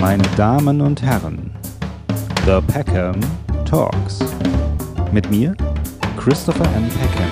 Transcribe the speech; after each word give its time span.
Meine 0.00 0.22
Damen 0.36 0.80
und 0.80 1.02
Herren, 1.02 1.50
The 2.46 2.60
Peckham 2.72 3.18
Talks. 3.64 4.20
Mit 5.10 5.28
mir, 5.28 5.56
Christopher 6.16 6.64
M. 6.76 6.88
Peckham. 6.88 7.30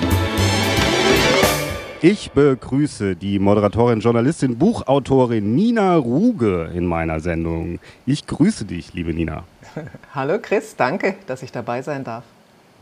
Ich 2.02 2.32
begrüße 2.32 3.14
die 3.14 3.38
Moderatorin, 3.38 4.00
Journalistin, 4.00 4.58
Buchautorin 4.58 5.54
Nina 5.54 5.94
Ruge 5.94 6.70
in 6.74 6.86
meiner 6.86 7.20
Sendung. 7.20 7.78
Ich 8.04 8.26
grüße 8.26 8.64
dich, 8.64 8.92
liebe 8.94 9.14
Nina. 9.14 9.44
Hallo 10.14 10.38
Chris, 10.42 10.74
danke, 10.74 11.14
dass 11.28 11.44
ich 11.44 11.52
dabei 11.52 11.82
sein 11.82 12.02
darf. 12.02 12.24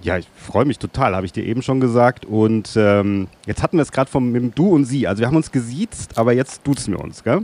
Ja, 0.01 0.17
ich 0.17 0.29
freue 0.35 0.65
mich 0.65 0.79
total, 0.79 1.15
habe 1.15 1.27
ich 1.27 1.33
dir 1.33 1.45
eben 1.45 1.61
schon 1.61 1.81
gesagt. 1.81 2.25
Und 2.25 2.73
ähm, 2.77 3.29
jetzt 3.47 3.63
hatten 3.63 3.77
wir 3.77 3.83
es 3.83 3.93
gerade 3.93 4.11
vom 4.11 4.33
mit 4.33 4.43
dem 4.43 4.55
Du 4.55 4.69
und 4.75 4.87
Sie. 4.87 5.07
Also 5.07 5.21
wir 5.21 5.27
haben 5.27 5.37
uns 5.37 5.53
gesiezt, 5.53 6.17
aber 6.17 6.33
jetzt 6.33 6.67
duzen 6.67 6.95
wir 6.95 7.01
uns, 7.01 7.23
gell? 7.23 7.43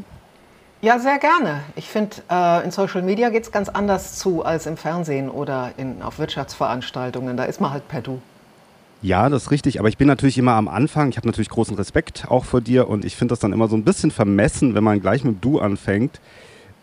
Ja, 0.82 0.98
sehr 0.98 1.18
gerne. 1.18 1.60
Ich 1.76 1.88
finde, 1.88 2.16
äh, 2.30 2.64
in 2.64 2.70
Social 2.70 3.02
Media 3.02 3.28
geht 3.28 3.42
es 3.42 3.52
ganz 3.52 3.68
anders 3.68 4.16
zu 4.16 4.44
als 4.44 4.64
im 4.66 4.78
Fernsehen 4.78 5.28
oder 5.28 5.72
in, 5.76 6.00
auf 6.00 6.18
Wirtschaftsveranstaltungen. 6.18 7.36
Da 7.36 7.44
ist 7.44 7.60
man 7.60 7.70
halt 7.70 7.86
per 7.86 8.00
Du. 8.00 8.20
Ja, 9.02 9.28
das 9.28 9.44
ist 9.44 9.50
richtig. 9.50 9.78
Aber 9.78 9.88
ich 9.88 9.98
bin 9.98 10.08
natürlich 10.08 10.38
immer 10.38 10.52
am 10.52 10.68
Anfang. 10.68 11.10
Ich 11.10 11.18
habe 11.18 11.26
natürlich 11.26 11.50
großen 11.50 11.76
Respekt 11.76 12.26
auch 12.28 12.44
vor 12.44 12.62
dir 12.62 12.88
und 12.88 13.04
ich 13.04 13.16
finde 13.16 13.32
das 13.32 13.40
dann 13.40 13.52
immer 13.52 13.68
so 13.68 13.76
ein 13.76 13.84
bisschen 13.84 14.10
vermessen, 14.10 14.74
wenn 14.74 14.84
man 14.84 15.00
gleich 15.00 15.22
mit 15.22 15.44
Du 15.44 15.58
anfängt. 15.58 16.20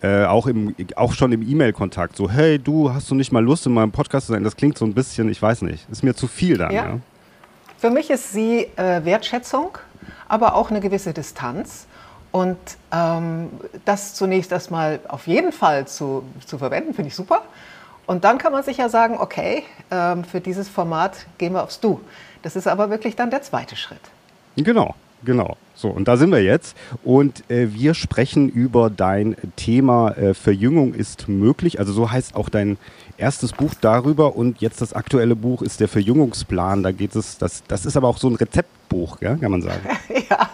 Äh, 0.04 0.26
auch, 0.26 0.46
im, 0.46 0.76
auch 0.96 1.14
schon 1.14 1.32
im 1.32 1.42
E-Mail-Kontakt. 1.42 2.16
So, 2.16 2.30
hey, 2.30 2.60
du, 2.60 2.94
hast 2.94 3.10
du 3.10 3.16
nicht 3.16 3.32
mal 3.32 3.44
Lust, 3.44 3.66
in 3.66 3.74
meinem 3.74 3.92
Podcast 3.92 4.28
zu 4.28 4.34
sein? 4.34 4.44
Das 4.44 4.56
klingt 4.56 4.78
so 4.78 4.86
ein 4.86 4.94
bisschen, 4.94 5.28
ich 5.28 5.42
weiß 5.42 5.64
nicht, 5.64 5.90
ist 5.90 6.04
mir 6.04 6.14
zu 6.14 6.28
viel 6.28 6.60
dann. 6.60 6.72
Ja. 6.72 6.86
ja? 6.86 7.00
Für 7.80 7.90
mich 7.90 8.12
ist 8.12 8.32
sie 8.32 8.68
äh, 8.76 9.04
Wertschätzung, 9.06 9.80
aber 10.28 10.54
auch 10.54 10.70
eine 10.70 10.82
gewisse 10.82 11.14
Distanz. 11.14 11.88
Und 12.32 12.58
ähm, 12.92 13.50
das 13.86 14.14
zunächst 14.14 14.52
erstmal 14.52 15.00
auf 15.08 15.28
jeden 15.28 15.52
Fall 15.52 15.88
zu, 15.88 16.24
zu 16.46 16.58
verwenden, 16.58 16.94
finde 16.94 17.10
ich 17.10 17.16
super. 17.16 17.42
Und 18.06 18.24
dann 18.24 18.38
kann 18.38 18.52
man 18.54 18.64
sich 18.64 18.78
ja 18.78 18.90
sagen, 18.90 19.18
okay, 19.20 19.64
ähm, 19.92 20.24
für 20.24 20.40
dieses 20.40 20.70
Format 20.70 21.26
gehen 21.38 21.54
wir 21.54 21.64
aufs 21.64 21.80
Du. 21.80 22.00
Das 22.42 22.56
ist 22.56 22.68
aber 22.68 22.90
wirklich 22.90 23.16
dann 23.16 23.30
der 23.30 23.42
zweite 23.42 23.76
Schritt. 23.76 24.00
Genau, 24.56 24.96
genau. 25.24 25.58
So, 25.76 25.90
und 25.90 26.08
da 26.08 26.18
sind 26.18 26.32
wir 26.32 26.42
jetzt. 26.42 26.76
Und 27.04 27.50
äh, 27.52 27.74
wir 27.74 27.94
sprechen 27.94 28.50
über 28.50 28.90
dein 28.90 29.36
Thema 29.56 30.12
äh, 30.12 30.34
Verjüngung 30.34 30.94
ist 30.94 31.28
möglich. 31.28 31.80
Also 31.80 31.92
so 31.92 32.10
heißt 32.10 32.36
auch 32.36 32.50
dein 32.50 32.78
erstes 33.18 33.52
Buch 33.52 33.72
darüber. 33.80 34.36
Und 34.36 34.62
jetzt 34.62 34.82
das 34.82 34.94
aktuelle 34.94 35.36
Buch 35.36 35.62
ist 35.62 35.80
der 35.80 35.88
Verjüngungsplan. 35.88 36.84
Da 36.84 36.92
geht 36.92 37.16
es, 37.16 37.38
das, 37.38 37.64
das 37.68 37.86
ist 37.86 37.98
aber 37.98 38.08
auch 38.08 38.18
so 38.18 38.30
ein 38.30 38.36
Rezeptbuch, 38.36 39.22
ja, 39.22 39.36
kann 39.36 39.52
man 39.52 39.62
sagen. 39.62 39.82
ja, 40.30 40.50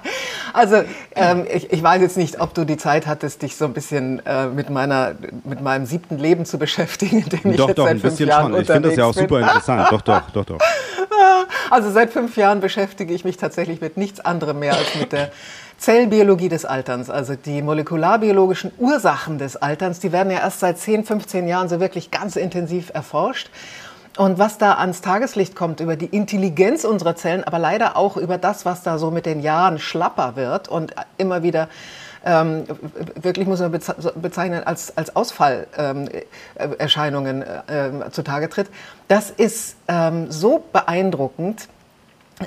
also 0.53 0.83
ähm, 1.15 1.45
ich, 1.51 1.71
ich, 1.71 1.81
weiß 1.81 2.01
jetzt 2.01 2.17
nicht, 2.17 2.39
ob 2.39 2.53
du 2.53 2.65
die 2.65 2.77
Zeit 2.77 3.07
hattest, 3.07 3.41
dich 3.41 3.55
so 3.55 3.65
ein 3.65 3.73
bisschen 3.73 4.23
äh, 4.25 4.47
mit, 4.47 4.69
meiner, 4.69 5.15
mit 5.43 5.61
meinem 5.61 5.85
siebten 5.85 6.17
Leben 6.17 6.45
zu 6.45 6.57
beschäftigen, 6.57 7.23
in 7.23 7.29
dem 7.29 7.51
ich 7.51 7.57
doch, 7.57 7.67
jetzt 7.67 7.77
doch, 7.77 7.85
seit 7.85 7.95
ein 7.95 7.99
fünf 7.99 8.13
bisschen 8.13 8.29
Jahren 8.29 8.51
schon. 8.51 8.61
Ich 8.61 8.67
finde 8.67 8.89
das 8.89 8.97
ja 8.97 9.05
auch 9.05 9.13
super 9.13 9.39
interessant. 9.39 9.87
doch, 9.91 10.01
doch, 10.01 10.29
doch, 10.31 10.45
doch. 10.45 10.59
Also 11.69 11.89
seit 11.91 12.11
fünf 12.11 12.37
Jahren 12.37 12.59
beschäftige 12.59 13.13
ich 13.13 13.25
mich 13.25 13.37
tatsächlich 13.37 13.81
mit 13.81 13.97
nichts 13.97 14.19
anderem 14.19 14.59
mehr 14.59 14.73
als 14.75 14.95
mit 14.95 15.11
der 15.11 15.31
Zellbiologie 15.83 16.47
des 16.47 16.63
Alterns, 16.63 17.09
also 17.09 17.35
die 17.35 17.61
molekularbiologischen 17.61 18.71
Ursachen 18.77 19.37
des 19.37 19.57
Alterns, 19.57 19.99
die 19.99 20.13
werden 20.13 20.31
ja 20.31 20.39
erst 20.39 20.61
seit 20.61 20.77
10, 20.77 21.03
15 21.03 21.45
Jahren 21.45 21.67
so 21.67 21.81
wirklich 21.81 22.09
ganz 22.09 22.37
intensiv 22.37 22.89
erforscht. 22.93 23.49
Und 24.15 24.39
was 24.39 24.57
da 24.57 24.75
ans 24.75 25.01
Tageslicht 25.01 25.57
kommt 25.57 25.81
über 25.81 25.97
die 25.97 26.05
Intelligenz 26.05 26.85
unserer 26.85 27.17
Zellen, 27.17 27.43
aber 27.43 27.59
leider 27.59 27.97
auch 27.97 28.15
über 28.15 28.37
das, 28.37 28.63
was 28.63 28.81
da 28.81 28.97
so 28.97 29.11
mit 29.11 29.25
den 29.25 29.41
Jahren 29.41 29.77
schlapper 29.77 30.37
wird 30.37 30.69
und 30.69 30.95
immer 31.17 31.43
wieder 31.43 31.67
ähm, 32.25 32.63
wirklich 33.21 33.45
muss 33.45 33.59
man 33.59 33.77
bezeichnen 34.15 34.63
als, 34.63 34.95
als 34.95 35.13
Ausfallerscheinungen 35.13 37.43
ähm, 37.67 38.03
äh, 38.03 38.11
zutage 38.11 38.49
tritt. 38.49 38.69
Das 39.09 39.31
ist 39.31 39.75
ähm, 39.89 40.31
so 40.31 40.63
beeindruckend, 40.71 41.63
ähm, 41.63 41.67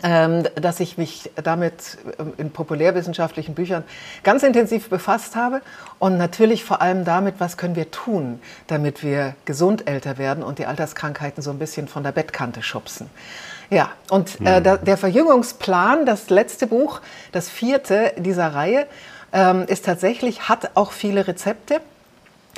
dass 0.03 0.81
ich 0.81 0.99
mich 0.99 1.31
damit 1.43 1.99
ähm, 2.19 2.33
in 2.37 2.51
populärwissenschaftlichen 2.51 3.55
Büchern 3.55 3.85
ganz 4.23 4.43
intensiv 4.43 4.89
befasst 4.89 5.37
habe 5.37 5.63
und 5.99 6.17
natürlich 6.19 6.65
vor 6.65 6.83
allem 6.83 7.05
damit, 7.05 7.37
was 7.39 7.57
können 7.57 7.77
wir 7.77 7.91
tun, 7.91 8.41
damit 8.67 9.03
wir 9.03 9.35
gesund 9.45 9.89
älter 9.89 10.19
werden 10.19 10.43
und 10.43 10.59
die 10.59 10.67
Alterskrankheiten 10.67 11.43
so 11.43 11.51
ein 11.51 11.59
bisschen 11.59 11.89
von 11.89 12.03
der 12.03 12.13
Bettkante 12.13 12.63
schubsen. 12.63 13.11
Ja, 13.71 13.91
und 14.11 14.41
äh, 14.45 14.61
mhm. 14.61 14.85
der 14.85 14.97
Verjüngungsplan, 14.97 16.07
das 16.07 16.31
letzte 16.31 16.67
Buch, 16.67 17.01
das 17.33 17.49
vierte 17.49 18.13
dieser 18.17 18.55
Reihe, 18.55 18.87
ähm, 19.33 19.65
ist 19.67 19.85
tatsächlich, 19.85 20.49
hat 20.49 20.71
auch 20.75 20.93
viele 20.93 21.27
Rezepte. 21.27 21.81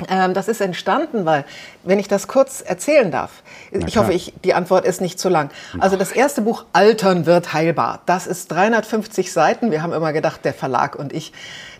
Ähm, 0.07 0.33
das 0.33 0.47
ist 0.47 0.61
entstanden, 0.61 1.25
weil, 1.25 1.45
wenn 1.83 1.99
ich 1.99 2.07
das 2.07 2.27
kurz 2.27 2.61
erzählen 2.61 3.11
darf, 3.11 3.43
ich 3.71 3.97
hoffe, 3.97 4.13
ich, 4.13 4.33
die 4.43 4.53
Antwort 4.53 4.85
ist 4.85 5.01
nicht 5.01 5.19
zu 5.19 5.29
lang. 5.29 5.49
Also 5.79 5.97
das 5.97 6.11
erste 6.11 6.41
Buch 6.41 6.65
Altern 6.73 7.25
wird 7.25 7.53
heilbar. 7.53 8.01
Das 8.05 8.27
ist 8.27 8.51
350 8.51 9.33
Seiten. 9.33 9.71
Wir 9.71 9.81
haben 9.81 9.93
immer 9.93 10.13
gedacht, 10.13 10.45
der 10.45 10.53
Verlag 10.53 10.95
und 10.95 11.11
ich, 11.11 11.33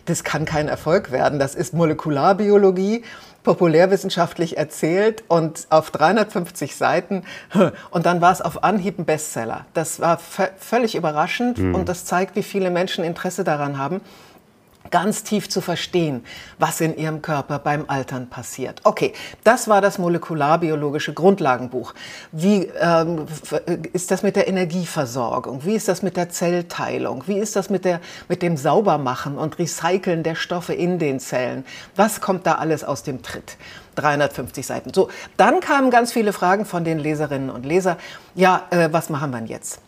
das 0.04 0.24
kann 0.24 0.44
kein 0.44 0.68
Erfolg 0.68 1.10
werden. 1.10 1.38
Das 1.38 1.54
ist 1.54 1.72
Molekularbiologie, 1.72 3.04
populärwissenschaftlich 3.42 4.58
erzählt 4.58 5.24
und 5.28 5.66
auf 5.70 5.90
350 5.90 6.76
Seiten. 6.76 7.22
Und 7.90 8.04
dann 8.04 8.20
war 8.20 8.32
es 8.32 8.42
auf 8.42 8.62
Anhieb 8.62 8.98
ein 8.98 9.06
Bestseller. 9.06 9.64
Das 9.72 9.98
war 9.98 10.18
völlig 10.58 10.94
überraschend 10.94 11.56
mhm. 11.56 11.74
und 11.74 11.88
das 11.88 12.04
zeigt, 12.04 12.36
wie 12.36 12.42
viele 12.42 12.70
Menschen 12.70 13.02
Interesse 13.02 13.42
daran 13.42 13.78
haben 13.78 14.02
ganz 14.90 15.22
tief 15.22 15.48
zu 15.48 15.60
verstehen, 15.60 16.24
was 16.58 16.80
in 16.80 16.96
ihrem 16.96 17.22
Körper 17.22 17.58
beim 17.58 17.84
Altern 17.88 18.28
passiert. 18.28 18.80
Okay, 18.84 19.12
das 19.44 19.68
war 19.68 19.80
das 19.80 19.98
molekularbiologische 19.98 21.12
Grundlagenbuch. 21.12 21.94
Wie 22.32 22.64
ähm, 22.80 23.26
ist 23.92 24.10
das 24.10 24.22
mit 24.22 24.36
der 24.36 24.48
Energieversorgung? 24.48 25.64
Wie 25.64 25.74
ist 25.74 25.88
das 25.88 26.02
mit 26.02 26.16
der 26.16 26.30
Zellteilung? 26.30 27.24
Wie 27.26 27.38
ist 27.38 27.56
das 27.56 27.70
mit, 27.70 27.84
der, 27.84 28.00
mit 28.28 28.42
dem 28.42 28.56
Saubermachen 28.56 29.38
und 29.38 29.58
Recyceln 29.58 30.22
der 30.22 30.34
Stoffe 30.34 30.74
in 30.74 30.98
den 30.98 31.20
Zellen? 31.20 31.64
Was 31.96 32.20
kommt 32.20 32.46
da 32.46 32.56
alles 32.56 32.84
aus 32.84 33.02
dem 33.02 33.22
Tritt? 33.22 33.56
350 33.96 34.66
Seiten. 34.66 34.94
So, 34.94 35.08
dann 35.36 35.60
kamen 35.60 35.90
ganz 35.90 36.12
viele 36.12 36.32
Fragen 36.32 36.64
von 36.64 36.84
den 36.84 36.98
Leserinnen 36.98 37.50
und 37.50 37.66
Lesern. 37.66 37.96
Ja, 38.34 38.66
äh, 38.70 38.88
was 38.92 39.10
machen 39.10 39.32
wir 39.32 39.44
jetzt? 39.44 39.80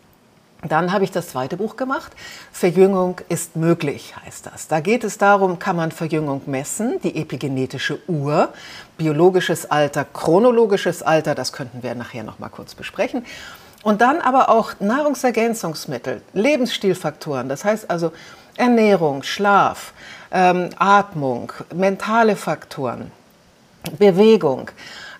Dann 0.67 0.93
habe 0.93 1.03
ich 1.03 1.11
das 1.11 1.29
zweite 1.29 1.57
Buch 1.57 1.75
gemacht. 1.75 2.13
Verjüngung 2.51 3.19
ist 3.29 3.55
möglich, 3.55 4.13
heißt 4.25 4.45
das. 4.45 4.67
Da 4.67 4.79
geht 4.79 5.03
es 5.03 5.17
darum, 5.17 5.59
kann 5.59 5.75
man 5.75 5.91
Verjüngung 5.91 6.41
messen, 6.45 6.99
die 7.01 7.15
epigenetische 7.17 7.99
Uhr, 8.07 8.49
biologisches 8.97 9.69
Alter, 9.69 10.05
chronologisches 10.05 11.03
Alter, 11.03 11.35
das 11.35 11.51
könnten 11.51 11.83
wir 11.83 11.95
nachher 11.95 12.23
noch 12.23 12.39
mal 12.39 12.49
kurz 12.49 12.75
besprechen. 12.75 13.25
Und 13.83 13.99
dann 13.99 14.21
aber 14.21 14.49
auch 14.49 14.79
Nahrungsergänzungsmittel, 14.79 16.21
Lebensstilfaktoren, 16.33 17.49
das 17.49 17.65
heißt 17.65 17.89
also 17.89 18.13
Ernährung, 18.55 19.23
Schlaf, 19.23 19.93
ähm, 20.31 20.69
Atmung, 20.77 21.51
mentale 21.73 22.37
Faktoren, 22.37 23.11
Bewegung. 23.99 24.69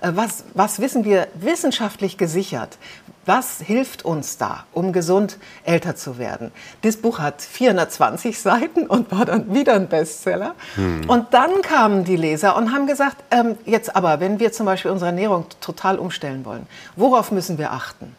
Äh, 0.02 0.12
was, 0.16 0.46
was 0.54 0.80
wissen 0.80 1.04
wir 1.04 1.28
wissenschaftlich 1.34 2.18
gesichert? 2.18 2.78
Was 3.26 3.62
hilft 3.62 4.04
uns 4.04 4.38
da, 4.38 4.66
um 4.74 4.92
gesund 4.92 5.38
älter 5.64 5.96
zu 5.96 6.18
werden? 6.18 6.52
Das 6.82 6.98
Buch 6.98 7.20
hat 7.20 7.42
420 7.42 8.38
Seiten 8.38 8.86
und 8.86 9.12
war 9.12 9.26
dann 9.26 9.54
wieder 9.54 9.74
ein 9.74 9.88
Bestseller. 9.88 10.56
Hm. 10.76 11.10
Und 11.10 11.34
dann 11.34 11.62
kamen 11.62 12.04
die 12.04 12.18
Leser 12.18 12.58
und 12.58 12.74
haben 12.74 12.86
gesagt, 12.86 13.24
ähm, 13.32 13.58
jetzt 13.66 13.96
aber, 13.96 14.20
wenn 14.20 14.40
wir 14.40 14.52
zum 14.52 14.66
Beispiel 14.66 14.92
unsere 14.92 15.12
Ernährung 15.12 15.46
total 15.62 16.00
umstellen 16.00 16.44
wollen, 16.44 16.68
worauf 16.98 17.32
müssen 17.32 17.58
wir 17.58 17.72
achten? 17.72 18.14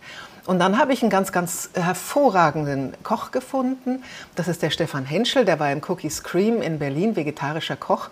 Und 0.47 0.59
dann 0.59 0.79
habe 0.79 0.93
ich 0.93 1.03
einen 1.03 1.11
ganz, 1.11 1.33
ganz 1.33 1.71
hervorragenden 1.75 2.95
Koch 3.03 3.31
gefunden. 3.31 4.03
Das 4.35 4.47
ist 4.47 4.63
der 4.63 4.71
Stefan 4.71 5.05
Henschel, 5.05 5.45
der 5.45 5.59
war 5.59 5.73
im 5.73 5.81
Cookie 5.89 6.11
Scream 6.11 6.61
in 6.61 6.79
Berlin, 6.79 7.17
vegetarischer 7.17 7.77
Koch. 7.77 8.11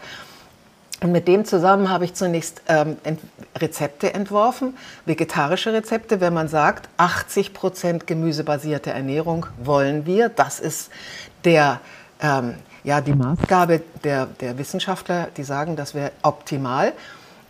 Und 1.02 1.10
mit 1.10 1.26
dem 1.26 1.44
zusammen 1.44 1.90
habe 1.90 2.04
ich 2.04 2.14
zunächst 2.14 2.62
ähm, 2.68 2.96
ent 3.02 3.20
Rezepte 3.58 4.14
entworfen, 4.14 4.74
vegetarische 5.04 5.72
Rezepte, 5.72 6.20
wenn 6.20 6.32
man 6.32 6.48
sagt, 6.48 6.88
80 6.96 7.52
Prozent 7.52 8.06
gemüsebasierte 8.06 8.90
Ernährung 8.90 9.46
wollen 9.62 10.06
wir. 10.06 10.28
Das 10.28 10.60
ist 10.60 10.90
der, 11.44 11.80
ähm, 12.20 12.54
ja, 12.84 13.00
die 13.00 13.14
Maßgabe 13.14 13.82
der, 14.04 14.26
der 14.40 14.56
Wissenschaftler, 14.58 15.28
die 15.36 15.42
sagen, 15.42 15.74
das 15.76 15.94
wäre 15.94 16.12
optimal. 16.22 16.92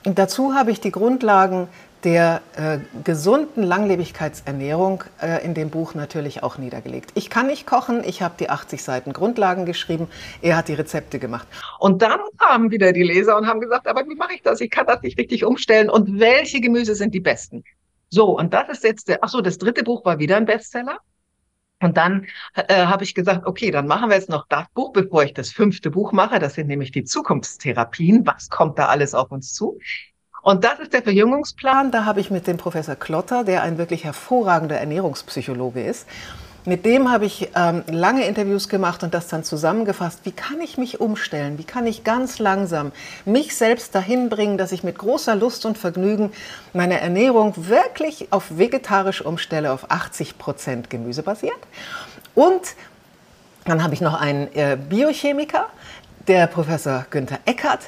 Und 0.04 0.19
dazu 0.19 0.54
habe 0.54 0.70
ich 0.70 0.81
die 0.81 0.90
Grundlagen 0.90 1.69
der 2.04 2.43
äh, 2.56 2.78
gesunden 3.04 3.62
Langlebigkeitsernährung 3.62 5.04
äh, 5.20 5.44
in 5.44 5.54
dem 5.54 5.70
Buch 5.70 5.94
natürlich 5.94 6.43
auch 6.43 6.58
niedergelegt. 6.58 7.10
Ich 7.14 7.31
kann 7.31 7.46
nicht 7.46 7.66
kochen, 7.66 8.02
ich 8.04 8.22
habe 8.22 8.34
die 8.38 8.50
80 8.50 8.82
Seiten 8.82 9.12
Grundlagen 9.12 9.66
geschrieben, 9.66 10.08
er 10.40 10.56
hat 10.56 10.69
die 10.69 10.75
Rezepte 10.75 11.19
gemacht. 11.19 11.46
Und 11.78 12.02
dann 12.02 12.20
kamen 12.38 12.70
wieder 12.70 12.93
die 12.93 13.02
Leser 13.02 13.37
und 13.37 13.46
haben 13.46 13.60
gesagt, 13.60 13.87
aber 13.87 14.04
wie 14.08 14.16
mache 14.16 14.34
ich 14.34 14.43
das? 14.43 14.60
Ich 14.60 14.70
kann 14.70 14.87
das 14.87 15.02
nicht 15.02 15.19
richtig 15.19 15.44
umstellen 15.44 15.90
und 15.90 16.19
welche 16.19 16.60
Gemüse 16.60 16.94
sind 16.94 17.14
die 17.14 17.20
besten? 17.20 17.62
So, 18.10 18.38
und 18.38 18.52
das 18.52 18.69
ist 18.69 18.84
jetzt 18.84 19.08
der, 19.08 19.20
ach 19.22 19.28
so, 19.28 19.40
das 19.40 19.58
dritte 19.58 19.84
Buch 19.84 20.04
war 20.04 20.19
wieder 20.19 20.37
ein 20.37 20.44
Bestseller. 20.44 20.99
Und 21.81 21.96
dann 21.96 22.26
äh, 22.54 22.87
habe 22.87 23.02
ich 23.02 23.14
gesagt, 23.14 23.44
okay, 23.46 23.70
dann 23.70 23.87
machen 23.87 24.08
wir 24.08 24.16
jetzt 24.16 24.28
noch 24.28 24.46
das 24.49 24.66
Buch, 24.75 24.93
bevor 24.93 25.25
ich 25.25 25.34
das 25.34 25.50
fünfte 25.50 25.90
Buch 25.90 26.12
mache. 26.12 26.38
Das 26.38 26.54
sind 26.54 26.69
nämlich 26.69 26.93
die 26.93 27.04
Zukunftstherapien. 27.04 28.25
Was 28.25 28.50
kommt 28.50 28.78
da 28.78 28.87
alles 28.87 29.14
auf 29.14 29.32
uns 29.32 29.52
zu? 29.52 29.78
Und 30.42 30.64
das 30.64 30.80
ist 30.80 30.92
der 30.92 31.02
Verjüngungsplan. 31.02 31.92
Da 31.92 32.04
habe 32.04 32.20
ich 32.20 32.30
mit 32.30 32.46
dem 32.46 32.56
Professor 32.56 32.96
Klotter, 32.96 33.44
der 33.44 33.62
ein 33.62 33.78
wirklich 33.78 34.04
hervorragender 34.04 34.76
Ernährungspsychologe 34.76 35.82
ist, 35.82 36.06
mit 36.64 36.84
dem 36.84 37.10
habe 37.10 37.26
ich 37.26 37.48
ähm, 37.56 37.82
lange 37.88 38.24
Interviews 38.24 38.68
gemacht 38.68 39.02
und 39.02 39.14
das 39.14 39.26
dann 39.26 39.42
zusammengefasst. 39.42 40.20
Wie 40.22 40.30
kann 40.30 40.60
ich 40.60 40.78
mich 40.78 41.00
umstellen? 41.00 41.58
Wie 41.58 41.64
kann 41.64 41.88
ich 41.88 42.04
ganz 42.04 42.38
langsam 42.38 42.92
mich 43.24 43.56
selbst 43.56 43.96
dahin 43.96 44.28
bringen, 44.28 44.58
dass 44.58 44.70
ich 44.70 44.84
mit 44.84 44.96
großer 44.96 45.34
Lust 45.34 45.66
und 45.66 45.76
Vergnügen 45.76 46.32
meine 46.72 47.00
Ernährung 47.00 47.54
wirklich 47.68 48.28
auf 48.32 48.58
vegetarisch 48.58 49.24
umstelle, 49.24 49.72
auf 49.72 49.90
80 49.90 50.38
Prozent 50.38 50.88
Gemüse 50.88 51.24
basiert? 51.24 51.58
Und 52.36 52.62
dann 53.64 53.82
habe 53.82 53.94
ich 53.94 54.00
noch 54.00 54.20
einen 54.20 54.46
äh, 54.54 54.76
Biochemiker, 54.76 55.66
der 56.28 56.46
Professor 56.46 57.06
Günther 57.10 57.40
Eckert, 57.44 57.80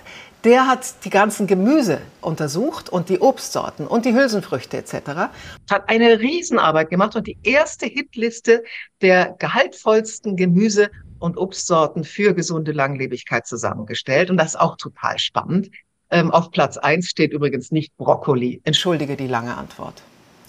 der 0.45 0.67
hat 0.67 1.05
die 1.05 1.11
ganzen 1.11 1.47
Gemüse 1.47 2.01
untersucht 2.21 2.91
und 2.91 3.09
die 3.09 3.21
Obstsorten 3.21 3.87
und 3.87 4.05
die 4.05 4.15
Hülsenfrüchte 4.15 4.77
etc. 4.77 5.33
Hat 5.71 5.89
eine 5.89 6.21
Riesenarbeit 6.21 6.91
gemacht 6.91 7.17
und 7.17 7.27
die 7.27 7.39
erste 7.43 7.87
Hitliste 7.87 8.63
der 9.01 9.35
gehaltvollsten 9.39 10.37
Gemüse 10.37 10.91
und 11.19 11.39
Obstsorten 11.39 12.05
für 12.05 12.35
gesunde 12.35 12.73
Langlebigkeit 12.73 13.47
zusammengestellt. 13.47 14.31
Und 14.31 14.37
das 14.37 14.49
ist 14.49 14.61
auch 14.61 14.77
total 14.77 15.19
spannend. 15.19 15.71
Ähm, 16.11 16.31
auf 16.31 16.51
Platz 16.51 16.77
eins 16.77 17.09
steht 17.09 17.33
übrigens 17.33 17.73
nicht 17.73 17.97
Brokkoli. 17.97 18.61
Entschuldige 18.65 19.17
die 19.17 19.27
lange 19.27 19.57
Antwort. 19.57 20.03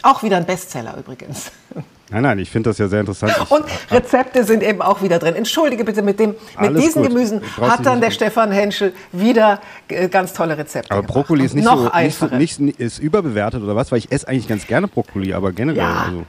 Auch 0.03 0.21
wieder 0.21 0.37
ein 0.37 0.45
Bestseller 0.45 0.97
übrigens. 0.97 1.51
Nein, 2.11 2.21
nein, 2.21 2.39
ich 2.39 2.51
finde 2.51 2.69
das 2.69 2.77
ja 2.77 2.87
sehr 2.87 2.99
interessant. 2.99 3.33
Und 3.49 3.65
Rezepte 3.89 4.43
sind 4.43 4.61
eben 4.61 4.81
auch 4.81 5.01
wieder 5.01 5.17
drin. 5.17 5.33
Entschuldige 5.35 5.83
bitte, 5.83 6.03
mit, 6.03 6.19
dem, 6.19 6.35
mit 6.59 6.77
diesen 6.77 7.01
gut. 7.01 7.11
Gemüsen 7.11 7.41
hat 7.59 7.85
dann 7.85 7.99
der 7.99 8.11
Stefan 8.11 8.51
Henschel 8.51 8.93
wieder 9.11 9.59
äh, 9.87 10.07
ganz 10.07 10.33
tolle 10.33 10.57
Rezepte 10.57 10.91
Aber 10.91 11.01
gemacht. 11.01 11.13
Brokkoli 11.13 11.45
ist 11.45 11.55
nicht 11.55 11.67
so, 11.67 11.89
nicht 11.95 12.17
so 12.17 12.25
nicht, 12.27 12.79
ist 12.79 12.99
überbewertet 12.99 13.63
oder 13.63 13.75
was? 13.75 13.91
Weil 13.91 13.99
ich 13.99 14.11
esse 14.11 14.27
eigentlich 14.27 14.47
ganz 14.47 14.67
gerne 14.67 14.87
Brokkoli, 14.87 15.33
aber 15.33 15.51
generell. 15.51 15.77
Ja. 15.77 16.05
Also. 16.07 16.25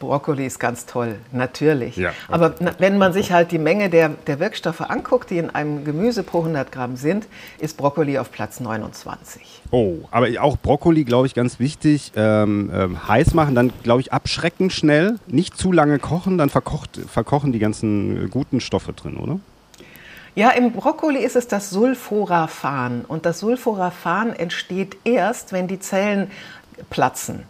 Brokkoli 0.00 0.46
ist 0.46 0.58
ganz 0.58 0.86
toll, 0.86 1.16
natürlich. 1.30 1.96
Ja, 1.96 2.12
Aber 2.26 2.54
wenn 2.78 2.98
man 2.98 3.12
sich 3.12 3.30
halt 3.30 3.52
die 3.52 3.58
Menge 3.58 3.90
der, 3.90 4.08
der 4.08 4.40
Wirkstoffe 4.40 4.80
anguckt, 4.80 5.30
die 5.30 5.38
in 5.38 5.50
einem 5.50 5.84
Gemüse 5.84 6.24
pro 6.24 6.38
100 6.38 6.72
Gramm 6.72 6.96
sind, 6.96 7.26
ist 7.58 7.76
Brokkoli 7.76 8.18
auf 8.18 8.32
Platz 8.32 8.58
29. 8.58 9.62
Oh, 9.70 9.98
aber 10.10 10.28
auch 10.40 10.56
Brokkoli, 10.56 11.04
glaube 11.04 11.28
ich, 11.28 11.34
ganz 11.34 11.60
wichtig. 11.60 12.12
Ähm, 12.16 12.70
ähm, 12.74 13.06
heiß 13.06 13.34
machen, 13.34 13.54
dann, 13.54 13.72
glaube 13.84 14.00
ich, 14.00 14.12
abschrecken 14.12 14.70
schnell. 14.70 15.18
Nicht 15.28 15.56
zu 15.56 15.70
lange 15.70 15.98
kochen, 15.98 16.38
dann 16.38 16.48
verkocht, 16.48 16.98
verkochen 17.06 17.52
die 17.52 17.60
ganzen 17.60 18.30
guten 18.30 18.60
Stoffe 18.60 18.94
drin, 18.94 19.18
oder? 19.18 19.38
Ja, 20.34 20.50
im 20.50 20.72
Brokkoli 20.72 21.22
ist 21.22 21.36
es 21.36 21.46
das 21.46 21.68
Sulforaphan. 21.70 23.04
Und 23.06 23.26
das 23.26 23.40
Sulforaphan 23.40 24.32
entsteht 24.32 24.96
erst, 25.04 25.52
wenn 25.52 25.68
die 25.68 25.78
Zellen 25.78 26.30
platzen. 26.88 27.42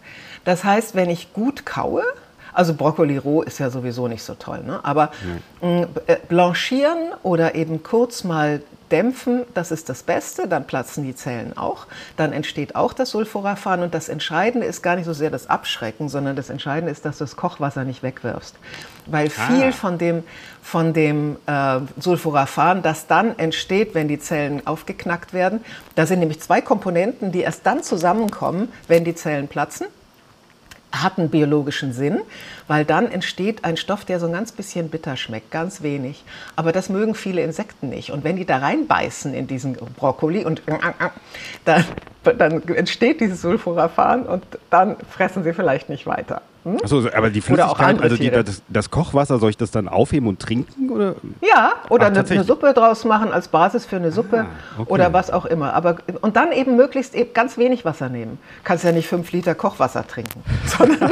Das 0.43 0.63
heißt, 0.63 0.95
wenn 0.95 1.09
ich 1.09 1.33
gut 1.33 1.65
kaue, 1.65 2.03
also 2.53 2.73
Brokkoli 2.73 3.17
roh 3.17 3.41
ist 3.41 3.59
ja 3.59 3.69
sowieso 3.69 4.07
nicht 4.07 4.23
so 4.23 4.35
toll, 4.35 4.63
ne? 4.63 4.79
aber 4.83 5.11
mhm. 5.61 5.87
äh, 6.07 6.17
blanchieren 6.27 6.97
oder 7.23 7.55
eben 7.55 7.83
kurz 7.83 8.23
mal 8.23 8.61
dämpfen, 8.91 9.43
das 9.53 9.71
ist 9.71 9.89
das 9.89 10.03
Beste, 10.03 10.47
dann 10.47 10.65
platzen 10.67 11.03
die 11.03 11.15
Zellen 11.15 11.57
auch, 11.57 11.87
dann 12.17 12.33
entsteht 12.33 12.75
auch 12.75 12.93
das 12.93 13.11
Sulforaphan 13.11 13.83
und 13.83 13.93
das 13.93 14.09
Entscheidende 14.09 14.67
ist 14.67 14.81
gar 14.81 14.95
nicht 14.95 15.05
so 15.05 15.13
sehr 15.13 15.29
das 15.29 15.49
Abschrecken, 15.49 16.09
sondern 16.09 16.35
das 16.35 16.49
Entscheidende 16.49 16.91
ist, 16.91 17.05
dass 17.05 17.17
du 17.17 17.23
das 17.23 17.35
Kochwasser 17.35 17.85
nicht 17.85 18.03
wegwirfst. 18.03 18.55
Weil 19.05 19.29
viel 19.29 19.69
ah. 19.69 19.71
von 19.71 19.97
dem, 19.97 20.23
von 20.61 20.93
dem 20.93 21.37
äh, 21.47 21.79
Sulforaphan, 21.99 22.81
das 22.81 23.07
dann 23.07 23.37
entsteht, 23.39 23.95
wenn 23.95 24.07
die 24.07 24.19
Zellen 24.19 24.67
aufgeknackt 24.67 25.33
werden, 25.33 25.63
da 25.95 26.05
sind 26.05 26.19
nämlich 26.19 26.41
zwei 26.41 26.61
Komponenten, 26.61 27.31
die 27.31 27.39
erst 27.39 27.65
dann 27.65 27.83
zusammenkommen, 27.83 28.71
wenn 28.87 29.05
die 29.05 29.15
Zellen 29.15 29.47
platzen 29.47 29.87
hat 30.91 31.17
einen 31.17 31.29
biologischen 31.29 31.93
Sinn, 31.93 32.21
weil 32.67 32.85
dann 32.85 33.11
entsteht 33.11 33.63
ein 33.63 33.77
Stoff, 33.77 34.05
der 34.05 34.19
so 34.19 34.27
ein 34.27 34.33
ganz 34.33 34.51
bisschen 34.51 34.89
bitter 34.89 35.17
schmeckt, 35.17 35.51
ganz 35.51 35.81
wenig. 35.81 36.23
Aber 36.55 36.71
das 36.71 36.89
mögen 36.89 37.15
viele 37.15 37.43
Insekten 37.43 37.89
nicht. 37.89 38.11
Und 38.11 38.23
wenn 38.23 38.35
die 38.35 38.45
da 38.45 38.57
reinbeißen 38.57 39.33
in 39.33 39.47
diesen 39.47 39.73
Brokkoli 39.73 40.45
und 40.45 40.61
dann, 41.65 41.85
dann 42.23 42.61
entsteht 42.67 43.19
dieses 43.19 43.41
Sulforaphan 43.41 44.23
und 44.23 44.43
dann 44.69 44.95
fressen 45.09 45.43
sie 45.43 45.53
vielleicht 45.53 45.89
nicht 45.89 46.05
weiter. 46.05 46.41
Hm? 46.63 46.77
Achso, 46.83 47.07
aber 47.11 47.31
die 47.31 47.41
Flüssigkeit, 47.41 47.99
also 47.99 48.15
die, 48.15 48.29
das, 48.29 48.61
das, 48.67 48.91
Kochwasser, 48.91 49.39
soll 49.39 49.49
ich 49.49 49.57
das 49.57 49.71
dann 49.71 49.87
aufheben 49.87 50.27
und 50.27 50.39
trinken? 50.39 50.91
Oder? 50.91 51.15
Ja, 51.41 51.73
oder 51.89 52.05
Ach, 52.05 52.09
eine, 52.09 52.29
eine, 52.29 52.43
Suppe 52.43 52.73
draus 52.73 53.03
machen 53.03 53.31
als 53.31 53.47
Basis 53.47 53.85
für 53.85 53.95
eine 53.95 54.11
Suppe 54.11 54.41
ah, 54.41 54.81
okay. 54.81 54.91
oder 54.91 55.11
was 55.11 55.31
auch 55.31 55.45
immer. 55.45 55.73
Aber, 55.73 55.95
und 56.21 56.35
dann 56.35 56.51
eben 56.51 56.75
möglichst 56.75 57.15
eben 57.15 57.33
ganz 57.33 57.57
wenig 57.57 57.83
Wasser 57.83 58.09
nehmen. 58.09 58.37
Kannst 58.63 58.83
ja 58.83 58.91
nicht 58.91 59.07
fünf 59.07 59.31
Liter 59.31 59.55
Kochwasser 59.55 60.05
trinken. 60.05 60.43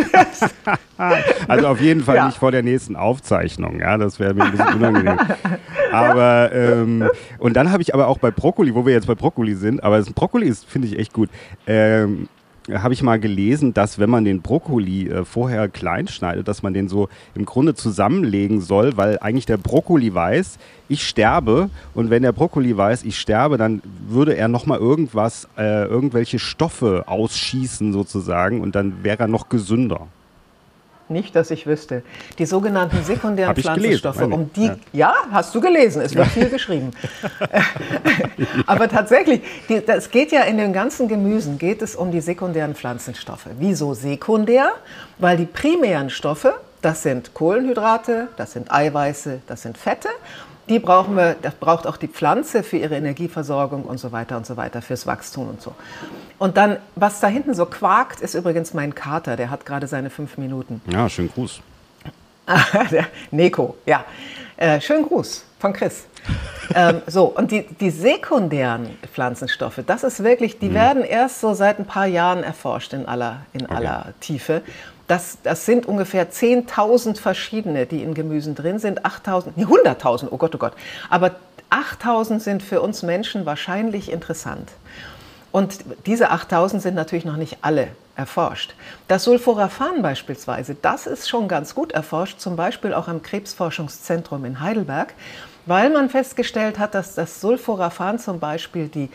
also 1.48 1.68
auf 1.68 1.82
jeden 1.82 2.04
Fall 2.04 2.18
ja. 2.18 2.26
nicht 2.26 2.38
vor 2.38 2.52
der 2.52 2.64
nächsten 2.64 2.96
Aufzeichnung. 2.96 3.80
Ja, 3.80 3.98
das 3.98 4.20
wäre 4.20 4.34
mir 4.34 4.44
ein 4.44 4.52
bisschen 4.52 4.74
unangenehm. 4.76 5.20
aber, 5.92 6.52
ähm, 6.54 7.10
und 7.38 7.56
dann 7.56 7.72
habe 7.72 7.82
ich 7.82 7.94
aber 7.94 8.08
auch 8.08 8.18
bei 8.18 8.32
Brokkoli, 8.32 8.76
wo 8.76 8.86
wir 8.86 8.94
jetzt 8.94 9.08
bei 9.08 9.16
Brokkoli 9.16 9.56
sind, 9.56 9.84
aber 9.84 9.98
das 9.98 10.12
Brokkoli 10.12 10.48
ist, 10.48 10.66
finde 10.66 10.88
ich, 10.88 11.00
echt 11.00 11.14
gut. 11.14 11.30
Ähm, 11.68 12.28
habe 12.72 12.94
ich 12.94 13.02
mal 13.02 13.20
gelesen, 13.20 13.74
dass 13.74 13.98
wenn 13.98 14.10
man 14.10 14.26
den 14.26 14.42
Brokkoli 14.42 15.08
äh, 15.08 15.26
vorher 15.26 15.70
klein 15.70 16.08
schneidet, 16.08 16.48
dass 16.48 16.62
man 16.62 16.74
den 16.74 16.88
so 16.88 17.10
im 17.34 17.46
Grunde 17.46 17.74
zusammenlegen 17.74 18.62
soll, 18.62 18.96
weil 18.96 19.18
eigentlich 19.20 19.46
der 19.48 19.58
Brokkoli 19.58 20.14
weiß, 20.14 20.60
ich 20.88 21.08
sterbe 21.08 21.70
und 21.96 22.10
wenn 22.10 22.22
der 22.22 22.32
Brokkoli 22.32 22.76
weiß, 22.76 23.04
ich 23.04 23.20
sterbe, 23.20 23.58
dann 23.58 23.82
würde 24.08 24.36
er 24.36 24.48
nochmal 24.48 24.78
irgendwas, 24.80 25.48
äh, 25.58 25.86
irgendwelche 25.86 26.38
Stoffe 26.38 27.06
ausschießen 27.08 27.94
sozusagen 27.94 28.62
und 28.62 28.76
dann 28.76 29.04
wäre 29.04 29.20
er 29.20 29.28
noch 29.28 29.50
gesünder. 29.50 30.08
Nicht, 31.10 31.36
dass 31.36 31.50
ich 31.50 31.66
wüsste. 31.66 32.04
Die 32.38 32.46
sogenannten 32.46 33.04
sekundären 33.04 33.56
Pflanzenstoffe, 33.56 34.22
um 34.22 34.52
die, 34.54 34.68
ja. 34.68 34.78
ja. 34.94 35.14
hast 35.32 35.56
du 35.56 35.60
gelesen, 35.60 36.02
es 36.02 36.14
wird 36.14 36.28
ja. 36.28 36.32
viel 36.32 36.50
geschrieben. 36.50 36.92
Aber 38.68 38.88
tatsächlich, 38.88 39.42
das 39.88 40.12
geht 40.12 40.32
ja 40.32 40.44
in 40.44 40.58
den 40.58 40.72
ganzen 40.72 41.08
Gemüsen, 41.08 41.58
geht 41.58 41.82
es 41.82 41.96
um 41.96 42.12
die 42.12 42.22
sekundären 42.22 42.76
Pflanzenstoffe. 42.76 43.48
Wieso 43.58 43.96
sekundär? 43.96 44.72
Weil 45.18 45.38
die 45.38 45.46
primären 45.46 46.12
Stoffe, 46.12 46.54
das 46.82 47.02
sind 47.02 47.34
Kohlenhydrate, 47.34 48.28
das 48.38 48.52
sind 48.54 48.72
Eiweiße, 48.72 49.42
das 49.48 49.64
sind 49.64 49.78
Fette 49.78 50.10
die 50.70 50.80
brauchen 50.80 51.16
wir, 51.16 51.36
das 51.42 51.56
braucht 51.56 51.88
auch 51.88 51.98
die 51.98 52.08
Pflanze 52.08 52.64
für 52.64 52.78
ihre 52.78 52.96
Energieversorgung 52.96 53.84
und 53.84 54.00
so 54.00 54.12
weiter 54.12 54.38
und 54.38 54.46
so 54.46 54.56
weiter, 54.56 54.82
fürs 54.82 55.08
Wachstum 55.08 55.50
und 55.50 55.62
so. 55.62 55.74
Und 56.38 56.58
dann, 56.58 56.78
was 56.96 57.20
da 57.20 57.28
hinten 57.28 57.54
so 57.54 57.66
quakt, 57.66 58.22
ist 58.22 58.36
übrigens 58.36 58.74
mein 58.74 58.96
Kater, 58.96 59.36
der 59.36 59.50
hat 59.50 59.66
gerade 59.66 59.88
seine 59.88 60.10
fünf 60.10 60.38
Minuten. 60.38 60.82
Ja, 60.92 61.10
schönen 61.10 61.32
Gruß. 61.32 61.62
der 62.92 63.08
Neko, 63.32 63.76
ja. 63.86 64.06
Äh, 64.58 64.80
schönen 64.82 65.08
Gruß 65.08 65.46
von 65.60 65.74
Chris. 65.74 66.06
ähm, 66.76 67.02
so, 67.08 67.26
und 67.26 67.52
die, 67.52 67.64
die 67.64 67.90
sekundären 67.90 68.98
Pflanzenstoffe, 69.14 69.82
das 69.86 70.04
ist 70.04 70.24
wirklich, 70.24 70.60
die 70.60 70.70
mhm. 70.70 70.74
werden 70.74 71.04
erst 71.04 71.40
so 71.42 71.54
seit 71.54 71.80
ein 71.80 71.86
paar 71.86 72.08
Jahren 72.08 72.44
erforscht 72.44 72.94
in 72.94 73.06
aller, 73.06 73.42
in 73.54 73.66
okay. 73.66 73.76
aller 73.76 74.14
Tiefe. 74.20 74.62
Das, 75.10 75.40
das 75.44 75.66
sind 75.66 75.88
ungefähr 75.88 76.32
10.000 76.32 77.18
verschiedene, 77.18 77.86
die 77.86 78.04
in 78.04 78.14
Gemüsen 78.14 78.54
drin 78.56 78.80
sind. 78.80 79.06
8.000, 79.06 79.54
nee, 79.56 79.66
100.000, 79.66 80.28
oh 80.30 80.38
Gott, 80.38 80.54
oh 80.54 80.60
Gott. 80.60 80.74
Aber 81.10 81.32
8.000 81.72 82.40
sind 82.40 82.64
für 82.64 82.82
uns 82.82 83.04
Menschen 83.04 83.46
wahrscheinlich 83.46 84.12
interessant. 84.12 84.70
Und 85.52 85.80
diese 86.06 86.30
8000 86.30 86.82
sind 86.82 86.96
natürlich 86.96 87.26
noch 87.26 87.38
nicht 87.38 87.58
alle 87.64 87.88
erforscht. 88.16 88.76
Das 89.08 89.24
Sulforaphan 89.24 90.02
beispielsweise, 90.02 90.76
das 90.80 91.08
ist 91.08 91.28
schon 91.28 91.48
ganz 91.48 91.74
gut 91.74 91.92
erforscht, 91.92 92.40
zum 92.40 92.56
Beispiel 92.56 92.94
auch 92.94 93.08
am 93.08 93.24
Krebsforschungszentrum 93.24 94.46
in 94.46 94.60
Heidelberg 94.60 95.14
weil 95.70 95.92
man 95.92 96.10
festgestellt 96.10 96.80
hat, 96.80 96.96
dass 96.96 97.14
das 97.14 97.40
Sulforaphan 97.40 98.18
zum 98.18 98.40
Beispiel 98.40 98.88
die 98.88 99.10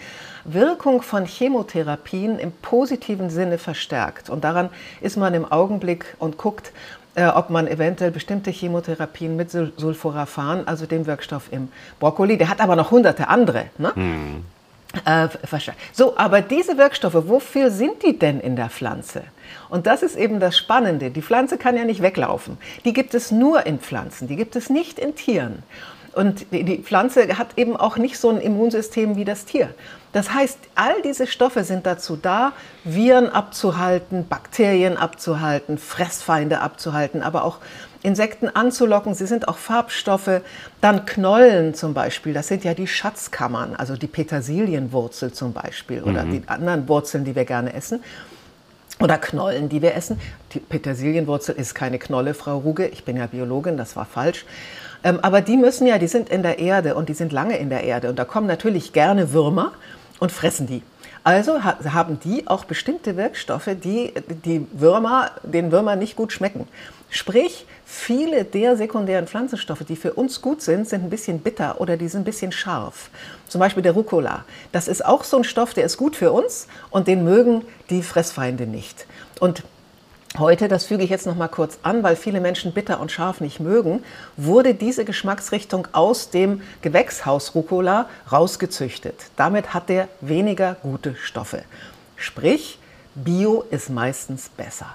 Wirkung 0.44 1.02
von 1.02 1.26
Chemotherapien 1.26 2.38
im 2.38 2.52
positiven 2.52 3.28
Sinne 3.28 3.58
verstärkt. 3.58 4.30
Und 4.30 4.44
daran 4.44 4.70
ist 5.00 5.16
man 5.16 5.34
im 5.34 5.50
Augenblick 5.50 6.14
und 6.20 6.38
guckt, 6.38 6.72
äh, 7.16 7.26
ob 7.26 7.50
man 7.50 7.66
eventuell 7.66 8.12
bestimmte 8.12 8.52
Chemotherapien 8.52 9.34
mit 9.36 9.50
Sulforaphan, 9.50 10.66
also 10.66 10.86
dem 10.86 11.06
Wirkstoff 11.06 11.48
im 11.50 11.70
Brokkoli, 11.98 12.38
der 12.38 12.48
hat 12.48 12.60
aber 12.60 12.76
noch 12.76 12.92
hunderte 12.92 13.28
andere, 13.28 13.66
ne? 13.76 13.92
Hm. 13.94 14.44
Äh, 15.04 15.26
so, 15.92 16.16
aber 16.16 16.40
diese 16.40 16.78
Wirkstoffe, 16.78 17.16
wofür 17.26 17.72
sind 17.72 18.04
die 18.04 18.16
denn 18.16 18.38
in 18.38 18.54
der 18.54 18.70
Pflanze? 18.70 19.22
Und 19.68 19.88
das 19.88 20.04
ist 20.04 20.14
eben 20.14 20.38
das 20.38 20.56
Spannende. 20.56 21.10
Die 21.10 21.20
Pflanze 21.20 21.58
kann 21.58 21.76
ja 21.76 21.84
nicht 21.84 22.00
weglaufen. 22.00 22.58
Die 22.84 22.92
gibt 22.92 23.12
es 23.14 23.32
nur 23.32 23.66
in 23.66 23.80
Pflanzen, 23.80 24.28
die 24.28 24.36
gibt 24.36 24.54
es 24.54 24.70
nicht 24.70 25.00
in 25.00 25.16
Tieren. 25.16 25.64
Und 26.14 26.46
die 26.52 26.78
Pflanze 26.78 27.38
hat 27.38 27.56
eben 27.56 27.76
auch 27.76 27.96
nicht 27.96 28.18
so 28.18 28.30
ein 28.30 28.40
Immunsystem 28.40 29.16
wie 29.16 29.24
das 29.24 29.44
Tier. 29.44 29.70
Das 30.12 30.32
heißt, 30.32 30.58
all 30.76 31.02
diese 31.02 31.26
Stoffe 31.26 31.64
sind 31.64 31.86
dazu 31.86 32.16
da, 32.16 32.52
Viren 32.84 33.28
abzuhalten, 33.28 34.28
Bakterien 34.28 34.96
abzuhalten, 34.96 35.76
Fressfeinde 35.76 36.60
abzuhalten, 36.60 37.20
aber 37.22 37.44
auch 37.44 37.58
Insekten 38.04 38.48
anzulocken. 38.48 39.14
Sie 39.14 39.26
sind 39.26 39.48
auch 39.48 39.56
Farbstoffe. 39.56 40.42
Dann 40.80 41.04
Knollen 41.06 41.74
zum 41.74 41.94
Beispiel, 41.94 42.32
das 42.32 42.46
sind 42.46 42.62
ja 42.62 42.74
die 42.74 42.86
Schatzkammern, 42.86 43.74
also 43.74 43.96
die 43.96 44.06
Petersilienwurzel 44.06 45.32
zum 45.32 45.52
Beispiel 45.52 46.02
oder 46.02 46.24
mhm. 46.24 46.30
die 46.30 46.42
anderen 46.48 46.86
Wurzeln, 46.86 47.24
die 47.24 47.34
wir 47.34 47.44
gerne 47.44 47.72
essen. 47.72 48.04
Oder 49.00 49.18
Knollen, 49.18 49.68
die 49.68 49.82
wir 49.82 49.94
essen. 49.96 50.20
Die 50.52 50.60
Petersilienwurzel 50.60 51.56
ist 51.56 51.74
keine 51.74 51.98
Knolle, 51.98 52.34
Frau 52.34 52.58
Ruge. 52.58 52.86
Ich 52.86 53.04
bin 53.04 53.16
ja 53.16 53.26
Biologin, 53.26 53.76
das 53.76 53.96
war 53.96 54.04
falsch. 54.04 54.44
Ähm, 55.04 55.20
aber 55.20 55.42
die 55.42 55.56
müssen 55.56 55.86
ja, 55.86 55.98
die 55.98 56.08
sind 56.08 56.30
in 56.30 56.42
der 56.42 56.58
Erde 56.58 56.94
und 56.96 57.08
die 57.08 57.14
sind 57.14 57.32
lange 57.32 57.58
in 57.58 57.68
der 57.68 57.84
Erde. 57.84 58.08
Und 58.08 58.18
da 58.18 58.24
kommen 58.24 58.46
natürlich 58.46 58.92
gerne 58.92 59.32
Würmer 59.32 59.72
und 60.18 60.32
fressen 60.32 60.66
die. 60.66 60.82
Also 61.22 61.64
haben 61.64 62.20
die 62.20 62.46
auch 62.46 62.64
bestimmte 62.64 63.16
Wirkstoffe, 63.16 63.70
die, 63.82 64.12
die 64.44 64.66
Würmer, 64.72 65.30
den 65.42 65.72
Würmern 65.72 65.98
nicht 65.98 66.16
gut 66.16 66.32
schmecken. 66.32 66.68
Sprich, 67.08 67.64
viele 67.86 68.44
der 68.44 68.76
sekundären 68.76 69.26
Pflanzenstoffe, 69.26 69.84
die 69.88 69.96
für 69.96 70.12
uns 70.14 70.42
gut 70.42 70.60
sind, 70.60 70.86
sind 70.86 71.04
ein 71.04 71.10
bisschen 71.10 71.38
bitter 71.38 71.80
oder 71.80 71.96
die 71.96 72.08
sind 72.08 72.22
ein 72.22 72.24
bisschen 72.24 72.52
scharf. 72.52 73.08
Zum 73.48 73.58
Beispiel 73.58 73.82
der 73.82 73.92
Rucola. 73.92 74.44
Das 74.72 74.86
ist 74.86 75.04
auch 75.04 75.24
so 75.24 75.38
ein 75.38 75.44
Stoff, 75.44 75.72
der 75.72 75.84
ist 75.84 75.96
gut 75.96 76.14
für 76.14 76.30
uns 76.30 76.66
und 76.90 77.08
den 77.08 77.24
mögen 77.24 77.62
die 77.88 78.02
Fressfeinde 78.02 78.66
nicht. 78.66 79.06
Und 79.40 79.62
Heute, 80.36 80.66
das 80.66 80.84
füge 80.84 81.04
ich 81.04 81.10
jetzt 81.10 81.28
noch 81.28 81.36
mal 81.36 81.46
kurz 81.46 81.78
an, 81.84 82.02
weil 82.02 82.16
viele 82.16 82.40
Menschen 82.40 82.72
bitter 82.72 82.98
und 82.98 83.12
scharf 83.12 83.40
nicht 83.40 83.60
mögen, 83.60 84.02
wurde 84.36 84.74
diese 84.74 85.04
Geschmacksrichtung 85.04 85.86
aus 85.92 86.30
dem 86.30 86.60
Gewächshaus 86.82 87.54
Rucola 87.54 88.08
rausgezüchtet. 88.32 89.14
Damit 89.36 89.74
hat 89.74 89.90
er 89.90 90.08
weniger 90.20 90.74
gute 90.82 91.14
Stoffe. 91.14 91.62
Sprich, 92.16 92.80
Bio 93.14 93.62
ist 93.70 93.90
meistens 93.90 94.48
besser. 94.48 94.86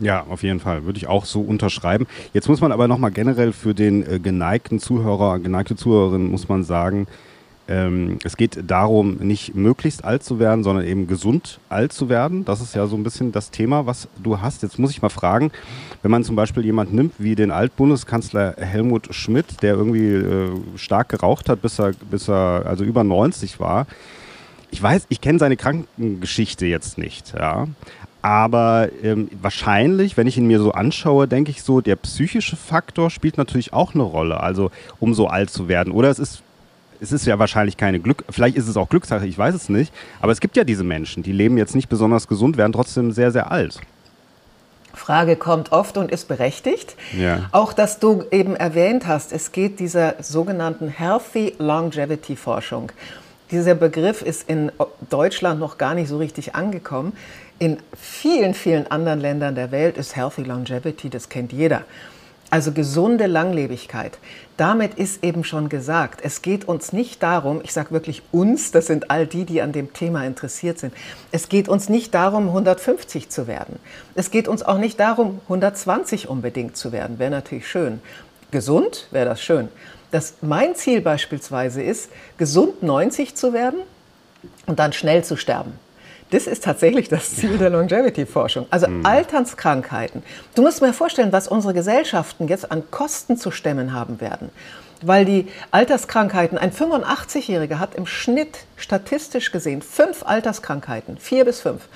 Ja, 0.00 0.24
auf 0.28 0.42
jeden 0.42 0.58
Fall. 0.58 0.84
Würde 0.84 0.98
ich 0.98 1.06
auch 1.06 1.24
so 1.24 1.40
unterschreiben. 1.40 2.08
Jetzt 2.32 2.48
muss 2.48 2.60
man 2.60 2.72
aber 2.72 2.88
nochmal 2.88 3.12
generell 3.12 3.52
für 3.52 3.74
den 3.74 4.04
äh, 4.04 4.18
geneigten 4.18 4.80
Zuhörer, 4.80 5.38
geneigte 5.38 5.76
Zuhörerin, 5.76 6.32
muss 6.32 6.48
man 6.48 6.64
sagen, 6.64 7.06
ähm, 7.70 8.18
es 8.24 8.36
geht 8.36 8.58
darum, 8.66 9.18
nicht 9.18 9.54
möglichst 9.54 10.04
alt 10.04 10.24
zu 10.24 10.40
werden, 10.40 10.64
sondern 10.64 10.84
eben 10.84 11.06
gesund 11.06 11.60
alt 11.68 11.92
zu 11.92 12.08
werden. 12.08 12.44
Das 12.44 12.60
ist 12.60 12.74
ja 12.74 12.86
so 12.88 12.96
ein 12.96 13.04
bisschen 13.04 13.30
das 13.30 13.52
Thema, 13.52 13.86
was 13.86 14.08
du 14.20 14.40
hast. 14.40 14.64
Jetzt 14.64 14.78
muss 14.80 14.90
ich 14.90 15.00
mal 15.00 15.08
fragen, 15.08 15.52
wenn 16.02 16.10
man 16.10 16.24
zum 16.24 16.34
Beispiel 16.34 16.64
jemanden 16.64 16.96
nimmt 16.96 17.14
wie 17.18 17.36
den 17.36 17.52
Altbundeskanzler 17.52 18.56
Helmut 18.58 19.14
Schmidt, 19.14 19.62
der 19.62 19.74
irgendwie 19.74 20.14
äh, 20.14 20.50
stark 20.74 21.10
geraucht 21.10 21.48
hat, 21.48 21.62
bis 21.62 21.78
er, 21.78 21.92
bis 22.10 22.28
er 22.28 22.64
also 22.66 22.82
über 22.82 23.04
90 23.04 23.60
war. 23.60 23.86
Ich 24.72 24.82
weiß, 24.82 25.06
ich 25.08 25.20
kenne 25.20 25.38
seine 25.38 25.56
Krankengeschichte 25.56 26.66
jetzt 26.66 26.98
nicht, 26.98 27.34
ja. 27.38 27.68
Aber 28.22 28.88
ähm, 29.02 29.30
wahrscheinlich, 29.40 30.16
wenn 30.16 30.26
ich 30.26 30.36
ihn 30.36 30.46
mir 30.46 30.58
so 30.58 30.72
anschaue, 30.72 31.26
denke 31.26 31.50
ich 31.50 31.62
so, 31.62 31.80
der 31.80 31.96
psychische 31.96 32.56
Faktor 32.56 33.10
spielt 33.10 33.38
natürlich 33.38 33.72
auch 33.72 33.94
eine 33.94 34.02
Rolle, 34.02 34.40
also 34.40 34.70
um 34.98 35.14
so 35.14 35.28
alt 35.28 35.50
zu 35.50 35.68
werden. 35.68 35.92
Oder 35.92 36.10
es 36.10 36.18
ist 36.18 36.42
es 37.00 37.12
ist 37.12 37.26
ja 37.26 37.38
wahrscheinlich 37.38 37.76
keine 37.76 38.00
Glück, 38.00 38.24
vielleicht 38.30 38.56
ist 38.56 38.68
es 38.68 38.76
auch 38.76 38.88
Glückssache, 38.88 39.26
ich 39.26 39.36
weiß 39.36 39.54
es 39.54 39.68
nicht. 39.68 39.92
Aber 40.20 40.32
es 40.32 40.40
gibt 40.40 40.56
ja 40.56 40.64
diese 40.64 40.84
Menschen, 40.84 41.22
die 41.22 41.32
leben 41.32 41.56
jetzt 41.58 41.74
nicht 41.74 41.88
besonders 41.88 42.28
gesund, 42.28 42.56
werden 42.56 42.72
trotzdem 42.72 43.12
sehr, 43.12 43.30
sehr 43.30 43.50
alt. 43.50 43.80
Frage 44.92 45.36
kommt 45.36 45.72
oft 45.72 45.96
und 45.96 46.10
ist 46.10 46.28
berechtigt. 46.28 46.96
Ja. 47.16 47.48
Auch, 47.52 47.72
dass 47.72 48.00
du 48.00 48.24
eben 48.30 48.56
erwähnt 48.56 49.06
hast, 49.06 49.32
es 49.32 49.52
geht 49.52 49.80
dieser 49.80 50.16
sogenannten 50.20 50.88
Healthy 50.88 51.54
Longevity 51.58 52.36
Forschung. 52.36 52.90
Dieser 53.50 53.74
Begriff 53.74 54.22
ist 54.22 54.48
in 54.48 54.70
Deutschland 55.08 55.58
noch 55.58 55.78
gar 55.78 55.94
nicht 55.94 56.08
so 56.08 56.18
richtig 56.18 56.54
angekommen. 56.54 57.12
In 57.58 57.78
vielen, 58.00 58.54
vielen 58.54 58.90
anderen 58.90 59.20
Ländern 59.20 59.54
der 59.54 59.70
Welt 59.70 59.96
ist 59.96 60.16
Healthy 60.16 60.42
Longevity, 60.42 61.10
das 61.10 61.28
kennt 61.28 61.52
jeder. 61.52 61.82
Also 62.50 62.72
gesunde 62.72 63.26
Langlebigkeit. 63.26 64.18
Damit 64.56 64.94
ist 64.94 65.22
eben 65.22 65.44
schon 65.44 65.68
gesagt, 65.68 66.20
es 66.22 66.42
geht 66.42 66.66
uns 66.66 66.92
nicht 66.92 67.22
darum, 67.22 67.60
ich 67.62 67.72
sage 67.72 67.92
wirklich 67.92 68.22
uns, 68.32 68.72
das 68.72 68.88
sind 68.88 69.08
all 69.10 69.26
die, 69.26 69.44
die 69.44 69.62
an 69.62 69.70
dem 69.70 69.92
Thema 69.92 70.24
interessiert 70.24 70.80
sind, 70.80 70.92
es 71.30 71.48
geht 71.48 71.68
uns 71.68 71.88
nicht 71.88 72.12
darum, 72.12 72.48
150 72.48 73.30
zu 73.30 73.46
werden. 73.46 73.78
Es 74.16 74.32
geht 74.32 74.48
uns 74.48 74.64
auch 74.64 74.78
nicht 74.78 74.98
darum, 74.98 75.40
120 75.44 76.28
unbedingt 76.28 76.76
zu 76.76 76.90
werden, 76.90 77.20
wäre 77.20 77.30
natürlich 77.30 77.68
schön. 77.68 78.00
Gesund 78.50 79.06
wäre 79.12 79.26
das 79.26 79.40
schön. 79.40 79.68
Das, 80.10 80.34
mein 80.42 80.74
Ziel 80.74 81.00
beispielsweise 81.00 81.82
ist, 81.82 82.10
gesund 82.36 82.82
90 82.82 83.36
zu 83.36 83.52
werden 83.52 83.78
und 84.66 84.80
dann 84.80 84.92
schnell 84.92 85.22
zu 85.22 85.36
sterben. 85.36 85.72
Das 86.30 86.46
ist 86.46 86.64
tatsächlich 86.64 87.08
das 87.08 87.34
Ziel 87.36 87.58
der 87.58 87.70
Longevity-Forschung. 87.70 88.66
Also 88.70 88.88
mhm. 88.88 89.04
Alternskrankheiten. 89.04 90.22
Du 90.54 90.62
musst 90.62 90.80
mir 90.80 90.92
vorstellen, 90.92 91.32
was 91.32 91.48
unsere 91.48 91.74
Gesellschaften 91.74 92.48
jetzt 92.48 92.70
an 92.70 92.84
Kosten 92.90 93.36
zu 93.36 93.50
stemmen 93.50 93.92
haben 93.92 94.20
werden. 94.20 94.50
Weil 95.02 95.24
die 95.24 95.48
Alterskrankheiten, 95.70 96.58
ein 96.58 96.72
85-Jähriger 96.72 97.78
hat 97.78 97.94
im 97.94 98.06
Schnitt 98.06 98.58
statistisch 98.76 99.50
gesehen 99.50 99.82
fünf 99.82 100.22
Alterskrankheiten, 100.24 101.16
vier 101.18 101.44
bis 101.44 101.60
fünf. 101.60 101.88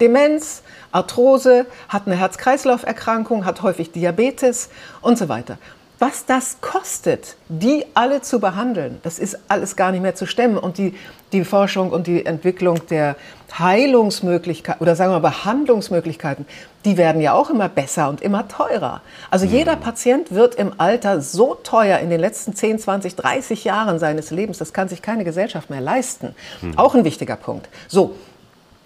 Demenz, 0.00 0.62
Arthrose, 0.90 1.66
hat 1.88 2.06
eine 2.06 2.16
Herz-Kreislauf-Erkrankung, 2.16 3.44
hat 3.44 3.62
häufig 3.62 3.92
Diabetes 3.92 4.70
und 5.00 5.18
so 5.18 5.28
weiter 5.28 5.58
was 6.02 6.26
das 6.26 6.60
kostet, 6.60 7.36
die 7.48 7.84
alle 7.94 8.22
zu 8.22 8.40
behandeln, 8.40 8.98
das 9.04 9.20
ist 9.20 9.38
alles 9.46 9.76
gar 9.76 9.92
nicht 9.92 10.00
mehr 10.00 10.16
zu 10.16 10.26
stemmen. 10.26 10.58
Und 10.58 10.76
die, 10.76 10.96
die 11.32 11.44
Forschung 11.44 11.90
und 11.90 12.06
die 12.06 12.26
Entwicklung 12.26 12.86
der 12.88 13.16
Heilungsmöglichkeiten 13.58 14.80
oder 14.80 14.96
sagen 14.96 15.12
wir 15.12 15.20
Behandlungsmöglichkeiten, 15.20 16.46
die 16.84 16.96
werden 16.96 17.20
ja 17.20 17.34
auch 17.34 17.50
immer 17.50 17.68
besser 17.68 18.08
und 18.08 18.20
immer 18.20 18.48
teurer. 18.48 19.02
Also 19.30 19.46
mhm. 19.46 19.52
jeder 19.52 19.76
Patient 19.76 20.32
wird 20.32 20.54
im 20.54 20.72
Alter 20.78 21.20
so 21.20 21.54
teuer 21.54 21.98
in 21.98 22.10
den 22.10 22.20
letzten 22.20 22.54
10, 22.54 22.78
20, 22.78 23.16
30 23.16 23.64
Jahren 23.64 23.98
seines 23.98 24.30
Lebens, 24.30 24.58
das 24.58 24.72
kann 24.72 24.88
sich 24.88 25.02
keine 25.02 25.24
Gesellschaft 25.24 25.70
mehr 25.70 25.80
leisten. 25.80 26.34
Mhm. 26.60 26.78
Auch 26.78 26.94
ein 26.94 27.04
wichtiger 27.04 27.36
Punkt. 27.36 27.68
So, 27.88 28.14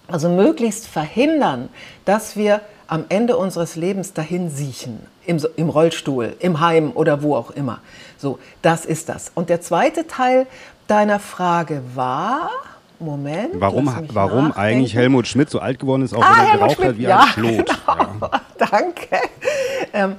also 0.07 0.29
möglichst 0.29 0.87
verhindern, 0.87 1.69
dass 2.05 2.35
wir 2.35 2.61
am 2.87 3.05
Ende 3.09 3.35
unseres 3.35 3.75
Lebens 3.75 4.13
dahin 4.13 4.49
siechen, 4.49 4.99
im, 5.25 5.45
im, 5.57 5.69
Rollstuhl, 5.69 6.35
im 6.39 6.61
Heim 6.61 6.91
oder 6.93 7.21
wo 7.21 7.35
auch 7.35 7.51
immer. 7.51 7.81
So, 8.17 8.39
das 8.61 8.85
ist 8.85 9.09
das. 9.09 9.31
Und 9.35 9.49
der 9.49 9.61
zweite 9.61 10.07
Teil 10.07 10.47
deiner 10.87 11.19
Frage 11.19 11.81
war, 11.95 12.49
Moment. 12.99 13.53
Warum, 13.59 13.91
warum 14.11 14.51
eigentlich 14.53 14.95
Helmut 14.95 15.27
Schmidt 15.27 15.49
so 15.49 15.59
alt 15.59 15.79
geworden 15.79 16.01
ist, 16.01 16.15
auch 16.15 16.23
ah, 16.23 16.35
wenn 16.37 16.47
er 16.47 16.57
geraucht 16.57 16.83
hat 16.83 16.97
wie 16.97 17.03
ja, 17.03 17.19
ein 17.19 17.27
Schlot. 17.27 17.71
Genau. 17.87 18.27
Ja. 18.31 18.41
Danke. 18.71 19.17
Ähm, 19.93 20.15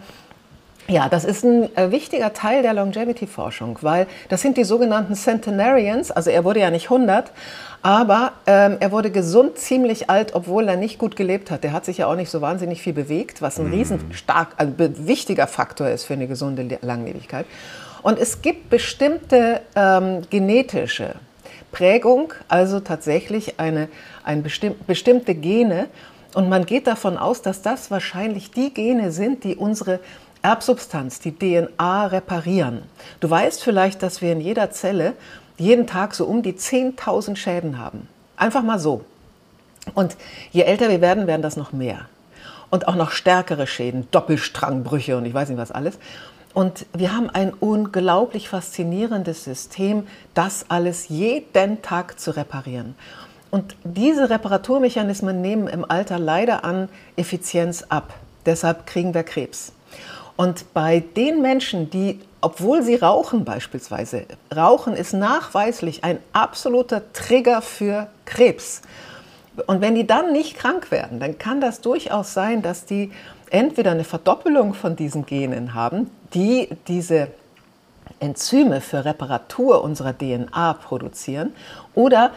ja, 0.87 1.09
das 1.09 1.25
ist 1.25 1.45
ein 1.45 1.77
äh, 1.77 1.91
wichtiger 1.91 2.33
Teil 2.33 2.63
der 2.63 2.73
Longevity-Forschung, 2.73 3.79
weil 3.83 4.07
das 4.31 4.41
sind 4.41 4.57
die 4.57 4.65
sogenannten 4.65 5.15
Centenarians, 5.15 6.11
also 6.11 6.31
er 6.31 6.45
wurde 6.45 6.61
ja 6.61 6.71
nicht 6.71 6.85
100, 6.85 7.31
aber 7.83 8.33
ähm, 8.47 8.79
er 8.81 8.91
wurde 8.91 9.11
gesund 9.11 9.59
ziemlich 9.59 10.09
alt, 10.09 10.35
obwohl 10.35 10.67
er 10.67 10.77
nicht 10.77 10.99
gut 10.99 11.15
gelebt 11.15 11.51
hat. 11.51 11.63
Der 11.63 11.73
hat 11.73 11.85
sich 11.85 11.99
ja 11.99 12.07
auch 12.07 12.17
nicht 12.17 12.31
so 12.31 12.41
wahnsinnig 12.41 12.81
viel 12.81 12.95
bewegt, 12.95 13.43
was 13.43 13.61
ein 13.61 13.69
mm. 13.69 13.73
riesenstark, 13.73 14.49
also 14.57 14.73
wichtiger 14.79 15.47
Faktor 15.47 15.89
ist 15.89 16.05
für 16.05 16.15
eine 16.15 16.27
gesunde 16.27 16.79
Langlebigkeit. 16.81 17.45
Und 18.03 18.19
es 18.19 18.43
gibt 18.43 18.71
bestimmte 18.71 19.61
ähm, 19.75 20.23
genetische 20.31 21.15
Prägung, 21.73 22.33
also 22.49 22.81
tatsächlich 22.81 23.59
eine, 23.59 23.89
eine 24.25 24.43
bestimm 24.43 24.75
bestimmte 24.87 25.35
Gene. 25.35 25.87
Und 26.35 26.49
man 26.49 26.67
geht 26.67 26.87
davon 26.87 27.17
aus, 27.17 27.43
dass 27.43 27.63
das 27.63 27.91
wahrscheinlich 27.91 28.51
die 28.51 28.73
Gene 28.73 29.13
sind, 29.13 29.45
die 29.45 29.57
unsere 29.57 30.01
Erbsubstanz, 30.43 31.21
die 31.21 31.33
DNA 31.33 32.07
reparieren. 32.07 32.83
Du 33.21 33.29
weißt 33.29 33.63
vielleicht, 33.63 34.03
dass 34.03 34.23
wir 34.23 34.33
in 34.33 34.41
jeder 34.41 34.71
Zelle 34.71 35.15
jeden 35.57 35.87
Tag 35.87 36.15
so 36.15 36.25
um 36.27 36.43
die 36.43 36.53
10.000 36.53 37.37
Schäden 37.37 37.79
haben. 37.79 38.09
Einfach 38.37 38.63
mal 38.63 38.79
so. 38.79 39.05
Und 39.95 40.17
je 40.53 40.63
älter 40.63 40.89
wir 40.89 41.01
werden, 41.01 41.27
werden 41.27 41.43
das 41.43 41.57
noch 41.57 41.73
mehr. 41.73 42.09
Und 42.71 42.87
auch 42.87 42.95
noch 42.95 43.11
stärkere 43.11 43.67
Schäden, 43.67 44.07
Doppelstrangbrüche 44.11 45.17
und 45.17 45.25
ich 45.25 45.35
weiß 45.35 45.49
nicht 45.49 45.59
was 45.59 45.73
alles. 45.73 45.99
Und 46.55 46.87
wir 46.93 47.15
haben 47.15 47.31
ein 47.31 47.53
unglaublich 47.53 48.49
faszinierendes 48.49 49.45
System, 49.45 50.07
das 50.35 50.67
alles 50.69 51.09
jeden 51.09 51.83
Tag 51.83 52.19
zu 52.19 52.37
reparieren. 52.37 52.95
Und 53.51 53.77
diese 53.85 54.29
Reparaturmechanismen 54.29 55.41
nehmen 55.41 55.69
im 55.69 55.89
Alter 55.89 56.19
leider 56.19 56.65
an 56.65 56.89
Effizienz 57.17 57.85
ab. 57.89 58.15
Deshalb 58.45 58.87
kriegen 58.87 59.15
wir 59.15 59.23
Krebs. 59.23 59.73
Und 60.37 60.73
bei 60.73 61.01
den 61.01 61.43
Menschen, 61.43 61.91
die, 61.91 62.21
obwohl 62.41 62.83
sie 62.83 62.95
rauchen 62.95 63.45
beispielsweise, 63.45 64.27
Rauchen 64.55 64.95
ist 64.95 65.13
nachweislich 65.13 66.05
ein 66.05 66.19
absoluter 66.33 67.13
Trigger 67.13 67.61
für 67.61 68.07
Krebs. 68.25 68.83
Und 69.67 69.81
wenn 69.81 69.97
die 69.97 70.07
dann 70.07 70.33
nicht 70.33 70.57
krank 70.57 70.91
werden, 70.91 71.19
dann 71.19 71.39
kann 71.39 71.61
das 71.61 71.81
durchaus 71.81 72.35
sein, 72.35 72.63
dass 72.63 72.85
die 72.85 73.11
entweder 73.51 73.93
eine 73.93 74.05
Verdoppelung 74.05 74.75
von 74.75 74.97
diesen 74.97 75.27
Genen 75.27 75.75
haben, 75.75 76.11
die 76.35 76.69
diese 76.87 77.29
Enzyme 78.21 78.81
für 78.81 79.05
Reparatur 79.05 79.83
unserer 79.83 80.17
DNA 80.17 80.75
produzieren, 80.75 81.53
oder 81.95 82.33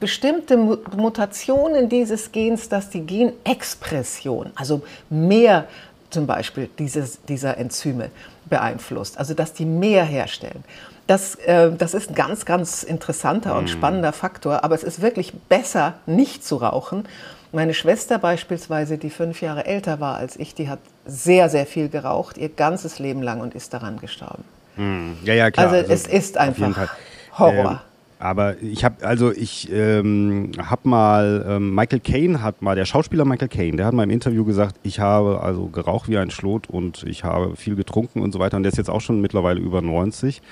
bestimmte 0.00 0.56
Mutationen 0.56 1.88
dieses 1.88 2.32
Gens, 2.32 2.68
dass 2.68 2.90
die 2.90 3.06
Genexpression, 3.06 4.50
also 4.54 4.82
mehr 5.08 5.66
zum 6.10 6.26
Beispiel 6.26 6.68
dieses, 6.78 7.22
dieser 7.22 7.56
Enzyme 7.56 8.10
beeinflusst, 8.46 9.16
also 9.18 9.34
dass 9.34 9.52
die 9.52 9.64
mehr 9.64 10.04
herstellen. 10.04 10.64
Das, 11.06 11.36
äh, 11.36 11.72
das 11.72 11.94
ist 11.94 12.10
ein 12.10 12.14
ganz, 12.14 12.44
ganz 12.44 12.82
interessanter 12.82 13.56
und 13.56 13.64
mhm. 13.64 13.68
spannender 13.68 14.12
Faktor, 14.12 14.64
aber 14.64 14.74
es 14.74 14.82
ist 14.82 15.02
wirklich 15.02 15.32
besser, 15.32 15.94
nicht 16.06 16.44
zu 16.44 16.56
rauchen. 16.56 17.04
Meine 17.52 17.74
Schwester 17.74 18.18
beispielsweise, 18.18 18.96
die 18.96 19.10
fünf 19.10 19.42
Jahre 19.42 19.66
älter 19.66 20.00
war 20.00 20.16
als 20.16 20.36
ich, 20.36 20.54
die 20.54 20.68
hat 20.68 20.78
sehr, 21.04 21.48
sehr 21.48 21.66
viel 21.66 21.88
geraucht, 21.88 22.38
ihr 22.38 22.48
ganzes 22.48 22.98
Leben 22.98 23.22
lang 23.22 23.40
und 23.40 23.54
ist 23.54 23.74
daran 23.74 23.98
gestorben. 23.98 24.44
Mhm. 24.76 25.16
Ja, 25.24 25.34
ja, 25.34 25.50
klar. 25.50 25.66
Also, 25.66 25.78
also 25.78 25.92
es 25.92 26.06
ist 26.06 26.38
einfach 26.38 26.94
Horror. 27.36 27.70
Ähm, 27.70 27.78
aber 28.20 28.62
ich 28.62 28.84
habe, 28.84 29.04
also 29.04 29.32
ich 29.32 29.72
ähm, 29.72 30.52
habe 30.58 30.86
mal, 30.86 31.44
ähm, 31.48 31.74
Michael 31.74 32.00
Caine 32.00 32.42
hat 32.42 32.60
mal, 32.60 32.76
der 32.76 32.84
Schauspieler 32.84 33.24
Michael 33.24 33.48
Caine, 33.48 33.78
der 33.78 33.86
hat 33.86 33.94
mal 33.94 34.02
im 34.02 34.10
Interview 34.10 34.44
gesagt, 34.44 34.76
ich 34.82 35.00
habe 35.00 35.40
also 35.42 35.68
geraucht 35.68 36.06
wie 36.10 36.18
ein 36.18 36.30
Schlot 36.30 36.68
und 36.68 37.02
ich 37.04 37.24
habe 37.24 37.56
viel 37.56 37.76
getrunken 37.76 38.20
und 38.20 38.32
so 38.32 38.38
weiter. 38.38 38.58
Und 38.58 38.64
der 38.64 38.72
ist 38.72 38.76
jetzt 38.76 38.90
auch 38.90 39.00
schon 39.00 39.22
mittlerweile 39.22 39.58
über 39.58 39.80
90. 39.80 40.42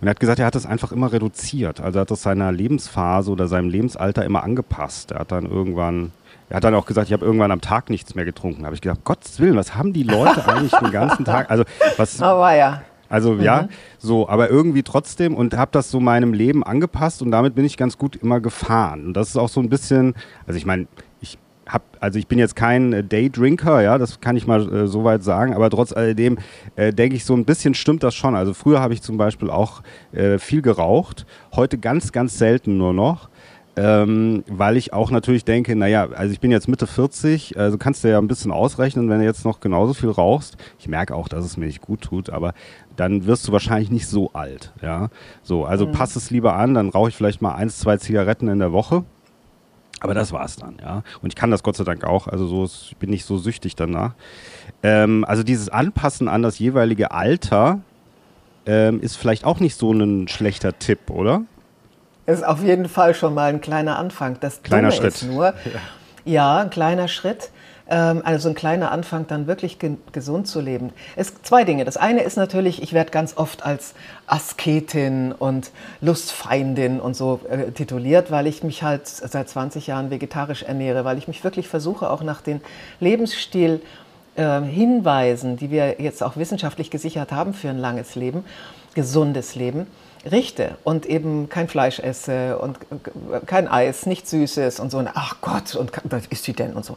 Und 0.00 0.06
er 0.06 0.10
hat 0.10 0.20
gesagt, 0.20 0.38
er 0.38 0.46
hat 0.46 0.54
das 0.54 0.66
einfach 0.66 0.92
immer 0.92 1.12
reduziert. 1.12 1.80
Also 1.80 1.98
er 1.98 2.02
hat 2.02 2.12
das 2.12 2.22
seiner 2.22 2.52
Lebensphase 2.52 3.32
oder 3.32 3.48
seinem 3.48 3.68
Lebensalter 3.68 4.24
immer 4.24 4.44
angepasst. 4.44 5.10
Er 5.10 5.18
hat 5.18 5.32
dann 5.32 5.46
irgendwann, 5.46 6.12
er 6.50 6.56
hat 6.56 6.64
dann 6.64 6.74
auch 6.74 6.84
gesagt, 6.84 7.06
ich 7.06 7.12
habe 7.12 7.24
irgendwann 7.24 7.52
am 7.52 7.60
Tag 7.60 7.90
nichts 7.90 8.16
mehr 8.16 8.24
getrunken. 8.24 8.66
Habe 8.66 8.74
ich 8.74 8.80
gedacht, 8.80 9.04
Gottes 9.04 9.38
Willen, 9.38 9.56
was 9.56 9.76
haben 9.76 9.92
die 9.92 10.02
Leute 10.02 10.46
eigentlich 10.46 10.72
den 10.72 10.90
ganzen 10.90 11.24
Tag? 11.24 11.50
Also 11.50 11.64
was? 11.96 12.20
Oh, 12.30 12.46
ja. 12.48 12.82
Also 13.08 13.32
mhm. 13.32 13.42
ja, 13.42 13.68
so, 13.98 14.28
aber 14.28 14.50
irgendwie 14.50 14.82
trotzdem 14.82 15.34
und 15.34 15.56
habe 15.56 15.70
das 15.72 15.90
so 15.90 16.00
meinem 16.00 16.32
Leben 16.32 16.62
angepasst 16.62 17.22
und 17.22 17.30
damit 17.30 17.54
bin 17.54 17.64
ich 17.64 17.76
ganz 17.76 17.98
gut 17.98 18.16
immer 18.16 18.40
gefahren. 18.40 19.06
Und 19.06 19.14
das 19.14 19.28
ist 19.28 19.36
auch 19.36 19.48
so 19.48 19.60
ein 19.60 19.68
bisschen, 19.68 20.14
also 20.46 20.56
ich 20.56 20.66
meine, 20.66 20.86
ich 21.20 21.38
hab, 21.66 21.82
also 22.00 22.18
ich 22.18 22.28
bin 22.28 22.38
jetzt 22.38 22.54
kein 22.56 22.92
äh, 22.92 23.04
Daydrinker, 23.04 23.80
ja, 23.82 23.98
das 23.98 24.20
kann 24.20 24.36
ich 24.36 24.46
mal 24.46 24.72
äh, 24.72 24.86
soweit 24.86 25.24
sagen, 25.24 25.54
aber 25.54 25.70
trotz 25.70 25.92
alledem 25.92 26.38
äh, 26.76 26.92
denke 26.92 27.16
ich, 27.16 27.24
so 27.24 27.34
ein 27.34 27.44
bisschen 27.44 27.74
stimmt 27.74 28.02
das 28.04 28.14
schon. 28.14 28.36
Also 28.36 28.54
früher 28.54 28.80
habe 28.80 28.94
ich 28.94 29.02
zum 29.02 29.16
Beispiel 29.16 29.50
auch 29.50 29.82
äh, 30.12 30.38
viel 30.38 30.62
geraucht, 30.62 31.26
heute 31.54 31.78
ganz, 31.78 32.12
ganz 32.12 32.38
selten 32.38 32.76
nur 32.76 32.92
noch 32.92 33.28
ähm, 33.76 34.44
weil 34.48 34.76
ich 34.76 34.92
auch 34.92 35.10
natürlich 35.10 35.44
denke, 35.44 35.76
naja, 35.76 36.08
also 36.10 36.32
ich 36.32 36.40
bin 36.40 36.50
jetzt 36.50 36.68
Mitte 36.68 36.86
40, 36.86 37.58
also 37.58 37.78
kannst 37.78 38.02
du 38.02 38.08
ja 38.08 38.18
ein 38.18 38.26
bisschen 38.26 38.50
ausrechnen, 38.50 39.08
wenn 39.08 39.20
du 39.20 39.24
jetzt 39.24 39.44
noch 39.44 39.60
genauso 39.60 39.94
viel 39.94 40.10
rauchst. 40.10 40.56
Ich 40.78 40.88
merke 40.88 41.14
auch, 41.14 41.28
dass 41.28 41.44
es 41.44 41.56
mir 41.56 41.66
nicht 41.66 41.80
gut 41.80 42.00
tut, 42.02 42.30
aber 42.30 42.52
dann 42.96 43.26
wirst 43.26 43.46
du 43.46 43.52
wahrscheinlich 43.52 43.90
nicht 43.90 44.08
so 44.08 44.32
alt, 44.32 44.72
ja. 44.82 45.08
So, 45.42 45.64
also 45.64 45.86
mhm. 45.86 45.92
pass 45.92 46.16
es 46.16 46.30
lieber 46.30 46.56
an, 46.56 46.74
dann 46.74 46.88
rauche 46.88 47.10
ich 47.10 47.16
vielleicht 47.16 47.40
mal 47.42 47.54
eins, 47.54 47.78
zwei 47.78 47.96
Zigaretten 47.96 48.48
in 48.48 48.58
der 48.58 48.72
Woche. 48.72 49.04
Aber 50.00 50.14
das 50.14 50.32
war's 50.32 50.56
dann, 50.56 50.76
ja. 50.80 51.02
Und 51.22 51.32
ich 51.32 51.36
kann 51.36 51.50
das 51.50 51.62
Gott 51.62 51.76
sei 51.76 51.84
Dank 51.84 52.04
auch, 52.04 52.26
also 52.26 52.46
so 52.46 52.64
ich 52.64 52.96
bin 52.96 53.10
nicht 53.10 53.24
so 53.24 53.38
süchtig 53.38 53.76
danach. 53.76 54.14
Ähm, 54.82 55.24
also 55.26 55.42
dieses 55.42 55.68
Anpassen 55.68 56.26
an 56.26 56.42
das 56.42 56.58
jeweilige 56.58 57.12
Alter 57.12 57.80
ähm, 58.66 59.00
ist 59.00 59.16
vielleicht 59.16 59.44
auch 59.44 59.60
nicht 59.60 59.76
so 59.76 59.92
ein 59.92 60.26
schlechter 60.28 60.78
Tipp, 60.78 61.10
oder? 61.10 61.42
Ist 62.30 62.44
auf 62.44 62.62
jeden 62.62 62.88
Fall 62.88 63.14
schon 63.14 63.34
mal 63.34 63.50
ein 63.50 63.60
kleiner 63.60 63.98
Anfang. 63.98 64.38
Das 64.40 64.62
kleiner 64.62 64.88
Dumme 64.88 65.00
Schritt. 65.00 65.14
ist 65.14 65.22
nur, 65.24 65.46
ja. 65.46 65.54
ja, 66.24 66.58
ein 66.58 66.70
kleiner 66.70 67.08
Schritt. 67.08 67.50
Ähm, 67.90 68.22
also 68.24 68.48
ein 68.48 68.54
kleiner 68.54 68.92
Anfang, 68.92 69.26
dann 69.26 69.48
wirklich 69.48 69.80
ge 69.80 69.96
gesund 70.12 70.46
zu 70.46 70.60
leben. 70.60 70.92
Es 71.16 71.42
zwei 71.42 71.64
Dinge. 71.64 71.84
Das 71.84 71.96
eine 71.96 72.22
ist 72.22 72.36
natürlich, 72.36 72.82
ich 72.82 72.92
werde 72.92 73.10
ganz 73.10 73.36
oft 73.36 73.64
als 73.66 73.94
Asketin 74.28 75.32
und 75.32 75.72
Lustfeindin 76.00 77.00
und 77.00 77.14
so 77.14 77.40
äh, 77.50 77.72
tituliert, 77.72 78.30
weil 78.30 78.46
ich 78.46 78.62
mich 78.62 78.84
halt 78.84 79.08
seit 79.08 79.48
20 79.48 79.88
Jahren 79.88 80.10
vegetarisch 80.10 80.62
ernähre, 80.62 81.04
weil 81.04 81.18
ich 81.18 81.26
mich 81.26 81.42
wirklich 81.42 81.66
versuche, 81.66 82.10
auch 82.10 82.22
nach 82.22 82.40
den 82.40 82.60
Lebensstil 83.00 83.82
äh, 84.36 84.60
Hinweisen, 84.60 85.56
die 85.56 85.72
wir 85.72 86.00
jetzt 86.00 86.22
auch 86.22 86.36
wissenschaftlich 86.36 86.92
gesichert 86.92 87.32
haben 87.32 87.54
für 87.54 87.70
ein 87.70 87.78
langes 87.78 88.14
Leben, 88.14 88.44
gesundes 88.94 89.56
Leben, 89.56 89.88
richte 90.30 90.76
und 90.84 91.06
eben 91.06 91.48
kein 91.48 91.68
Fleisch 91.68 91.98
esse 91.98 92.58
und 92.58 92.78
kein 93.46 93.68
Eis, 93.68 94.06
nichts 94.06 94.30
Süßes 94.30 94.80
und 94.80 94.90
so. 94.90 94.98
Und 94.98 95.10
ach 95.14 95.36
Gott, 95.40 95.74
und 95.74 95.92
was 96.04 96.26
isst 96.26 96.44
sie 96.44 96.52
denn 96.52 96.74
und 96.74 96.84
so. 96.84 96.96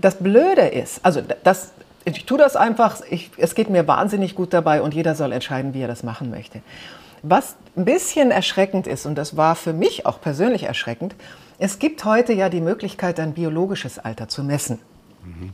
Das 0.00 0.16
Blöde 0.16 0.62
ist, 0.62 1.04
also 1.04 1.22
das, 1.44 1.72
ich 2.04 2.24
tue 2.24 2.38
das 2.38 2.56
einfach, 2.56 3.00
ich, 3.08 3.30
es 3.36 3.54
geht 3.54 3.70
mir 3.70 3.86
wahnsinnig 3.86 4.34
gut 4.34 4.52
dabei 4.52 4.82
und 4.82 4.94
jeder 4.94 5.14
soll 5.14 5.32
entscheiden, 5.32 5.74
wie 5.74 5.82
er 5.82 5.88
das 5.88 6.02
machen 6.02 6.30
möchte. 6.30 6.60
Was 7.22 7.56
ein 7.76 7.84
bisschen 7.84 8.30
erschreckend 8.32 8.86
ist, 8.86 9.06
und 9.06 9.14
das 9.14 9.36
war 9.36 9.54
für 9.54 9.72
mich 9.72 10.06
auch 10.06 10.20
persönlich 10.20 10.64
erschreckend, 10.64 11.14
es 11.58 11.78
gibt 11.78 12.04
heute 12.04 12.32
ja 12.32 12.48
die 12.48 12.60
Möglichkeit, 12.60 13.20
ein 13.20 13.34
biologisches 13.34 13.98
Alter 14.00 14.28
zu 14.28 14.42
messen. 14.42 14.80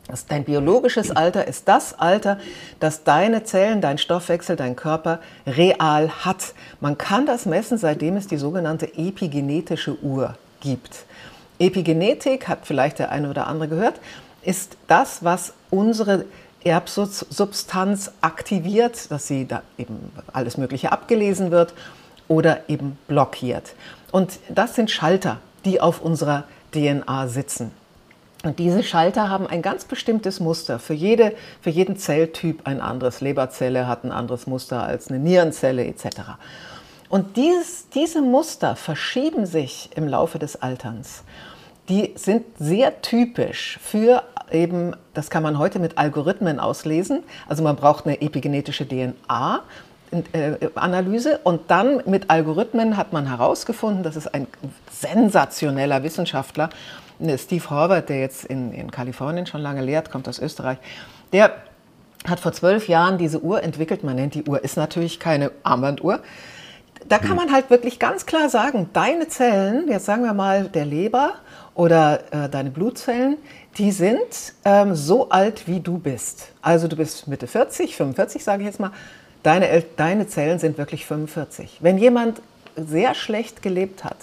Das, 0.06 0.26
dein 0.26 0.44
biologisches 0.44 1.10
Alter 1.10 1.46
ist 1.46 1.68
das 1.68 1.98
Alter, 1.98 2.38
das 2.80 3.04
deine 3.04 3.44
Zellen, 3.44 3.80
dein 3.80 3.98
Stoffwechsel, 3.98 4.56
dein 4.56 4.76
Körper 4.76 5.20
real 5.46 6.10
hat. 6.24 6.54
Man 6.80 6.96
kann 6.96 7.26
das 7.26 7.44
messen, 7.44 7.76
seitdem 7.76 8.16
es 8.16 8.26
die 8.26 8.38
sogenannte 8.38 8.96
epigenetische 8.96 10.02
Uhr 10.02 10.36
gibt. 10.60 11.04
Epigenetik, 11.58 12.48
hat 12.48 12.60
vielleicht 12.62 12.98
der 12.98 13.10
eine 13.10 13.28
oder 13.28 13.46
andere 13.46 13.68
gehört, 13.68 14.00
ist 14.42 14.76
das, 14.86 15.24
was 15.24 15.52
unsere 15.70 16.24
Erbsubstanz 16.64 18.12
aktiviert, 18.20 19.10
dass 19.10 19.26
sie 19.26 19.46
da 19.46 19.62
eben 19.76 20.12
alles 20.32 20.56
Mögliche 20.56 20.92
abgelesen 20.92 21.50
wird 21.50 21.74
oder 22.26 22.68
eben 22.68 22.98
blockiert. 23.06 23.74
Und 24.12 24.38
das 24.48 24.74
sind 24.74 24.90
Schalter, 24.90 25.38
die 25.64 25.80
auf 25.80 26.00
unserer 26.00 26.44
DNA 26.72 27.28
sitzen. 27.28 27.70
Und 28.44 28.58
diese 28.60 28.84
Schalter 28.84 29.28
haben 29.28 29.48
ein 29.48 29.62
ganz 29.62 29.84
bestimmtes 29.84 30.38
Muster. 30.38 30.78
Für, 30.78 30.94
jede, 30.94 31.34
für 31.60 31.70
jeden 31.70 31.96
Zelltyp 31.96 32.66
ein 32.66 32.80
anderes. 32.80 33.20
Leberzelle 33.20 33.88
hat 33.88 34.04
ein 34.04 34.12
anderes 34.12 34.46
Muster 34.46 34.84
als 34.84 35.08
eine 35.08 35.18
Nierenzelle 35.18 35.84
etc. 35.84 36.06
Und 37.08 37.36
dieses, 37.36 37.88
diese 37.88 38.22
Muster 38.22 38.76
verschieben 38.76 39.46
sich 39.46 39.90
im 39.96 40.06
Laufe 40.06 40.38
des 40.38 40.62
Alterns. 40.62 41.24
Die 41.88 42.12
sind 42.16 42.44
sehr 42.58 43.00
typisch 43.00 43.78
für 43.82 44.22
eben, 44.52 44.94
das 45.14 45.30
kann 45.30 45.42
man 45.42 45.58
heute 45.58 45.78
mit 45.78 45.98
Algorithmen 45.98 46.60
auslesen. 46.60 47.24
Also 47.48 47.62
man 47.62 47.76
braucht 47.76 48.06
eine 48.06 48.20
epigenetische 48.20 48.86
DNA. 48.86 49.62
Analyse 50.74 51.38
und 51.44 51.70
dann 51.70 52.02
mit 52.06 52.30
Algorithmen 52.30 52.96
hat 52.96 53.12
man 53.12 53.28
herausgefunden, 53.28 54.02
das 54.02 54.16
ist 54.16 54.32
ein 54.32 54.46
sensationeller 54.90 56.02
Wissenschaftler, 56.02 56.70
Steve 57.36 57.68
Horvath, 57.70 58.08
der 58.08 58.20
jetzt 58.20 58.44
in, 58.44 58.72
in 58.72 58.90
Kalifornien 58.90 59.46
schon 59.46 59.60
lange 59.60 59.82
lehrt, 59.82 60.10
kommt 60.10 60.28
aus 60.28 60.38
Österreich, 60.38 60.78
der 61.32 61.52
hat 62.26 62.40
vor 62.40 62.52
zwölf 62.52 62.88
Jahren 62.88 63.18
diese 63.18 63.42
Uhr 63.42 63.62
entwickelt. 63.62 64.04
Man 64.04 64.16
nennt 64.16 64.34
die 64.34 64.44
Uhr, 64.44 64.62
ist 64.62 64.76
natürlich 64.76 65.18
keine 65.20 65.50
Armbanduhr. 65.62 66.20
Da 67.08 67.18
kann 67.18 67.30
hm. 67.30 67.36
man 67.36 67.52
halt 67.52 67.70
wirklich 67.70 67.98
ganz 67.98 68.26
klar 68.26 68.48
sagen, 68.48 68.90
deine 68.92 69.28
Zellen, 69.28 69.88
jetzt 69.88 70.04
sagen 70.04 70.24
wir 70.24 70.34
mal 70.34 70.64
der 70.68 70.84
Leber 70.84 71.34
oder 71.74 72.20
äh, 72.32 72.48
deine 72.48 72.70
Blutzellen, 72.70 73.36
die 73.78 73.92
sind 73.92 74.54
ähm, 74.64 74.94
so 74.94 75.28
alt, 75.28 75.68
wie 75.68 75.80
du 75.80 75.98
bist. 75.98 76.48
Also 76.60 76.88
du 76.88 76.96
bist 76.96 77.28
Mitte 77.28 77.46
40, 77.46 77.94
45 77.96 78.42
sage 78.42 78.62
ich 78.62 78.66
jetzt 78.66 78.80
mal. 78.80 78.90
Deine, 79.44 79.84
deine 79.96 80.26
Zellen 80.26 80.58
sind 80.58 80.78
wirklich 80.78 81.06
45. 81.06 81.78
Wenn 81.80 81.96
jemand 81.96 82.42
sehr 82.76 83.14
schlecht 83.14 83.62
gelebt 83.62 84.04
hat, 84.04 84.16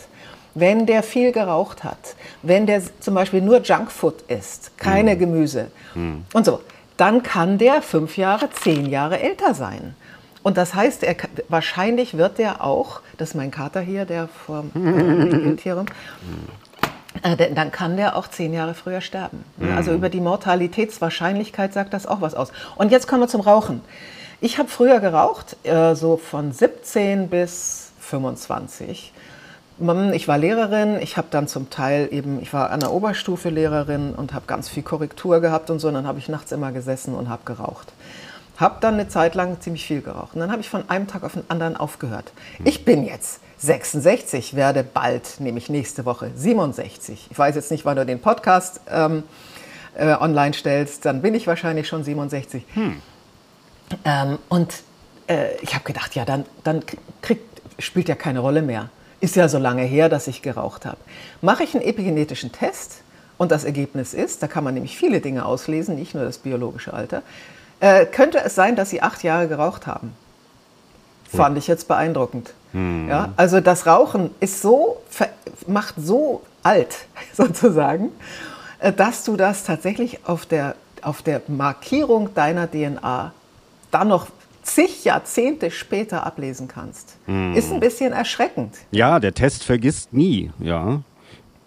wenn 0.55 0.85
der 0.85 1.03
viel 1.03 1.31
geraucht 1.31 1.83
hat, 1.83 2.15
wenn 2.41 2.65
der 2.65 2.81
zum 2.99 3.13
Beispiel 3.13 3.41
nur 3.41 3.61
Junkfood 3.61 4.23
isst, 4.23 4.77
keine 4.77 5.15
mhm. 5.15 5.19
Gemüse 5.19 5.67
mhm. 5.93 6.25
und 6.33 6.45
so, 6.45 6.61
dann 6.97 7.21
kann 7.23 7.57
der 7.57 7.81
fünf 7.81 8.17
Jahre, 8.17 8.49
zehn 8.49 8.85
Jahre 8.87 9.19
älter 9.19 9.53
sein. 9.53 9.95
Und 10.43 10.57
das 10.57 10.73
heißt, 10.73 11.03
er, 11.03 11.15
wahrscheinlich 11.49 12.17
wird 12.17 12.37
der 12.37 12.63
auch, 12.63 13.01
das 13.17 13.29
ist 13.29 13.35
mein 13.35 13.51
Kater 13.51 13.81
hier, 13.81 14.05
der 14.05 14.27
vor 14.27 14.63
äh, 14.75 15.55
Tiere, 15.55 15.85
äh, 17.23 17.53
dann 17.53 17.71
kann 17.71 17.97
der 17.97 18.15
auch 18.15 18.27
zehn 18.27 18.53
Jahre 18.53 18.73
früher 18.73 19.01
sterben. 19.01 19.43
Mhm. 19.57 19.75
Also 19.75 19.93
über 19.93 20.09
die 20.09 20.21
Mortalitätswahrscheinlichkeit 20.21 21.73
sagt 21.73 21.93
das 21.93 22.05
auch 22.05 22.21
was 22.21 22.33
aus. 22.33 22.51
Und 22.75 22.91
jetzt 22.91 23.07
kommen 23.07 23.23
wir 23.23 23.27
zum 23.27 23.41
Rauchen. 23.41 23.81
Ich 24.39 24.59
habe 24.59 24.69
früher 24.69 24.99
geraucht, 24.99 25.57
äh, 25.63 25.95
so 25.95 26.17
von 26.17 26.51
17 26.51 27.29
bis 27.29 27.91
25. 27.99 29.11
Ich 30.13 30.27
war 30.29 30.37
Lehrerin, 30.37 31.01
ich 31.01 31.17
habe 31.17 31.27
dann 31.31 31.49
zum 31.49 31.69
Teil 31.69 32.07
eben, 32.11 32.41
ich 32.41 32.53
war 32.53 32.69
an 32.69 32.79
der 32.79 32.93
Oberstufe 32.93 33.49
Lehrerin 33.49 34.13
und 34.15 34.33
habe 34.33 34.45
ganz 34.47 34.69
viel 34.69 34.83
Korrektur 34.83 35.41
gehabt 35.41 35.69
und 35.69 35.79
so, 35.79 35.89
und 35.89 35.95
dann 35.95 36.07
habe 36.07 36.17
ich 36.17 36.29
nachts 36.29 36.53
immer 36.53 36.71
gesessen 36.71 37.13
und 37.13 37.27
habe 37.27 37.41
geraucht. 37.43 37.91
Habe 38.55 38.77
dann 38.79 38.93
eine 38.93 39.09
Zeit 39.09 39.35
lang 39.35 39.59
ziemlich 39.59 39.85
viel 39.85 40.01
geraucht. 40.01 40.33
Und 40.33 40.39
dann 40.39 40.49
habe 40.49 40.61
ich 40.61 40.69
von 40.69 40.89
einem 40.89 41.07
Tag 41.07 41.23
auf 41.23 41.33
den 41.33 41.43
anderen 41.49 41.75
aufgehört. 41.75 42.31
Ich 42.63 42.85
bin 42.85 43.03
jetzt 43.03 43.41
66, 43.57 44.55
werde 44.55 44.83
bald, 44.83 45.41
nämlich 45.41 45.69
nächste 45.69 46.05
Woche 46.05 46.31
67. 46.33 47.27
Ich 47.29 47.37
weiß 47.37 47.55
jetzt 47.55 47.69
nicht, 47.69 47.83
wann 47.83 47.97
du 47.97 48.05
den 48.05 48.21
Podcast 48.21 48.79
ähm, 48.89 49.23
äh, 49.97 50.13
online 50.13 50.53
stellst, 50.53 51.03
dann 51.03 51.21
bin 51.21 51.35
ich 51.35 51.47
wahrscheinlich 51.47 51.89
schon 51.89 52.05
67. 52.05 52.63
Hm. 52.75 53.01
Ähm, 54.05 54.39
und 54.47 54.73
äh, 55.27 55.57
ich 55.61 55.73
habe 55.73 55.83
gedacht, 55.83 56.15
ja, 56.15 56.23
dann, 56.23 56.45
dann 56.63 56.81
kriegt, 57.21 57.43
spielt 57.77 58.07
ja 58.07 58.15
keine 58.15 58.39
Rolle 58.39 58.61
mehr 58.61 58.89
ist 59.25 59.35
ja 59.35 59.49
so 59.49 59.57
lange 59.57 59.81
her, 59.81 60.07
dass 60.07 60.27
ich 60.27 60.41
geraucht 60.43 60.85
habe. 60.85 60.97
Mache 61.41 61.63
ich 61.63 61.73
einen 61.73 61.83
epigenetischen 61.83 62.51
Test 62.51 63.01
und 63.37 63.51
das 63.51 63.63
Ergebnis 63.63 64.13
ist, 64.13 64.43
da 64.43 64.47
kann 64.47 64.63
man 64.63 64.75
nämlich 64.75 64.97
viele 64.97 65.19
Dinge 65.19 65.45
auslesen, 65.45 65.95
nicht 65.95 66.13
nur 66.13 66.23
das 66.23 66.37
biologische 66.37 66.93
Alter, 66.93 67.23
äh, 67.79 68.05
könnte 68.05 68.39
es 68.43 68.53
sein, 68.55 68.75
dass 68.75 68.91
sie 68.91 69.01
acht 69.01 69.23
Jahre 69.23 69.47
geraucht 69.47 69.87
haben. 69.87 70.13
Fand 71.33 71.57
ich 71.57 71.67
jetzt 71.67 71.87
beeindruckend. 71.87 72.53
Hm. 72.71 73.09
Ja, 73.09 73.33
also 73.35 73.59
das 73.59 73.87
Rauchen 73.87 74.29
ist 74.39 74.61
so, 74.61 75.01
macht 75.67 75.95
so 75.97 76.43
alt 76.61 77.07
sozusagen, 77.33 78.11
äh, 78.79 78.93
dass 78.93 79.23
du 79.23 79.35
das 79.35 79.63
tatsächlich 79.63 80.19
auf 80.27 80.45
der, 80.45 80.75
auf 81.01 81.23
der 81.23 81.41
Markierung 81.47 82.33
deiner 82.35 82.69
DNA 82.69 83.33
dann 83.89 84.07
noch 84.07 84.27
zig 84.65 85.05
Jahrzehnte 85.05 85.71
später 85.71 86.25
ablesen 86.25 86.67
kannst. 86.67 87.17
Hm. 87.25 87.53
Ist 87.53 87.71
ein 87.71 87.79
bisschen 87.79 88.11
erschreckend. 88.11 88.75
Ja, 88.91 89.19
der 89.19 89.33
Test 89.33 89.63
vergisst 89.63 90.11
nie, 90.11 90.51
ja. 90.59 91.01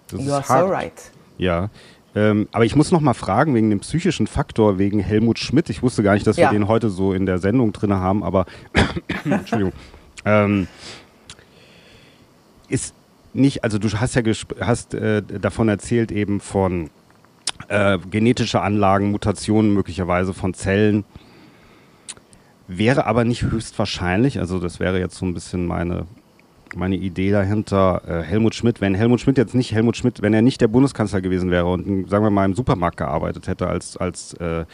Das 0.08 0.24
you 0.24 0.32
are 0.32 0.44
so 0.44 0.66
right. 0.66 1.10
Ja. 1.38 1.70
Ähm, 2.14 2.48
aber 2.52 2.64
ich 2.64 2.74
muss 2.74 2.90
noch 2.90 3.00
mal 3.00 3.14
fragen 3.14 3.54
wegen 3.54 3.70
dem 3.70 3.80
psychischen 3.80 4.26
Faktor, 4.26 4.78
wegen 4.78 4.98
Helmut 4.98 5.38
Schmidt. 5.38 5.70
Ich 5.70 5.82
wusste 5.82 6.02
gar 6.02 6.14
nicht, 6.14 6.26
dass 6.26 6.36
ja. 6.36 6.50
wir 6.50 6.58
den 6.58 6.66
heute 6.66 6.90
so 6.90 7.12
in 7.12 7.26
der 7.26 7.38
Sendung 7.38 7.72
drin 7.72 7.92
haben, 7.92 8.24
aber 8.24 8.46
Entschuldigung. 9.24 9.72
Ähm, 10.24 10.66
ist 12.68 12.94
nicht, 13.34 13.62
also 13.62 13.78
du 13.78 13.88
hast 13.88 14.14
ja 14.14 14.22
hast 14.60 14.94
äh, 14.94 15.22
davon 15.22 15.68
erzählt 15.68 16.10
eben 16.10 16.40
von 16.40 16.90
äh, 17.68 17.98
genetischer 18.10 18.62
Anlagen, 18.62 19.10
Mutationen 19.10 19.72
möglicherweise 19.72 20.34
von 20.34 20.54
Zellen. 20.54 21.04
Wäre 22.68 23.06
aber 23.06 23.24
nicht 23.24 23.42
höchstwahrscheinlich, 23.42 24.38
also 24.38 24.58
das 24.58 24.78
wäre 24.78 24.98
jetzt 24.98 25.16
so 25.16 25.26
ein 25.26 25.34
bisschen 25.34 25.66
meine 25.66 26.06
meine 26.76 26.96
Idee 26.96 27.30
dahinter, 27.30 28.02
äh, 28.06 28.22
Helmut 28.22 28.54
Schmidt, 28.54 28.80
wenn 28.82 28.94
Helmut 28.94 29.20
Schmidt 29.20 29.38
jetzt 29.38 29.54
nicht 29.54 29.72
Helmut 29.72 29.96
Schmidt, 29.96 30.20
wenn 30.22 30.34
er 30.34 30.42
nicht 30.42 30.60
der 30.60 30.68
Bundeskanzler 30.68 31.20
gewesen 31.20 31.50
wäre 31.50 31.66
und 31.66 32.08
sagen 32.10 32.24
wir 32.24 32.30
mal 32.30 32.44
im 32.44 32.54
Supermarkt 32.54 32.98
gearbeitet 32.98 33.48
hätte 33.48 33.68
als, 33.68 33.96
als 33.96 34.34
äh, 34.34 34.64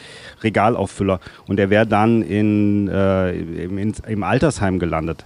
Regalauffüller 0.43 1.21
und 1.47 1.61
er 1.61 1.71
wäre 1.71 1.87
dann 1.87 2.23
in, 2.23 2.89
äh, 2.89 3.33
im, 3.33 3.79
in, 3.79 3.95
im 4.09 4.23
Altersheim 4.23 4.79
gelandet, 4.79 5.25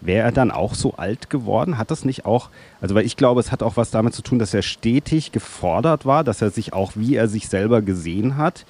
wäre 0.00 0.24
er 0.24 0.32
dann 0.32 0.50
auch 0.50 0.74
so 0.74 0.94
alt 0.94 1.30
geworden? 1.30 1.78
Hat 1.78 1.90
das 1.90 2.04
nicht 2.04 2.24
auch, 2.26 2.50
also 2.80 2.94
weil 2.94 3.04
ich 3.04 3.16
glaube, 3.16 3.40
es 3.40 3.52
hat 3.52 3.62
auch 3.62 3.76
was 3.76 3.90
damit 3.90 4.14
zu 4.14 4.22
tun, 4.22 4.38
dass 4.38 4.54
er 4.54 4.62
stetig 4.62 5.32
gefordert 5.32 6.06
war, 6.06 6.24
dass 6.24 6.42
er 6.42 6.50
sich 6.50 6.72
auch, 6.72 6.92
wie 6.94 7.16
er 7.16 7.28
sich 7.28 7.48
selber 7.48 7.82
gesehen 7.82 8.36
hat, 8.36 8.64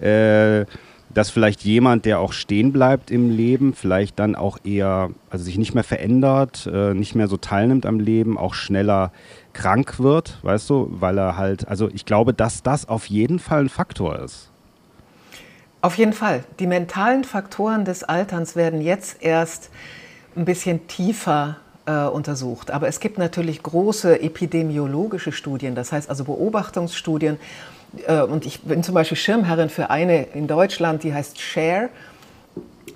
äh, 0.00 0.64
dass 1.10 1.30
vielleicht 1.30 1.62
jemand, 1.62 2.04
der 2.04 2.20
auch 2.20 2.32
stehen 2.32 2.72
bleibt 2.72 3.10
im 3.10 3.30
Leben, 3.30 3.74
vielleicht 3.74 4.18
dann 4.18 4.34
auch 4.34 4.58
eher, 4.64 5.10
also 5.30 5.44
sich 5.44 5.58
nicht 5.58 5.74
mehr 5.74 5.84
verändert, 5.84 6.68
äh, 6.72 6.94
nicht 6.94 7.14
mehr 7.14 7.28
so 7.28 7.36
teilnimmt 7.36 7.86
am 7.86 7.98
Leben, 8.00 8.36
auch 8.36 8.54
schneller 8.54 9.12
krank 9.52 9.98
wird, 9.98 10.38
weißt 10.42 10.68
du, 10.70 10.88
weil 10.90 11.18
er 11.18 11.36
halt, 11.36 11.66
also 11.68 11.88
ich 11.92 12.04
glaube, 12.04 12.34
dass 12.34 12.62
das 12.62 12.88
auf 12.88 13.06
jeden 13.06 13.38
Fall 13.38 13.62
ein 13.64 13.68
Faktor 13.68 14.18
ist. 14.18 14.50
Auf 15.80 15.96
jeden 15.96 16.12
Fall. 16.12 16.44
Die 16.58 16.66
mentalen 16.66 17.24
Faktoren 17.24 17.84
des 17.84 18.04
Alterns 18.04 18.56
werden 18.56 18.80
jetzt 18.80 19.22
erst 19.22 19.70
ein 20.36 20.44
bisschen 20.44 20.86
tiefer 20.88 21.56
äh, 21.86 22.04
untersucht. 22.04 22.70
Aber 22.70 22.88
es 22.88 23.00
gibt 23.00 23.18
natürlich 23.18 23.62
große 23.62 24.20
epidemiologische 24.20 25.32
Studien, 25.32 25.74
das 25.74 25.92
heißt 25.92 26.10
also 26.10 26.24
Beobachtungsstudien, 26.24 27.38
äh, 28.06 28.22
und 28.22 28.46
ich 28.46 28.62
bin 28.62 28.82
zum 28.82 28.94
Beispiel 28.94 29.16
Schirmherrin 29.16 29.70
für 29.70 29.90
eine 29.90 30.24
in 30.34 30.46
Deutschland, 30.46 31.02
die 31.02 31.14
heißt 31.14 31.40
SHARE. 31.40 31.88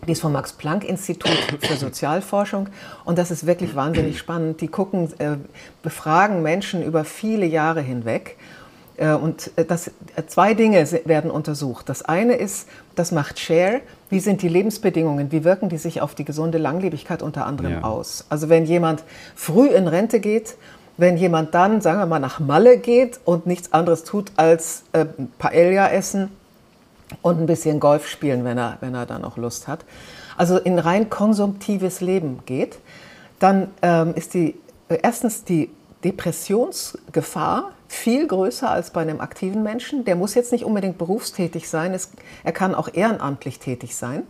Die 0.06 0.12
ist 0.12 0.20
vom 0.20 0.32
Max-Planck-Institut 0.32 1.58
für 1.60 1.76
Sozialforschung 1.76 2.68
und 3.04 3.18
das 3.18 3.30
ist 3.30 3.46
wirklich 3.46 3.76
wahnsinnig 3.76 4.18
spannend. 4.18 4.60
Die 4.60 4.66
gucken, 4.66 5.12
äh, 5.20 5.36
befragen 5.84 6.42
Menschen 6.42 6.82
über 6.82 7.04
viele 7.04 7.46
Jahre 7.46 7.82
hinweg 7.82 8.36
äh, 8.96 9.12
und 9.12 9.52
das, 9.68 9.92
zwei 10.26 10.54
Dinge 10.54 10.84
werden 11.04 11.30
untersucht. 11.30 11.88
Das 11.88 12.02
eine 12.02 12.34
ist, 12.34 12.68
das 12.96 13.12
macht 13.12 13.38
Share, 13.38 13.80
wie 14.10 14.18
sind 14.18 14.42
die 14.42 14.48
Lebensbedingungen, 14.48 15.30
wie 15.30 15.44
wirken 15.44 15.68
die 15.68 15.78
sich 15.78 16.00
auf 16.00 16.16
die 16.16 16.24
gesunde 16.24 16.58
Langlebigkeit 16.58 17.22
unter 17.22 17.46
anderem 17.46 17.72
ja. 17.72 17.82
aus. 17.82 18.26
Also 18.28 18.48
wenn 18.48 18.64
jemand 18.64 19.04
früh 19.36 19.68
in 19.68 19.86
Rente 19.86 20.18
geht 20.18 20.56
wenn 21.02 21.16
jemand 21.16 21.52
dann, 21.52 21.80
sagen 21.80 21.98
wir 21.98 22.06
mal, 22.06 22.20
nach 22.20 22.38
Malle 22.38 22.78
geht 22.78 23.18
und 23.24 23.44
nichts 23.44 23.72
anderes 23.72 24.04
tut 24.04 24.30
als 24.36 24.84
äh, 24.92 25.04
Paella 25.36 25.90
essen 25.90 26.30
und 27.22 27.40
ein 27.40 27.46
bisschen 27.46 27.80
Golf 27.80 28.06
spielen, 28.06 28.44
wenn 28.44 28.56
er, 28.56 28.78
wenn 28.78 28.94
er 28.94 29.04
dann 29.04 29.24
auch 29.24 29.36
Lust 29.36 29.66
hat, 29.66 29.84
also 30.36 30.58
in 30.58 30.78
rein 30.78 31.10
konsumtives 31.10 32.00
Leben 32.00 32.44
geht, 32.46 32.78
dann 33.40 33.72
ähm, 33.82 34.14
ist 34.14 34.32
die, 34.34 34.54
äh, 34.88 34.98
erstens 35.02 35.42
die 35.42 35.70
Depressionsgefahr 36.04 37.72
viel 37.88 38.28
größer 38.28 38.70
als 38.70 38.90
bei 38.90 39.00
einem 39.00 39.20
aktiven 39.20 39.64
Menschen. 39.64 40.04
Der 40.04 40.14
muss 40.14 40.36
jetzt 40.36 40.52
nicht 40.52 40.64
unbedingt 40.64 40.98
berufstätig 40.98 41.68
sein, 41.68 41.94
es, 41.94 42.10
er 42.44 42.52
kann 42.52 42.76
auch 42.76 42.88
ehrenamtlich 42.92 43.58
tätig 43.58 43.96
sein. 43.96 44.22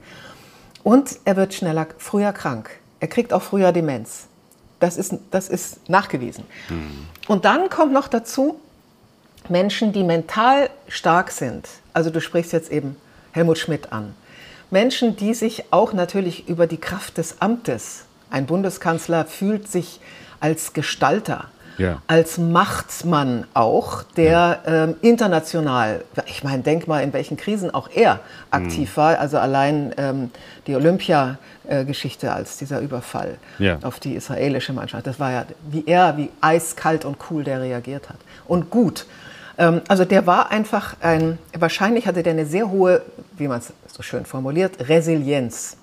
Und 0.82 1.18
er 1.26 1.36
wird 1.36 1.52
schneller, 1.52 1.86
früher 1.98 2.32
krank. 2.32 2.70
Er 2.98 3.08
kriegt 3.08 3.34
auch 3.34 3.42
früher 3.42 3.72
Demenz. 3.72 4.26
Das 4.82 4.96
ist, 4.96 5.14
das 5.30 5.48
ist 5.48 5.88
nachgewiesen. 5.88 6.42
Mhm. 6.68 7.06
Und 7.28 7.44
dann 7.44 7.70
kommt 7.70 7.92
noch 7.92 8.08
dazu, 8.08 8.58
Menschen, 9.48 9.92
die 9.92 10.02
mental 10.02 10.70
stark 10.88 11.30
sind, 11.30 11.68
also 11.92 12.10
du 12.10 12.20
sprichst 12.20 12.52
jetzt 12.52 12.72
eben 12.72 12.96
Helmut 13.30 13.58
Schmidt 13.58 13.92
an, 13.92 14.12
Menschen, 14.72 15.14
die 15.14 15.34
sich 15.34 15.72
auch 15.72 15.92
natürlich 15.92 16.48
über 16.48 16.66
die 16.66 16.78
Kraft 16.78 17.18
des 17.18 17.40
Amtes, 17.40 18.06
ein 18.28 18.46
Bundeskanzler 18.46 19.24
fühlt 19.24 19.70
sich 19.70 20.00
als 20.40 20.72
Gestalter, 20.72 21.44
ja. 21.78 22.00
als 22.06 22.38
Machtsmann 22.38 23.46
auch, 23.54 24.02
der 24.16 24.60
ja. 24.66 24.84
ähm, 24.84 24.96
international, 25.00 26.04
ich 26.26 26.44
meine, 26.44 26.62
denk 26.62 26.88
mal, 26.88 27.02
in 27.02 27.12
welchen 27.12 27.36
Krisen 27.36 27.72
auch 27.72 27.88
er 27.94 28.20
aktiv 28.50 28.92
mhm. 28.92 29.00
war. 29.00 29.18
Also 29.18 29.38
allein 29.38 29.94
ähm, 29.96 30.30
die 30.66 30.74
Olympia-Geschichte 30.74 32.32
als 32.32 32.58
dieser 32.58 32.80
Überfall 32.80 33.38
ja. 33.58 33.78
auf 33.82 34.00
die 34.00 34.14
israelische 34.14 34.72
Mannschaft. 34.72 35.06
Das 35.06 35.18
war 35.18 35.32
ja, 35.32 35.44
wie 35.70 35.84
er, 35.86 36.16
wie 36.16 36.30
eiskalt 36.40 37.04
und 37.04 37.16
cool 37.30 37.44
der 37.44 37.60
reagiert 37.60 38.08
hat. 38.08 38.18
Und 38.46 38.70
gut. 38.70 39.06
Ähm, 39.58 39.82
also 39.88 40.04
der 40.04 40.26
war 40.26 40.50
einfach 40.50 40.96
ein, 41.00 41.38
wahrscheinlich 41.58 42.06
hatte 42.06 42.22
der 42.22 42.32
eine 42.32 42.46
sehr 42.46 42.70
hohe, 42.70 43.02
wie 43.36 43.48
man 43.48 43.58
es 43.58 43.72
so 43.88 44.02
schön 44.02 44.24
formuliert, 44.24 44.88
Resilienz. 44.88 45.76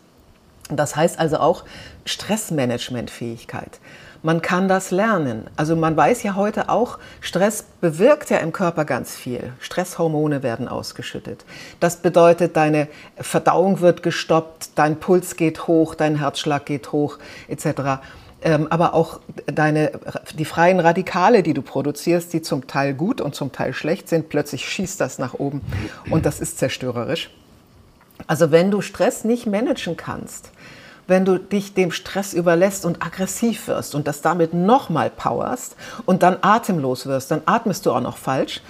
Das 0.69 0.95
heißt 0.95 1.19
also 1.19 1.37
auch 1.37 1.63
Stressmanagementfähigkeit. 2.05 3.79
Man 4.21 4.41
kann 4.41 4.67
das 4.67 4.91
lernen. 4.91 5.47
Also 5.55 5.77
man 5.77 5.95
weiß 5.95 6.23
ja 6.23 6.35
heute 6.35 6.67
auch, 6.67 6.99
Stress 7.21 7.63
bewirkt 7.79 8.29
ja 8.29 8.39
im 8.39 8.51
Körper 8.51 8.83
ganz 8.83 9.15
viel. 9.15 9.53
Stresshormone 9.59 10.43
werden 10.43 10.67
ausgeschüttet. 10.67 11.45
Das 11.79 11.97
bedeutet, 11.97 12.57
deine 12.57 12.89
Verdauung 13.17 13.79
wird 13.79 14.03
gestoppt, 14.03 14.71
dein 14.75 14.99
Puls 14.99 15.37
geht 15.37 15.67
hoch, 15.67 15.95
dein 15.95 16.17
Herzschlag 16.17 16.65
geht 16.65 16.91
hoch, 16.91 17.17
etc. 17.47 18.01
Ähm, 18.41 18.67
aber 18.69 18.93
auch 18.93 19.21
deine, 19.45 19.91
die 20.37 20.45
freien 20.45 20.81
Radikale, 20.81 21.41
die 21.41 21.53
du 21.53 21.61
produzierst, 21.61 22.33
die 22.33 22.41
zum 22.41 22.67
Teil 22.67 22.93
gut 22.93 23.21
und 23.21 23.35
zum 23.35 23.53
Teil 23.53 23.73
schlecht 23.73 24.09
sind, 24.09 24.27
plötzlich 24.27 24.67
schießt 24.67 24.99
das 24.99 25.17
nach 25.19 25.33
oben 25.33 25.61
und 26.09 26.25
das 26.25 26.41
ist 26.41 26.57
zerstörerisch. 26.57 27.29
Also 28.27 28.51
wenn 28.51 28.69
du 28.69 28.81
Stress 28.81 29.23
nicht 29.23 29.45
managen 29.45 29.97
kannst, 29.97 30.51
wenn 31.09 31.25
du 31.25 31.37
dich 31.37 31.73
dem 31.73 31.91
Stress 31.91 32.33
überlässt 32.33 32.85
und 32.85 33.03
aggressiv 33.03 33.67
wirst 33.67 33.95
und 33.95 34.07
das 34.07 34.21
damit 34.21 34.53
nochmal 34.53 35.09
powerst 35.09 35.75
und 36.05 36.23
dann 36.23 36.37
atemlos 36.41 37.05
wirst, 37.05 37.31
dann 37.31 37.41
atmest 37.45 37.85
du 37.85 37.91
auch 37.91 38.01
noch 38.01 38.17
falsch, 38.17 38.61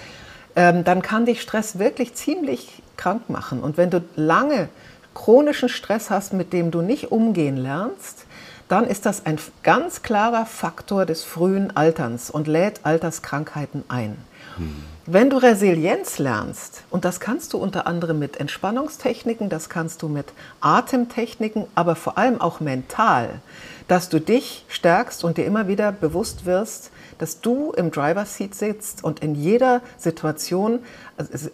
ähm, 0.56 0.84
dann 0.84 1.02
kann 1.02 1.26
dich 1.26 1.42
Stress 1.42 1.78
wirklich 1.78 2.14
ziemlich 2.14 2.82
krank 2.96 3.30
machen. 3.30 3.60
Und 3.60 3.76
wenn 3.76 3.90
du 3.90 4.02
lange 4.16 4.68
chronischen 5.14 5.68
Stress 5.68 6.10
hast, 6.10 6.32
mit 6.32 6.52
dem 6.52 6.70
du 6.70 6.82
nicht 6.82 7.12
umgehen 7.12 7.56
lernst, 7.56 8.24
dann 8.68 8.86
ist 8.86 9.04
das 9.04 9.26
ein 9.26 9.38
ganz 9.62 10.02
klarer 10.02 10.46
Faktor 10.46 11.04
des 11.04 11.24
frühen 11.24 11.76
Alterns 11.76 12.30
und 12.30 12.46
lädt 12.46 12.80
Alterskrankheiten 12.84 13.84
ein. 13.88 14.16
Hm. 14.56 14.84
Wenn 15.12 15.28
du 15.28 15.38
Resilienz 15.38 16.18
lernst, 16.20 16.84
und 16.88 17.04
das 17.04 17.18
kannst 17.18 17.52
du 17.52 17.58
unter 17.58 17.88
anderem 17.88 18.20
mit 18.20 18.36
Entspannungstechniken, 18.36 19.48
das 19.48 19.68
kannst 19.68 20.02
du 20.02 20.08
mit 20.08 20.26
Atemtechniken, 20.60 21.64
aber 21.74 21.96
vor 21.96 22.16
allem 22.16 22.40
auch 22.40 22.60
mental, 22.60 23.40
dass 23.88 24.08
du 24.08 24.20
dich 24.20 24.64
stärkst 24.68 25.24
und 25.24 25.36
dir 25.36 25.46
immer 25.46 25.66
wieder 25.66 25.90
bewusst 25.90 26.46
wirst, 26.46 26.92
dass 27.18 27.40
du 27.40 27.72
im 27.72 27.90
Driver 27.90 28.24
Seat 28.24 28.54
sitzt 28.54 29.02
und 29.02 29.18
in 29.18 29.34
jeder 29.34 29.80
Situation 29.98 30.78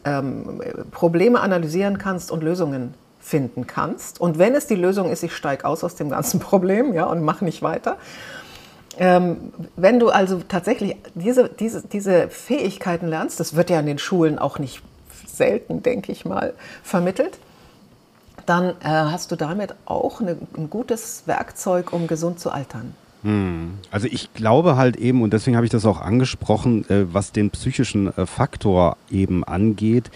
ähm, 0.05 0.61
Probleme 0.91 1.41
analysieren 1.41 1.97
kannst 1.97 2.31
und 2.31 2.43
Lösungen 2.43 2.93
finden 3.21 3.67
kannst. 3.67 4.21
Und 4.21 4.39
wenn 4.39 4.55
es 4.55 4.67
die 4.67 4.75
Lösung 4.75 5.11
ist, 5.11 5.23
ich 5.23 5.35
steige 5.35 5.65
aus 5.65 5.83
aus 5.83 5.95
dem 5.95 6.11
ganzen 6.11 6.41
Problem 6.41 6.93
ja, 6.93 7.07
und 7.07 7.23
mache 7.23 7.43
nicht 7.43 7.63
weiter, 7.63 7.97
ähm, 8.99 9.53
wenn 9.77 9.99
du 9.99 10.09
also 10.09 10.41
tatsächlich 10.47 10.97
diese, 11.15 11.49
diese, 11.49 11.87
diese 11.87 12.29
Fähigkeiten 12.29 13.09
lernst, 13.09 13.41
das 13.41 13.55
wird 13.55 13.71
ja 13.71 13.81
in 13.81 13.87
den 13.87 13.99
Schulen 13.99 14.39
auch 14.39 14.59
nicht 14.59 14.83
selten, 15.27 15.83
denke 15.83 16.13
ich 16.13 16.25
mal, 16.25 16.55
vermittelt, 16.83 17.39
dann 18.47 18.71
äh, 18.71 18.75
hast 18.85 19.33
du 19.33 19.37
damit 19.37 19.75
auch 19.85 20.21
eine, 20.21 20.37
ein 20.57 20.71
gutes 20.71 21.25
Werkzeug, 21.27 21.93
um 21.93 22.07
gesund 22.07 22.41
zu 22.41 22.51
altern. 22.51 22.95
Hm. 23.23 23.79
Also 23.91 24.07
ich 24.11 24.33
glaube 24.35 24.77
halt 24.77 24.97
eben, 24.97 25.23
und 25.23 25.33
deswegen 25.33 25.57
habe 25.57 25.67
ich 25.67 25.73
das 25.73 25.85
auch 25.85 26.01
angesprochen, 26.01 26.89
äh, 26.89 27.13
was 27.13 27.33
den 27.33 27.51
psychischen 27.51 28.17
äh, 28.17 28.25
Faktor 28.25 28.97
eben 29.11 29.43
angeht, 29.43 30.11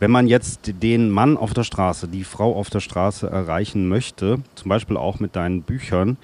wenn 0.00 0.10
man 0.10 0.26
jetzt 0.26 0.72
den 0.82 1.10
Mann 1.10 1.36
auf 1.36 1.54
der 1.54 1.62
Straße, 1.62 2.08
die 2.08 2.24
Frau 2.24 2.56
auf 2.56 2.68
der 2.68 2.80
Straße 2.80 3.30
erreichen 3.30 3.88
möchte, 3.88 4.38
zum 4.56 4.68
Beispiel 4.68 4.96
auch 4.96 5.20
mit 5.20 5.36
deinen 5.36 5.62
Büchern, 5.62 6.16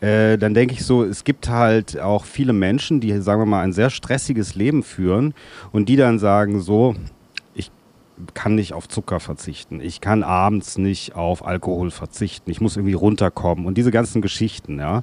äh, 0.00 0.38
dann 0.38 0.54
denke 0.54 0.74
ich 0.74 0.84
so, 0.84 1.04
es 1.04 1.24
gibt 1.24 1.48
halt 1.48 1.98
auch 1.98 2.24
viele 2.24 2.52
Menschen, 2.52 3.00
die, 3.00 3.20
sagen 3.20 3.40
wir 3.40 3.46
mal, 3.46 3.62
ein 3.62 3.72
sehr 3.72 3.90
stressiges 3.90 4.54
Leben 4.54 4.82
führen 4.82 5.34
und 5.72 5.88
die 5.88 5.96
dann 5.96 6.18
sagen 6.18 6.60
so, 6.60 6.94
kann 8.34 8.54
nicht 8.54 8.72
auf 8.72 8.88
Zucker 8.88 9.20
verzichten. 9.20 9.80
Ich 9.80 10.00
kann 10.00 10.22
abends 10.22 10.78
nicht 10.78 11.14
auf 11.14 11.44
Alkohol 11.44 11.90
verzichten. 11.90 12.50
Ich 12.50 12.60
muss 12.60 12.76
irgendwie 12.76 12.94
runterkommen 12.94 13.66
und 13.66 13.78
diese 13.78 13.90
ganzen 13.90 14.22
Geschichten, 14.22 14.78
ja. 14.78 15.02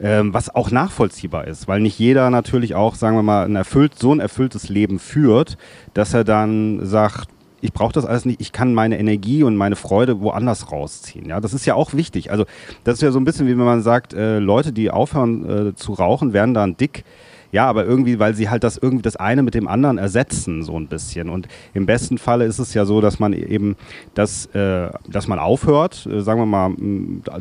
Ähm, 0.00 0.32
was 0.32 0.54
auch 0.54 0.70
nachvollziehbar 0.70 1.46
ist, 1.46 1.68
weil 1.68 1.80
nicht 1.80 1.98
jeder 1.98 2.30
natürlich 2.30 2.74
auch, 2.74 2.94
sagen 2.94 3.16
wir 3.16 3.22
mal, 3.22 3.44
ein 3.44 3.56
erfüllt, 3.56 3.98
so 3.98 4.12
ein 4.12 4.20
erfülltes 4.20 4.68
Leben 4.68 4.98
führt, 4.98 5.58
dass 5.94 6.14
er 6.14 6.24
dann 6.24 6.84
sagt, 6.84 7.28
ich 7.66 7.72
brauche 7.72 7.92
das 7.92 8.04
alles 8.04 8.24
nicht, 8.24 8.40
ich 8.40 8.52
kann 8.52 8.74
meine 8.74 8.98
Energie 8.98 9.42
und 9.42 9.56
meine 9.56 9.74
Freude 9.74 10.20
woanders 10.20 10.70
rausziehen. 10.70 11.28
Ja, 11.28 11.40
das 11.40 11.52
ist 11.52 11.66
ja 11.66 11.74
auch 11.74 11.94
wichtig. 11.94 12.30
Also 12.30 12.44
das 12.84 12.94
ist 12.94 13.02
ja 13.02 13.10
so 13.10 13.18
ein 13.18 13.24
bisschen 13.24 13.46
wie 13.46 13.58
wenn 13.58 13.64
man 13.64 13.82
sagt, 13.82 14.14
äh, 14.14 14.38
Leute, 14.38 14.72
die 14.72 14.90
aufhören 14.90 15.70
äh, 15.70 15.74
zu 15.74 15.92
rauchen, 15.92 16.32
werden 16.32 16.54
dann 16.54 16.76
dick 16.76 17.04
ja, 17.52 17.66
aber 17.66 17.84
irgendwie, 17.84 18.18
weil 18.18 18.34
sie 18.34 18.48
halt 18.48 18.64
das 18.64 18.76
irgendwie 18.76 19.02
das 19.02 19.16
eine 19.16 19.42
mit 19.42 19.54
dem 19.54 19.68
anderen 19.68 19.98
ersetzen, 19.98 20.62
so 20.62 20.78
ein 20.78 20.88
bisschen. 20.88 21.28
Und 21.28 21.48
im 21.74 21.86
besten 21.86 22.18
Falle 22.18 22.44
ist 22.44 22.58
es 22.58 22.74
ja 22.74 22.84
so, 22.84 23.00
dass 23.00 23.18
man 23.18 23.32
eben 23.32 23.76
das, 24.14 24.46
äh, 24.46 24.90
dass 25.08 25.28
man 25.28 25.38
aufhört, 25.38 26.06
äh, 26.06 26.20
sagen 26.20 26.40
wir 26.40 26.46
mal, 26.46 26.74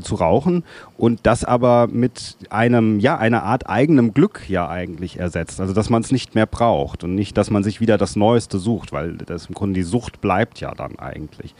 zu 0.01 0.15
rauchen 0.15 0.63
und 0.97 1.21
das 1.23 1.43
aber 1.43 1.87
mit 1.87 2.37
einem, 2.49 2.99
ja, 2.99 3.17
einer 3.17 3.43
Art 3.43 3.69
eigenem 3.69 4.13
Glück 4.13 4.49
ja 4.49 4.69
eigentlich 4.69 5.19
ersetzt. 5.19 5.59
Also 5.59 5.73
dass 5.73 5.89
man 5.89 6.01
es 6.01 6.11
nicht 6.11 6.35
mehr 6.35 6.45
braucht 6.45 7.03
und 7.03 7.15
nicht, 7.15 7.37
dass 7.37 7.49
man 7.49 7.63
sich 7.63 7.81
wieder 7.81 7.97
das 7.97 8.15
Neueste 8.15 8.59
sucht, 8.59 8.91
weil 8.91 9.17
das 9.17 9.47
im 9.47 9.55
Grunde 9.55 9.75
die 9.75 9.83
Sucht 9.83 10.21
bleibt 10.21 10.59
ja 10.59 10.73
dann 10.73 10.99
eigentlich. 10.99 11.55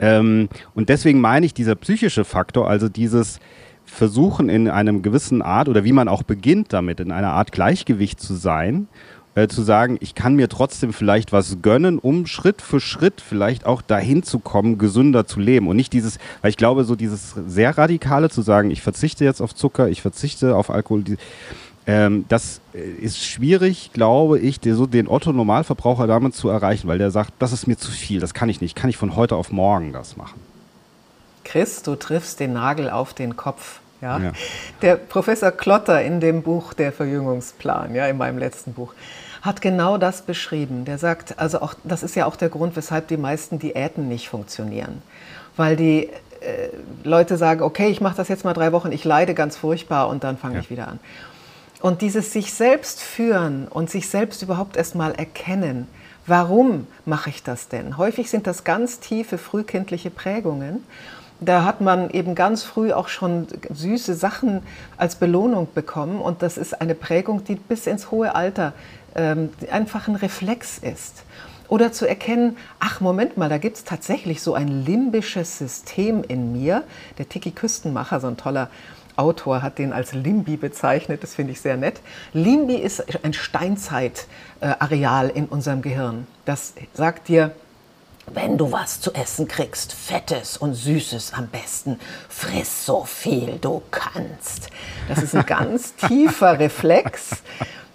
Ähm, 0.00 0.48
und 0.74 0.88
deswegen 0.88 1.20
meine 1.20 1.46
ich, 1.46 1.54
dieser 1.54 1.74
psychische 1.74 2.24
Faktor, 2.24 2.68
also 2.68 2.88
dieses, 2.88 3.38
versuchen 3.92 4.48
in 4.48 4.68
einem 4.68 5.02
gewissen 5.02 5.42
Art 5.42 5.68
oder 5.68 5.84
wie 5.84 5.92
man 5.92 6.08
auch 6.08 6.22
beginnt 6.22 6.72
damit, 6.72 6.98
in 6.98 7.12
einer 7.12 7.32
Art 7.32 7.52
Gleichgewicht 7.52 8.20
zu 8.20 8.34
sein, 8.34 8.88
äh, 9.34 9.48
zu 9.48 9.62
sagen, 9.62 9.98
ich 10.00 10.14
kann 10.14 10.34
mir 10.34 10.48
trotzdem 10.48 10.92
vielleicht 10.92 11.32
was 11.32 11.58
gönnen, 11.62 11.98
um 11.98 12.26
Schritt 12.26 12.62
für 12.62 12.80
Schritt 12.80 13.20
vielleicht 13.20 13.66
auch 13.66 13.82
dahin 13.82 14.22
zu 14.22 14.38
kommen, 14.38 14.78
gesünder 14.78 15.26
zu 15.26 15.40
leben 15.40 15.68
und 15.68 15.76
nicht 15.76 15.92
dieses, 15.92 16.18
weil 16.40 16.50
ich 16.50 16.56
glaube, 16.56 16.84
so 16.84 16.96
dieses 16.96 17.34
sehr 17.46 17.76
radikale 17.76 18.30
zu 18.30 18.42
sagen, 18.42 18.70
ich 18.70 18.82
verzichte 18.82 19.24
jetzt 19.24 19.40
auf 19.40 19.54
Zucker, 19.54 19.88
ich 19.88 20.02
verzichte 20.02 20.56
auf 20.56 20.70
Alkohol, 20.70 21.02
die, 21.02 21.16
ähm, 21.86 22.24
das 22.28 22.60
äh, 22.74 22.78
ist 22.78 23.22
schwierig, 23.22 23.90
glaube 23.92 24.38
ich, 24.38 24.58
den, 24.58 24.74
so 24.74 24.86
den 24.86 25.06
Otto-Normalverbraucher 25.06 26.06
damit 26.06 26.34
zu 26.34 26.48
erreichen, 26.48 26.88
weil 26.88 26.98
der 26.98 27.10
sagt, 27.10 27.34
das 27.38 27.52
ist 27.52 27.66
mir 27.66 27.76
zu 27.76 27.90
viel, 27.90 28.20
das 28.20 28.34
kann 28.34 28.48
ich 28.48 28.60
nicht, 28.60 28.74
kann 28.74 28.88
ich 28.88 28.96
von 28.96 29.16
heute 29.16 29.36
auf 29.36 29.52
morgen 29.52 29.92
das 29.92 30.16
machen. 30.16 30.40
Chris, 31.44 31.82
du 31.82 31.96
triffst 31.96 32.40
den 32.40 32.54
Nagel 32.54 32.88
auf 32.88 33.14
den 33.14 33.36
Kopf. 33.36 33.81
Ja? 34.02 34.18
ja? 34.18 34.32
Der 34.82 34.96
Professor 34.96 35.52
Klotter 35.52 36.02
in 36.02 36.20
dem 36.20 36.42
Buch 36.42 36.74
Der 36.74 36.92
Verjüngungsplan, 36.92 37.94
ja, 37.94 38.06
in 38.06 38.18
meinem 38.18 38.36
letzten 38.36 38.74
Buch, 38.74 38.92
hat 39.40 39.62
genau 39.62 39.96
das 39.96 40.22
beschrieben. 40.22 40.84
Der 40.84 40.98
sagt, 40.98 41.38
also 41.38 41.62
auch, 41.62 41.74
das 41.84 42.02
ist 42.02 42.14
ja 42.14 42.26
auch 42.26 42.36
der 42.36 42.48
Grund, 42.48 42.76
weshalb 42.76 43.08
die 43.08 43.16
meisten 43.16 43.58
Diäten 43.58 44.08
nicht 44.08 44.28
funktionieren. 44.28 45.02
Weil 45.56 45.76
die 45.76 46.10
äh, 46.40 46.68
Leute 47.04 47.36
sagen, 47.36 47.62
okay, 47.62 47.88
ich 47.88 48.00
mache 48.00 48.16
das 48.16 48.28
jetzt 48.28 48.44
mal 48.44 48.52
drei 48.52 48.72
Wochen, 48.72 48.92
ich 48.92 49.04
leide 49.04 49.34
ganz 49.34 49.56
furchtbar 49.56 50.08
und 50.08 50.24
dann 50.24 50.36
fange 50.36 50.54
ja. 50.54 50.60
ich 50.60 50.70
wieder 50.70 50.88
an. 50.88 51.00
Und 51.80 52.02
dieses 52.02 52.32
sich 52.32 52.52
selbst 52.52 53.00
führen 53.00 53.66
und 53.68 53.90
sich 53.90 54.08
selbst 54.08 54.42
überhaupt 54.42 54.76
erst 54.76 54.94
mal 54.94 55.12
erkennen, 55.12 55.88
warum 56.26 56.86
mache 57.04 57.30
ich 57.30 57.42
das 57.42 57.68
denn? 57.68 57.96
Häufig 57.96 58.30
sind 58.30 58.46
das 58.46 58.62
ganz 58.62 59.00
tiefe 59.00 59.38
frühkindliche 59.38 60.10
Prägungen 60.10 60.84
da 61.44 61.64
hat 61.64 61.80
man 61.80 62.10
eben 62.10 62.34
ganz 62.34 62.62
früh 62.62 62.92
auch 62.92 63.08
schon 63.08 63.46
süße 63.72 64.14
Sachen 64.14 64.62
als 64.96 65.16
Belohnung 65.16 65.68
bekommen. 65.74 66.20
Und 66.20 66.42
das 66.42 66.56
ist 66.56 66.80
eine 66.80 66.94
Prägung, 66.94 67.44
die 67.44 67.56
bis 67.56 67.86
ins 67.86 68.10
hohe 68.10 68.34
Alter 68.34 68.72
ähm, 69.14 69.50
einfach 69.70 70.08
ein 70.08 70.16
Reflex 70.16 70.78
ist. 70.78 71.24
Oder 71.68 71.90
zu 71.90 72.06
erkennen, 72.06 72.56
ach 72.80 73.00
Moment 73.00 73.36
mal, 73.36 73.48
da 73.48 73.58
gibt 73.58 73.78
es 73.78 73.84
tatsächlich 73.84 74.42
so 74.42 74.54
ein 74.54 74.84
limbisches 74.84 75.58
System 75.58 76.22
in 76.22 76.52
mir. 76.52 76.84
Der 77.18 77.28
Tiki 77.28 77.50
Küstenmacher, 77.50 78.20
so 78.20 78.26
ein 78.28 78.36
toller 78.36 78.68
Autor, 79.16 79.62
hat 79.62 79.78
den 79.78 79.92
als 79.92 80.12
Limbi 80.12 80.56
bezeichnet. 80.56 81.22
Das 81.22 81.34
finde 81.34 81.52
ich 81.52 81.60
sehr 81.60 81.76
nett. 81.76 82.00
Limbi 82.34 82.76
ist 82.76 83.04
ein 83.24 83.32
Steinzeitareal 83.32 85.30
in 85.30 85.46
unserem 85.46 85.82
Gehirn. 85.82 86.26
Das 86.44 86.74
sagt 86.92 87.28
dir, 87.28 87.52
wenn 88.26 88.58
du 88.58 88.72
was 88.72 89.00
zu 89.00 89.12
essen 89.12 89.48
kriegst, 89.48 89.92
Fettes 89.92 90.56
und 90.56 90.74
Süßes 90.74 91.32
am 91.34 91.48
besten, 91.48 91.98
friss 92.28 92.86
so 92.86 93.04
viel 93.04 93.58
du 93.60 93.82
kannst. 93.90 94.68
Das 95.08 95.22
ist 95.22 95.34
ein 95.34 95.46
ganz 95.46 95.94
tiefer 96.08 96.58
Reflex, 96.58 97.42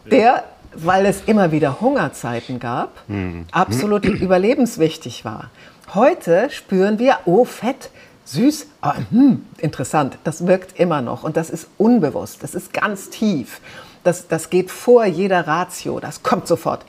der, 0.10 0.44
weil 0.74 1.06
es 1.06 1.24
immer 1.26 1.52
wieder 1.52 1.80
Hungerzeiten 1.82 2.60
gab, 2.60 2.92
hm. 3.08 3.46
absolut 3.52 4.06
überlebenswichtig 4.06 5.26
war. 5.26 5.50
Heute 5.94 6.50
spüren 6.50 7.00
wir, 7.00 7.20
oh 7.26 7.46
Fett, 7.46 7.90
süß, 8.26 8.68
aber 8.82 8.98
hm, 9.10 9.46
interessant, 9.58 10.18
das 10.26 10.46
wirkt 10.46 10.78
immer 10.78 11.02
noch 11.02 11.24
und 11.24 11.38
das 11.38 11.50
ist 11.50 11.68
unbewusst, 11.78 12.44
das 12.44 12.56
ist 12.56 12.74
ganz 12.74 13.10
tief. 13.10 13.62
Das, 14.04 14.28
das 14.28 14.50
geht 14.50 14.70
vor 14.70 15.06
jeder 15.06 15.48
Ratio, 15.48 16.00
das 16.00 16.24
kommt 16.24 16.48
sofort. 16.48 16.86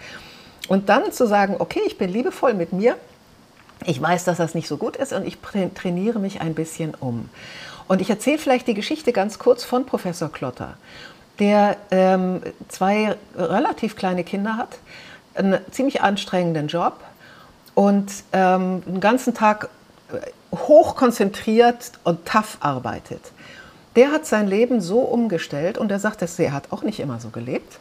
Und 0.69 0.89
dann 0.89 1.11
zu 1.13 1.27
sagen, 1.27 1.57
okay, 1.59 1.81
ich 1.87 1.97
bin 1.97 2.11
liebevoll 2.11 2.55
mit 2.55 2.73
mir, 2.73 2.97
ich 3.85 4.01
weiß, 4.01 4.25
dass 4.25 4.39
das 4.39 4.55
nicht 4.55 4.69
so 4.69 4.77
gut 4.77 4.97
ist 4.97 5.13
und 5.13 5.27
ich 5.27 5.39
trainiere 5.75 6.19
mich 6.19 6.41
ein 6.41 6.55
bisschen 6.55 6.95
um. 6.95 7.29
Und 7.87 8.01
ich 8.01 8.11
erzähle 8.11 8.39
vielleicht 8.39 8.67
die 8.67 8.75
Geschichte 8.75 9.13
ganz 9.13 9.39
kurz 9.39 9.65
von 9.65 9.87
Professor 9.87 10.31
Klotter, 10.31 10.75
der 11.39 11.77
ähm, 11.91 12.43
zwei 12.69 13.17
relativ 13.37 13.97
kleine 13.97 14.25
Kinder 14.25 14.57
hat, 14.57 14.79
einen 15.35 15.59
ziemlich 15.71 16.03
anstrengenden 16.03 16.69
Job 16.69 17.01
und 17.75 18.13
ähm, 18.33 18.83
den 18.85 19.01
ganzen 19.01 19.35
Tag 19.35 19.69
äh, 20.13 20.57
hoch 20.57 20.97
konzentriert 20.97 21.93
und 22.05 22.27
tough 22.27 22.59
arbeitet. 22.61 23.23
Der 23.97 24.11
hat 24.11 24.27
sein 24.27 24.49
Leben 24.49 24.81
so 24.81 25.01
umgestellt 25.01 25.79
und 25.79 25.91
er 25.91 25.99
sagt, 25.99 26.23
er 26.23 26.53
hat 26.53 26.73
auch 26.73 26.83
nicht 26.83 27.01
immer 27.01 27.21
so 27.21 27.31
gelebt. 27.31 27.79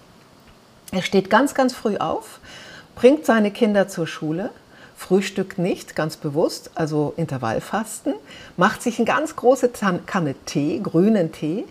Er 0.91 1.01
steht 1.01 1.29
ganz, 1.29 1.53
ganz 1.53 1.73
früh 1.73 1.97
auf, 1.97 2.39
bringt 2.95 3.25
seine 3.25 3.51
Kinder 3.51 3.87
zur 3.87 4.07
Schule, 4.07 4.51
frühstückt 4.97 5.59
nicht, 5.59 5.95
ganz 5.95 6.17
bewusst, 6.17 6.71
also 6.75 7.13
Intervallfasten, 7.15 8.15
macht 8.57 8.81
sich 8.81 8.97
eine 8.97 9.05
ganz 9.05 9.35
große 9.35 9.69
Kanne 10.05 10.33
Tee, 10.45 10.79
grünen 10.79 11.31
Tee. 11.31 11.65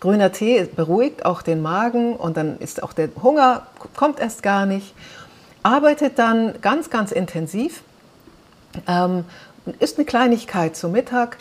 Grüner 0.00 0.32
Tee 0.32 0.64
beruhigt 0.64 1.26
auch 1.26 1.42
den 1.42 1.60
Magen 1.60 2.16
und 2.16 2.38
dann 2.38 2.58
ist 2.58 2.82
auch 2.82 2.94
der 2.94 3.10
Hunger, 3.22 3.66
kommt 3.94 4.18
erst 4.18 4.42
gar 4.42 4.64
nicht. 4.64 4.94
Arbeitet 5.62 6.18
dann 6.18 6.54
ganz, 6.62 6.88
ganz 6.88 7.12
intensiv, 7.12 7.82
ähm, 8.88 9.24
isst 9.78 9.98
eine 9.98 10.06
Kleinigkeit 10.06 10.74
zu 10.74 10.88
Mittag, 10.88 11.36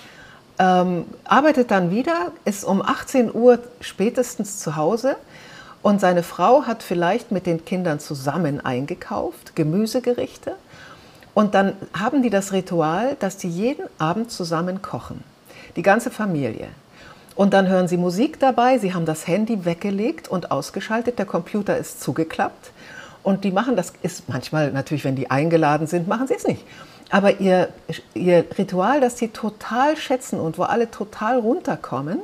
ähm, 0.60 1.06
arbeitet 1.24 1.72
dann 1.72 1.90
wieder, 1.90 2.34
ist 2.44 2.66
um 2.66 2.82
18 2.82 3.34
Uhr 3.34 3.60
spätestens 3.80 4.60
zu 4.60 4.76
Hause 4.76 5.16
und 5.82 6.02
seine 6.02 6.22
Frau 6.22 6.64
hat 6.64 6.84
vielleicht 6.84 7.32
mit 7.32 7.46
den 7.46 7.64
Kindern 7.64 8.02
zusammen 8.02 8.60
eingekauft, 8.60 9.56
Gemüsegerichte 9.56 10.56
und 11.34 11.54
dann 11.54 11.74
haben 11.98 12.22
die 12.22 12.30
das 12.30 12.52
Ritual, 12.52 13.16
dass 13.20 13.38
die 13.38 13.50
jeden 13.50 13.86
Abend 13.98 14.32
zusammen 14.32 14.82
kochen. 14.82 15.24
Die 15.76 15.84
ganze 15.84 16.12
Familie. 16.12 16.68
Und 17.36 17.54
dann 17.54 17.68
hören 17.68 17.88
sie 17.88 17.98
Musik 17.98 18.40
dabei, 18.40 18.80
sie 18.80 18.94
haben 18.94 19.06
das 19.06 19.28
Handy 19.28 19.64
weggelegt 19.64 20.28
und 20.28 20.52
ausgeschaltet, 20.52 21.20
der 21.20 21.26
Computer 21.26 21.78
ist 21.78 22.02
zugeklappt. 22.02 22.72
Und 23.24 23.44
die 23.44 23.52
machen 23.52 23.76
das, 23.76 23.94
ist 24.02 24.28
manchmal 24.28 24.72
natürlich, 24.72 25.06
wenn 25.06 25.16
die 25.16 25.32
eingeladen 25.32 25.88
sind, 25.88 26.08
machen 26.08 26.28
sie 26.28 26.34
es 26.34 26.46
nicht. 26.46 26.66
Aber 27.10 27.40
ihr, 27.40 27.70
ihr 28.14 28.46
Ritual, 28.58 29.02
das 29.02 29.18
sie 29.18 29.30
total 29.30 29.98
schätzen 29.98 30.40
und 30.40 30.58
wo 30.58 30.64
alle 30.64 30.92
total 30.92 31.40
runterkommen, 31.40 32.20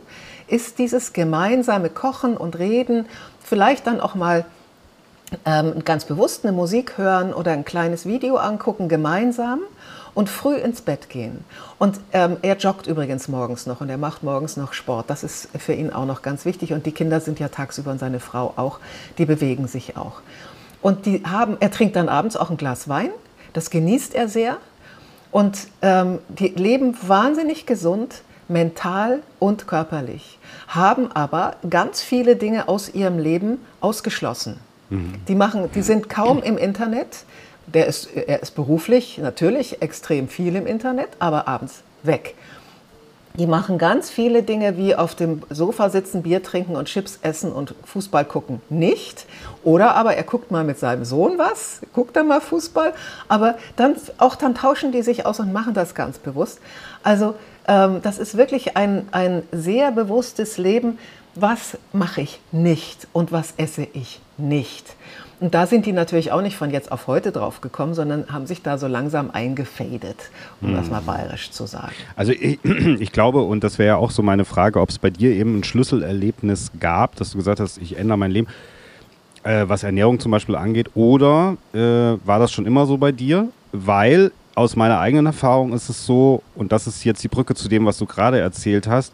ist 0.47 0.77
dieses 0.79 1.13
gemeinsame 1.13 1.89
Kochen 1.89 2.37
und 2.37 2.59
Reden, 2.59 3.05
vielleicht 3.41 3.87
dann 3.87 3.99
auch 3.99 4.15
mal 4.15 4.45
ähm, 5.45 5.83
ganz 5.83 6.05
bewusst 6.05 6.45
eine 6.45 6.53
Musik 6.53 6.97
hören 6.97 7.33
oder 7.33 7.51
ein 7.51 7.65
kleines 7.65 8.05
Video 8.05 8.37
angucken 8.37 8.89
gemeinsam 8.89 9.61
und 10.13 10.29
früh 10.29 10.55
ins 10.55 10.81
Bett 10.81 11.09
gehen. 11.09 11.43
Und 11.77 11.99
ähm, 12.13 12.37
er 12.41 12.57
joggt 12.57 12.87
übrigens 12.87 13.27
morgens 13.27 13.65
noch 13.65 13.81
und 13.81 13.89
er 13.89 13.97
macht 13.97 14.23
morgens 14.23 14.57
noch 14.57 14.73
Sport. 14.73 15.09
Das 15.09 15.23
ist 15.23 15.49
für 15.57 15.73
ihn 15.73 15.91
auch 15.91 16.05
noch 16.05 16.21
ganz 16.21 16.45
wichtig. 16.45 16.73
Und 16.73 16.85
die 16.85 16.91
Kinder 16.91 17.19
sind 17.19 17.39
ja 17.39 17.49
tagsüber 17.49 17.91
und 17.91 17.99
seine 17.99 18.19
Frau 18.19 18.53
auch, 18.55 18.79
die 19.17 19.25
bewegen 19.25 19.67
sich 19.67 19.97
auch. 19.97 20.21
Und 20.81 21.05
die 21.05 21.23
haben, 21.25 21.57
er 21.59 21.71
trinkt 21.71 21.95
dann 21.95 22.09
abends 22.09 22.37
auch 22.37 22.49
ein 22.49 22.57
Glas 22.57 22.87
Wein, 22.87 23.09
das 23.53 23.69
genießt 23.69 24.15
er 24.15 24.29
sehr. 24.29 24.57
Und 25.31 25.67
ähm, 25.81 26.19
die 26.29 26.49
leben 26.49 26.95
wahnsinnig 27.01 27.65
gesund, 27.65 28.21
mental 28.47 29.21
und 29.39 29.67
körperlich, 29.67 30.39
haben 30.67 31.11
aber 31.11 31.55
ganz 31.69 32.01
viele 32.01 32.35
Dinge 32.35 32.69
aus 32.69 32.93
ihrem 32.93 33.19
Leben 33.19 33.59
ausgeschlossen. 33.81 34.59
Die, 34.89 35.35
machen, 35.35 35.69
die 35.73 35.81
sind 35.81 36.09
kaum 36.09 36.41
im 36.43 36.57
Internet. 36.57 37.25
Der 37.67 37.87
ist, 37.87 38.07
er 38.15 38.43
ist 38.43 38.51
beruflich 38.51 39.17
natürlich 39.17 39.81
extrem 39.81 40.27
viel 40.27 40.55
im 40.55 40.67
Internet, 40.67 41.09
aber 41.19 41.47
abends 41.47 41.81
weg. 42.03 42.35
Die 43.37 43.47
machen 43.47 43.77
ganz 43.77 44.09
viele 44.09 44.43
Dinge 44.43 44.77
wie 44.77 44.95
auf 44.95 45.13
dem 45.13 45.41
Sofa 45.49 45.89
sitzen, 45.89 46.23
Bier 46.23 46.41
trinken 46.41 46.77
und 46.77 46.85
Chips 46.85 47.19
essen 47.21 47.51
und 47.51 47.75
Fußball 47.83 48.23
gucken. 48.23 48.61
Nicht. 48.69 49.25
Oder 49.63 49.95
aber 49.95 50.15
er 50.15 50.23
guckt 50.23 50.51
mal 50.51 50.63
mit 50.63 50.79
seinem 50.79 51.03
Sohn 51.03 51.37
was, 51.37 51.81
guckt 51.91 52.15
dann 52.15 52.27
mal 52.27 52.39
Fußball. 52.39 52.93
Aber 53.27 53.55
dann, 53.75 53.95
auch 54.19 54.35
dann 54.35 54.55
tauschen 54.55 54.93
die 54.93 55.01
sich 55.01 55.25
aus 55.25 55.41
und 55.41 55.51
machen 55.51 55.73
das 55.73 55.95
ganz 55.95 56.17
bewusst. 56.17 56.59
Also 57.03 57.35
ähm, 57.67 57.99
das 58.03 58.19
ist 58.19 58.37
wirklich 58.37 58.77
ein, 58.77 59.05
ein 59.11 59.43
sehr 59.51 59.91
bewusstes 59.91 60.57
Leben. 60.57 60.97
Was 61.33 61.77
mache 61.91 62.21
ich 62.21 62.39
nicht 62.53 63.07
und 63.11 63.33
was 63.33 63.55
esse 63.57 63.85
ich 63.91 64.21
nicht? 64.37 64.95
Und 65.39 65.53
da 65.53 65.67
sind 65.67 65.85
die 65.85 65.91
natürlich 65.91 66.31
auch 66.31 66.41
nicht 66.41 66.55
von 66.55 66.71
jetzt 66.71 66.91
auf 66.91 67.07
heute 67.07 67.31
drauf 67.31 67.59
gekommen, 67.59 67.93
sondern 67.93 68.31
haben 68.31 68.47
sich 68.47 68.61
da 68.61 68.77
so 68.77 68.87
langsam 68.87 69.31
eingefadet, 69.31 70.15
um 70.61 70.69
hm. 70.69 70.75
das 70.75 70.89
mal 70.89 71.01
bayerisch 71.01 71.51
zu 71.51 71.65
sagen. 71.65 71.93
Also 72.15 72.31
ich, 72.31 72.59
ich 72.63 73.11
glaube, 73.11 73.41
und 73.41 73.63
das 73.63 73.77
wäre 73.77 73.87
ja 73.87 73.95
auch 73.97 74.11
so 74.11 74.23
meine 74.23 74.45
Frage, 74.45 74.79
ob 74.79 74.89
es 74.89 74.97
bei 74.97 75.09
dir 75.09 75.31
eben 75.31 75.59
ein 75.59 75.63
Schlüsselerlebnis 75.63 76.71
gab, 76.79 77.15
dass 77.17 77.31
du 77.31 77.37
gesagt 77.37 77.59
hast, 77.59 77.77
ich 77.79 77.97
ändere 77.97 78.17
mein 78.17 78.31
Leben, 78.31 78.47
äh, 79.43 79.65
was 79.67 79.83
Ernährung 79.83 80.19
zum 80.19 80.31
Beispiel 80.31 80.55
angeht, 80.55 80.91
oder 80.95 81.57
äh, 81.73 81.77
war 81.79 82.39
das 82.39 82.51
schon 82.51 82.65
immer 82.65 82.85
so 82.85 82.97
bei 82.97 83.11
dir? 83.11 83.49
Weil 83.73 84.31
aus 84.55 84.77
meiner 84.77 84.99
eigenen 84.99 85.25
Erfahrung 85.25 85.73
ist 85.73 85.89
es 85.89 86.05
so, 86.05 86.41
und 86.55 86.71
das 86.71 86.87
ist 86.87 87.03
jetzt 87.03 87.21
die 87.23 87.27
Brücke 87.27 87.55
zu 87.55 87.67
dem, 87.67 87.85
was 87.85 87.97
du 87.97 88.05
gerade 88.05 88.39
erzählt 88.39 88.87
hast, 88.87 89.13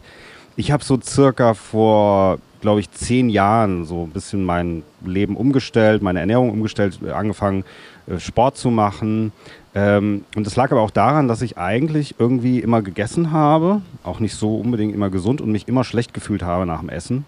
ich 0.54 0.70
habe 0.70 0.84
so 0.84 1.00
circa 1.00 1.54
vor 1.54 2.38
glaube 2.62 2.80
ich, 2.80 2.90
zehn 2.90 3.28
Jahren 3.28 3.84
so 3.84 4.04
ein 4.04 4.10
bisschen 4.10 4.44
mein 4.44 4.82
Leben 5.04 5.36
umgestellt, 5.36 6.00
meine 6.00 6.20
Ernährung 6.20 6.50
umgestellt, 6.50 6.98
äh, 7.04 7.10
angefangen, 7.10 7.64
äh, 8.06 8.18
Sport 8.18 8.56
zu 8.56 8.70
machen. 8.70 9.32
Ähm, 9.74 10.24
und 10.34 10.46
das 10.46 10.56
lag 10.56 10.72
aber 10.72 10.80
auch 10.80 10.90
daran, 10.90 11.28
dass 11.28 11.42
ich 11.42 11.58
eigentlich 11.58 12.14
irgendwie 12.18 12.60
immer 12.60 12.80
gegessen 12.80 13.32
habe, 13.32 13.82
auch 14.02 14.20
nicht 14.20 14.34
so 14.34 14.56
unbedingt 14.56 14.94
immer 14.94 15.10
gesund 15.10 15.40
und 15.42 15.52
mich 15.52 15.68
immer 15.68 15.84
schlecht 15.84 16.14
gefühlt 16.14 16.42
habe 16.42 16.64
nach 16.64 16.80
dem 16.80 16.88
Essen. 16.88 17.26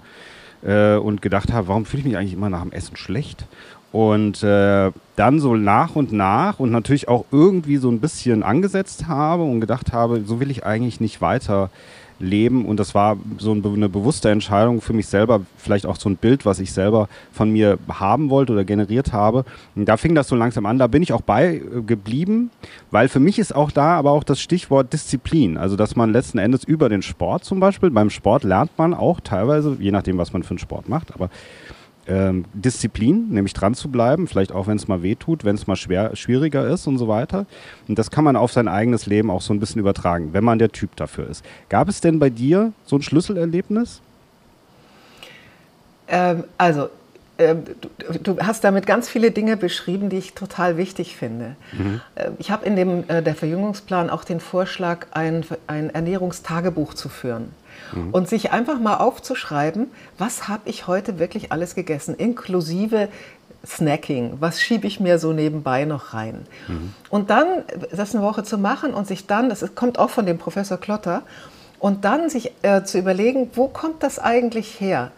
Äh, 0.65 0.97
und 0.97 1.21
gedacht 1.21 1.53
habe, 1.53 1.69
warum 1.69 1.85
fühle 1.85 2.01
ich 2.01 2.07
mich 2.07 2.17
eigentlich 2.17 2.33
immer 2.33 2.49
nach 2.49 2.63
dem 2.63 2.73
Essen 2.73 2.97
schlecht? 2.97 3.47
Und 3.93 4.43
äh, 4.43 4.91
dann 5.17 5.39
so 5.39 5.55
nach 5.55 5.95
und 5.95 6.13
nach 6.13 6.59
und 6.59 6.71
natürlich 6.71 7.07
auch 7.09 7.27
irgendwie 7.31 7.77
so 7.77 7.91
ein 7.91 8.01
bisschen 8.01 8.43
angesetzt 8.43 9.07
habe 9.07 9.43
und 9.45 9.61
gedacht 9.61 9.93
habe, 9.93 10.23
so 10.25 10.41
will 10.41 10.51
ich 10.51 10.65
eigentlich 10.65 11.01
nicht 11.01 11.21
weiter 11.21 11.71
leben. 12.19 12.65
Und 12.65 12.79
das 12.81 12.95
war 12.95 13.17
so 13.39 13.53
eine 13.53 13.89
bewusste 13.89 14.31
Entscheidung 14.31 14.81
für 14.81 14.93
mich 14.93 15.07
selber, 15.07 15.43
vielleicht 15.57 15.87
auch 15.87 15.97
so 15.97 16.09
ein 16.09 16.17
Bild, 16.17 16.47
was 16.47 16.59
ich 16.59 16.73
selber 16.73 17.09
von 17.33 17.51
mir 17.51 17.79
haben 17.89 18.31
wollte 18.31 18.53
oder 18.53 18.65
generiert 18.65 19.13
habe. 19.13 19.45
Und 19.75 19.87
da 19.87 19.97
fing 19.97 20.15
das 20.15 20.29
so 20.29 20.37
langsam 20.37 20.67
an. 20.67 20.79
Da 20.79 20.87
bin 20.87 21.03
ich 21.03 21.13
auch 21.13 21.23
bei 21.23 21.57
äh, 21.57 21.83
geblieben, 21.83 22.51
weil 22.91 23.09
für 23.09 23.21
mich 23.21 23.39
ist 23.39 23.55
auch 23.55 23.71
da 23.71 23.97
aber 23.97 24.13
auch 24.13 24.25
das 24.25 24.41
Stichwort 24.41 24.93
Disziplin. 24.93 25.57
Also, 25.57 25.77
dass 25.77 25.97
man 25.97 26.13
letzten 26.13 26.39
Endes 26.39 26.65
über 26.65 26.89
den 26.89 27.03
Sport 27.03 27.45
zum 27.45 27.61
Beispiel, 27.61 27.91
beim 27.91 28.11
Sport 28.11 28.45
lernt 28.45 28.71
man 28.79 28.95
auch 28.95 29.21
teilweise, 29.21 29.77
je 29.79 29.91
nachdem, 29.91 30.19
was 30.19 30.33
man 30.33 30.43
für 30.43 30.51
einen 30.51 30.59
Sport 30.59 30.89
macht, 30.89 31.15
aber 31.15 31.31
ähm, 32.07 32.45
Disziplin, 32.53 33.31
nämlich 33.31 33.55
dran 33.55 33.75
zu 33.75 33.91
bleiben, 33.91 34.27
vielleicht 34.27 34.53
auch 34.53 34.67
wenn 34.67 34.77
es 34.77 34.89
mal 34.89 35.03
weh 35.03 35.15
tut, 35.15 35.45
wenn 35.45 35.55
es 35.55 35.67
mal 35.67 35.77
schwer, 35.77 36.15
schwieriger 36.17 36.67
ist 36.69 36.87
und 36.87 36.99
so 36.99 37.09
weiter. 37.09 37.47
Und 37.89 37.99
das 37.99 38.11
kann 38.11 38.25
man 38.25 38.37
auf 38.37 38.53
sein 38.53 38.69
eigenes 38.69 39.07
Leben 39.07 39.31
auch 39.31 39.43
so 39.43 39.53
ein 39.53 39.61
bisschen 39.61 39.81
übertragen, 39.81 40.33
wenn 40.33 40.45
man 40.45 40.59
der 40.59 40.71
Typ 40.71 40.97
dafür 40.97 41.29
ist. 41.29 41.45
Gab 41.69 41.89
es 41.89 42.01
denn 42.01 42.19
bei 42.19 42.31
dir 42.31 42.73
so 42.85 42.97
ein 42.97 43.03
Schlüsselerlebnis? 43.03 44.01
Ähm, 46.09 46.45
also, 46.59 46.89
äh, 47.39 47.55
du, 47.55 48.19
du, 48.35 48.39
hast 48.41 48.63
damit 48.63 48.87
ganz 48.87 49.09
viele 49.09 49.31
Dinge 49.31 49.57
beschrieben, 49.57 50.11
die 50.11 50.19
ich 50.19 50.35
total 50.35 50.77
wichtig 50.77 51.17
finde. 51.17 51.57
Mhm. 51.73 52.01
Äh, 52.15 52.31
ich 52.39 52.51
habe 52.51 52.67
in 52.67 52.77
dem 52.77 53.09
äh, 53.09 53.23
der 53.23 53.35
Verjüngungsplan 53.35 54.11
auch 54.11 54.25
den 54.25 54.41
Vorschlag, 54.41 55.07
ein, 55.13 55.45
ein 55.67 55.91
Ernährungstagebuch 55.91 56.95
zu 56.95 57.09
führen 57.09 57.49
mhm. 57.93 58.11
und 58.11 58.29
sich 58.29 58.53
einfach 58.53 58.79
mal 58.79 58.97
aufzuschreiben, 58.97 59.89
was 60.19 60.49
habe 60.49 60.69
ich 60.69 60.87
heute 60.87 61.19
wirklich 61.19 61.53
alles 61.53 61.75
gegessen, 61.75 62.15
inklusive 62.15 63.09
Snacking, 63.67 64.35
was 64.41 64.61
schiebe 64.61 64.87
ich 64.87 65.01
mir 65.01 65.19
so 65.19 65.33
nebenbei 65.33 65.85
noch 65.85 66.13
rein? 66.13 66.47
Mhm. 66.69 66.95
Und 67.09 67.31
dann 67.31 67.47
das 67.91 68.15
eine 68.15 68.25
Woche 68.25 68.45
zu 68.45 68.59
machen 68.59 68.93
und 68.93 69.07
sich 69.07 69.27
dann, 69.27 69.49
das 69.49 69.65
kommt 69.75 69.99
auch 69.99 70.11
von 70.11 70.27
dem 70.27 70.39
Professor 70.39 70.79
Klotter, 70.79 71.23
und 71.85 72.07
dann 72.07 72.31
sich 72.31 72.53
äh, 72.63 72.83
zu 72.85 72.99
überlegen, 72.99 73.51
wo 73.53 73.69
kommt 73.69 74.03
das 74.03 74.19
eigentlich 74.19 74.81
her? 74.81 75.11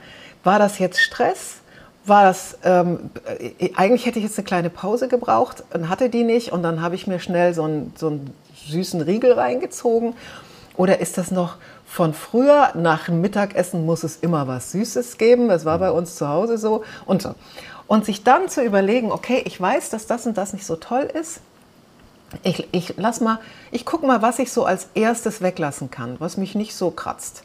War 0.43 0.59
das 0.59 0.81
jetzt 0.81 1.01
Stress? 1.01 1.59
War 2.05 2.25
das, 2.25 2.59
ähm, 2.65 3.11
äh, 3.39 3.71
eigentlich 3.77 4.05
hätte 4.05 4.19
ich 4.19 4.25
jetzt 4.25 4.37
eine 4.37 4.47
kleine 4.47 4.71
Pause 4.71 5.07
gebraucht 5.07 5.63
und 5.73 5.89
hatte 5.89 6.09
die 6.09 6.25
nicht 6.25 6.53
und 6.53 6.65
dann 6.65 6.83
habe 6.83 6.97
ich 6.97 7.07
mir 7.07 7.21
schnell 7.21 7.55
so 7.55 7.63
einen, 7.63 7.93
so 7.97 8.09
einen 8.09 8.35
süßen 8.69 9.01
Riegel 9.01 9.33
reingezogen. 9.35 10.15
Oder 10.77 10.99
ist 10.99 11.19
das 11.19 11.31
noch 11.31 11.57
von 11.97 12.13
früher, 12.13 12.73
nach 12.75 13.09
Mittagessen 13.09 13.87
muss 13.87 14.05
es 14.05 14.17
immer 14.17 14.47
was 14.47 14.71
Süßes 14.73 15.17
geben. 15.17 15.49
Das 15.49 15.65
war 15.65 15.79
bei 15.79 15.91
uns 15.91 16.17
zu 16.17 16.29
Hause 16.29 16.59
so 16.59 16.85
und 17.07 17.23
so. 17.23 17.35
Und 17.87 18.05
sich 18.05 18.23
dann 18.23 18.51
zu 18.51 18.63
überlegen, 18.63 19.11
okay, 19.11 19.41
ich 19.47 19.59
weiß, 19.59 19.89
dass 19.89 20.07
das 20.07 20.27
und 20.27 20.37
das 20.37 20.53
nicht 20.53 20.67
so 20.67 20.77
toll 20.77 21.05
ist. 21.05 21.41
Ich, 22.43 22.69
ich 22.73 22.95
lass 22.99 23.23
mal, 23.23 23.39
ich 23.71 23.87
gucke 23.87 24.07
mal, 24.07 24.21
was 24.21 24.39
ich 24.39 24.53
so 24.53 24.67
als 24.67 24.89
erstes 24.93 25.41
weglassen 25.41 25.91
kann, 25.91 26.17
was 26.19 26.37
mich 26.37 26.55
nicht 26.55 26.77
so 26.77 26.91
kratzt. 26.91 27.45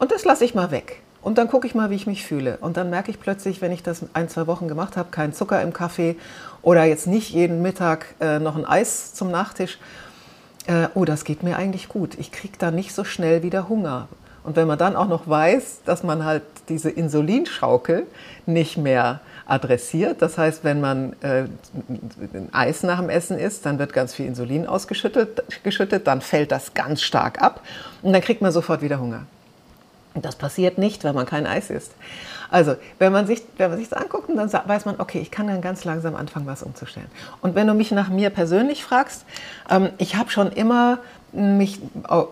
Und 0.00 0.10
das 0.10 0.24
lasse 0.24 0.44
ich 0.44 0.56
mal 0.56 0.72
weg. 0.72 1.00
Und 1.22 1.38
dann 1.38 1.46
gucke 1.46 1.68
ich 1.68 1.76
mal, 1.76 1.90
wie 1.90 1.94
ich 1.94 2.08
mich 2.08 2.26
fühle. 2.26 2.58
Und 2.62 2.76
dann 2.76 2.90
merke 2.90 3.12
ich 3.12 3.20
plötzlich, 3.20 3.60
wenn 3.60 3.70
ich 3.70 3.84
das 3.84 4.00
ein, 4.12 4.28
zwei 4.28 4.48
Wochen 4.48 4.66
gemacht 4.66 4.96
habe, 4.96 5.10
kein 5.12 5.32
Zucker 5.32 5.62
im 5.62 5.72
Kaffee 5.72 6.16
oder 6.62 6.82
jetzt 6.82 7.06
nicht 7.06 7.30
jeden 7.30 7.62
Mittag 7.62 8.06
äh, 8.20 8.40
noch 8.40 8.56
ein 8.56 8.66
Eis 8.66 9.14
zum 9.14 9.30
Nachtisch, 9.30 9.78
äh, 10.66 10.88
oh, 10.94 11.04
das 11.04 11.24
geht 11.24 11.42
mir 11.42 11.56
eigentlich 11.56 11.88
gut. 11.88 12.18
Ich 12.18 12.32
kriege 12.32 12.54
da 12.58 12.70
nicht 12.70 12.94
so 12.94 13.04
schnell 13.04 13.42
wieder 13.42 13.68
Hunger. 13.68 14.08
Und 14.44 14.56
wenn 14.56 14.66
man 14.66 14.78
dann 14.78 14.94
auch 14.94 15.08
noch 15.08 15.26
weiß, 15.26 15.80
dass 15.86 16.02
man 16.02 16.24
halt 16.24 16.42
diese 16.68 16.90
Insulinschaukel 16.90 18.06
nicht 18.44 18.76
mehr 18.76 19.20
adressiert, 19.46 20.20
das 20.20 20.36
heißt, 20.36 20.64
wenn 20.64 20.80
man 20.82 21.14
äh, 21.22 21.44
Eis 22.52 22.82
nach 22.82 23.00
dem 23.00 23.08
Essen 23.08 23.38
isst, 23.38 23.64
dann 23.64 23.78
wird 23.78 23.94
ganz 23.94 24.14
viel 24.14 24.26
Insulin 24.26 24.66
ausgeschüttet, 24.66 25.42
geschüttet, 25.62 26.06
dann 26.06 26.20
fällt 26.20 26.52
das 26.52 26.74
ganz 26.74 27.02
stark 27.02 27.40
ab 27.40 27.62
und 28.02 28.12
dann 28.12 28.20
kriegt 28.20 28.42
man 28.42 28.52
sofort 28.52 28.82
wieder 28.82 29.00
Hunger. 29.00 29.26
Das 30.14 30.36
passiert 30.36 30.78
nicht, 30.78 31.02
wenn 31.04 31.14
man 31.14 31.26
kein 31.26 31.46
Eis 31.46 31.70
isst. 31.70 31.92
Also, 32.50 32.76
wenn 32.98 33.12
man 33.12 33.26
sich 33.26 33.42
wenn 33.56 33.70
man 33.70 33.78
sich 33.78 33.88
das 33.88 34.00
anguckt, 34.00 34.28
dann 34.28 34.52
weiß 34.52 34.84
man, 34.84 35.00
okay, 35.00 35.18
ich 35.18 35.30
kann 35.30 35.48
dann 35.48 35.60
ganz 35.60 35.84
langsam 35.84 36.14
anfangen, 36.14 36.46
was 36.46 36.62
umzustellen. 36.62 37.08
Und 37.42 37.54
wenn 37.54 37.66
du 37.66 37.74
mich 37.74 37.90
nach 37.90 38.08
mir 38.08 38.30
persönlich 38.30 38.84
fragst, 38.84 39.24
ähm, 39.68 39.90
ich 39.98 40.16
habe 40.16 40.30
schon 40.30 40.52
immer 40.52 40.98
mich 41.32 41.80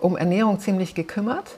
um 0.00 0.16
Ernährung 0.16 0.60
ziemlich 0.60 0.94
gekümmert. 0.94 1.56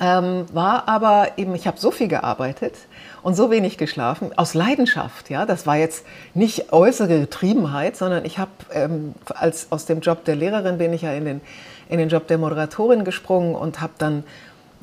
Ähm, 0.00 0.46
war 0.52 0.88
aber 0.88 1.32
eben, 1.36 1.54
ich 1.54 1.66
habe 1.66 1.78
so 1.78 1.90
viel 1.90 2.06
gearbeitet 2.06 2.74
und 3.22 3.34
so 3.34 3.50
wenig 3.50 3.78
geschlafen, 3.78 4.30
aus 4.36 4.54
Leidenschaft. 4.54 5.28
Ja, 5.28 5.44
das 5.44 5.66
war 5.66 5.76
jetzt 5.76 6.06
nicht 6.34 6.72
äußere 6.72 7.20
Getriebenheit, 7.20 7.96
sondern 7.96 8.24
ich 8.24 8.38
habe 8.38 8.50
ähm, 8.72 9.14
als 9.34 9.72
aus 9.72 9.86
dem 9.86 10.00
Job 10.00 10.24
der 10.24 10.36
Lehrerin 10.36 10.78
bin 10.78 10.92
ich 10.92 11.02
ja 11.02 11.12
in 11.12 11.24
den 11.24 11.40
in 11.88 11.98
den 11.98 12.08
Job 12.08 12.26
der 12.26 12.38
Moderatorin 12.38 13.04
gesprungen 13.04 13.54
und 13.54 13.80
habe 13.80 13.92
dann 13.98 14.24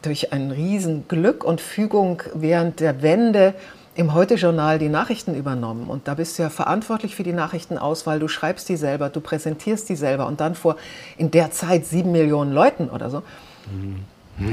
durch 0.02 0.32
ein 0.34 0.52
Riesenglück 0.52 1.44
und 1.44 1.62
Fügung 1.62 2.24
während 2.34 2.80
der 2.80 3.02
Wende 3.02 3.54
im 3.96 4.14
Heute-Journal 4.14 4.80
die 4.80 4.88
Nachrichten 4.88 5.36
übernommen. 5.36 5.90
Und 5.90 6.08
da 6.08 6.14
bist 6.14 6.38
du 6.38 6.44
ja 6.44 6.50
verantwortlich 6.50 7.16
für 7.16 7.24
die 7.24 7.34
Nachrichtenauswahl. 7.34 8.20
Du 8.20 8.28
schreibst 8.28 8.70
die 8.70 8.78
selber, 8.78 9.10
du 9.10 9.20
präsentierst 9.20 9.90
die 9.90 9.96
selber 9.96 10.28
und 10.28 10.40
dann 10.40 10.56
vor 10.56 10.78
in 11.18 11.32
der 11.32 11.52
Zeit 11.52 11.86
sieben 11.86 12.12
Millionen 12.12 12.54
Leuten 12.54 12.90
oder 12.90 13.10
so. 13.10 13.24
Mhm. 13.70 14.06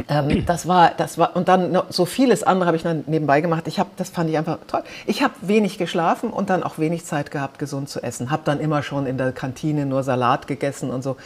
Ähm, 0.08 0.44
das 0.46 0.66
war, 0.66 0.90
das 0.96 1.16
war, 1.16 1.36
und 1.36 1.46
dann 1.46 1.80
so 1.90 2.06
vieles 2.06 2.42
andere 2.42 2.66
habe 2.66 2.76
ich 2.76 2.82
dann 2.82 3.04
nebenbei 3.06 3.40
gemacht. 3.40 3.68
Ich 3.68 3.78
habe, 3.78 3.90
das 3.96 4.10
fand 4.10 4.28
ich 4.30 4.36
einfach 4.36 4.58
toll. 4.66 4.82
Ich 5.06 5.22
habe 5.22 5.34
wenig 5.42 5.78
geschlafen 5.78 6.30
und 6.30 6.50
dann 6.50 6.64
auch 6.64 6.78
wenig 6.78 7.04
Zeit 7.04 7.30
gehabt, 7.30 7.58
gesund 7.60 7.88
zu 7.88 8.02
essen. 8.02 8.30
Habe 8.30 8.42
dann 8.44 8.58
immer 8.58 8.82
schon 8.82 9.06
in 9.06 9.16
der 9.16 9.30
Kantine 9.30 9.86
nur 9.86 10.02
Salat 10.02 10.48
gegessen 10.48 10.90
und 10.90 11.02
so. 11.02 11.16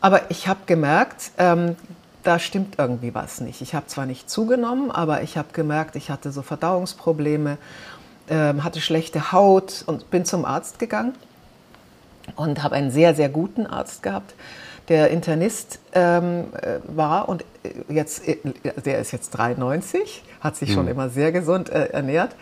Aber 0.00 0.30
ich 0.30 0.46
habe 0.46 0.60
gemerkt, 0.66 1.32
ähm, 1.38 1.74
da 2.22 2.38
stimmt 2.38 2.78
irgendwie 2.78 3.14
was 3.14 3.40
nicht. 3.40 3.62
Ich 3.62 3.74
habe 3.74 3.86
zwar 3.86 4.06
nicht 4.06 4.28
zugenommen, 4.28 4.90
aber 4.90 5.22
ich 5.22 5.36
habe 5.36 5.48
gemerkt, 5.52 5.96
ich 5.96 6.10
hatte 6.10 6.32
so 6.32 6.42
Verdauungsprobleme, 6.42 7.58
ähm, 8.28 8.64
hatte 8.64 8.80
schlechte 8.80 9.32
Haut 9.32 9.84
und 9.86 10.10
bin 10.10 10.24
zum 10.24 10.44
Arzt 10.44 10.78
gegangen 10.78 11.14
und 12.36 12.62
habe 12.62 12.76
einen 12.76 12.90
sehr, 12.90 13.14
sehr 13.14 13.28
guten 13.28 13.66
Arzt 13.66 14.02
gehabt, 14.02 14.34
der 14.88 15.10
Internist 15.10 15.78
ähm, 15.92 16.46
äh, 16.52 16.78
war 16.84 17.28
und 17.28 17.44
äh, 17.62 17.92
jetzt, 17.92 18.26
äh, 18.26 18.38
der 18.84 18.98
ist 18.98 19.12
jetzt 19.12 19.30
93, 19.30 20.22
hat 20.40 20.56
sich 20.56 20.72
schon 20.72 20.84
mhm. 20.84 20.90
immer 20.90 21.08
sehr 21.08 21.32
gesund 21.32 21.70
äh, 21.70 21.86
ernährt 21.86 22.34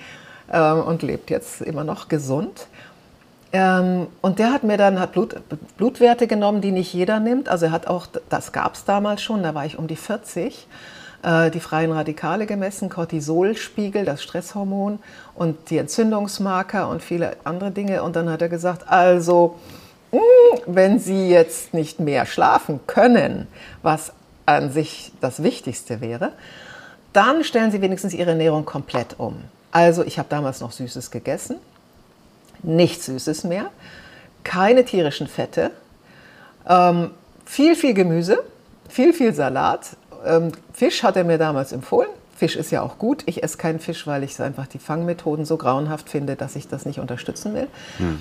ähm, 0.50 0.80
und 0.80 1.02
lebt 1.02 1.30
jetzt 1.30 1.60
immer 1.60 1.84
noch 1.84 2.08
gesund. 2.08 2.66
Ähm, 3.52 4.08
und 4.20 4.38
der 4.38 4.52
hat 4.52 4.62
mir 4.62 4.76
dann 4.76 5.00
hat 5.00 5.12
Blut, 5.12 5.36
Blutwerte 5.76 6.26
genommen, 6.26 6.60
die 6.60 6.72
nicht 6.72 6.92
jeder 6.92 7.18
nimmt. 7.18 7.48
Also 7.48 7.66
er 7.66 7.72
hat 7.72 7.86
auch, 7.86 8.06
das 8.28 8.52
gab 8.52 8.74
es 8.74 8.84
damals 8.84 9.22
schon, 9.22 9.42
da 9.42 9.54
war 9.54 9.64
ich 9.64 9.78
um 9.78 9.86
die 9.86 9.96
40, 9.96 10.66
äh, 11.22 11.50
die 11.50 11.60
freien 11.60 11.92
Radikale 11.92 12.46
gemessen, 12.46 12.90
Cortisolspiegel, 12.90 14.04
das 14.04 14.22
Stresshormon 14.22 14.98
und 15.34 15.70
die 15.70 15.78
Entzündungsmarker 15.78 16.88
und 16.88 17.02
viele 17.02 17.36
andere 17.44 17.70
Dinge. 17.70 18.02
Und 18.02 18.16
dann 18.16 18.28
hat 18.28 18.42
er 18.42 18.50
gesagt, 18.50 18.88
also 18.88 19.58
mh, 20.12 20.18
hm, 20.18 20.60
wenn 20.66 20.98
Sie 20.98 21.30
jetzt 21.30 21.72
nicht 21.72 22.00
mehr 22.00 22.26
schlafen 22.26 22.80
können, 22.86 23.46
was 23.82 24.12
an 24.44 24.70
sich 24.70 25.12
das 25.20 25.42
Wichtigste 25.42 26.02
wäre, 26.02 26.32
dann 27.14 27.44
stellen 27.44 27.70
Sie 27.70 27.80
wenigstens 27.80 28.12
Ihre 28.12 28.30
Ernährung 28.30 28.66
komplett 28.66 29.18
um. 29.18 29.36
Also 29.70 30.04
ich 30.04 30.18
habe 30.18 30.28
damals 30.28 30.60
noch 30.60 30.72
Süßes 30.72 31.10
gegessen, 31.10 31.56
nichts 32.62 33.06
Süßes 33.06 33.44
mehr, 33.44 33.70
keine 34.44 34.84
tierischen 34.84 35.26
Fette, 35.26 35.70
ähm, 36.68 37.10
viel, 37.44 37.74
viel 37.74 37.94
Gemüse, 37.94 38.38
viel, 38.88 39.12
viel 39.12 39.34
Salat. 39.34 39.96
Ähm, 40.26 40.52
Fisch 40.72 41.02
hat 41.02 41.16
er 41.16 41.24
mir 41.24 41.38
damals 41.38 41.72
empfohlen. 41.72 42.08
Fisch 42.36 42.56
ist 42.56 42.70
ja 42.70 42.82
auch 42.82 42.98
gut. 42.98 43.22
Ich 43.26 43.42
esse 43.42 43.56
keinen 43.56 43.80
Fisch, 43.80 44.06
weil 44.06 44.22
ich 44.22 44.40
einfach 44.40 44.66
die 44.66 44.78
Fangmethoden 44.78 45.44
so 45.44 45.56
grauenhaft 45.56 46.08
finde, 46.08 46.36
dass 46.36 46.56
ich 46.56 46.68
das 46.68 46.86
nicht 46.86 47.00
unterstützen 47.00 47.54
will. 47.54 47.66
Hm. 47.96 48.18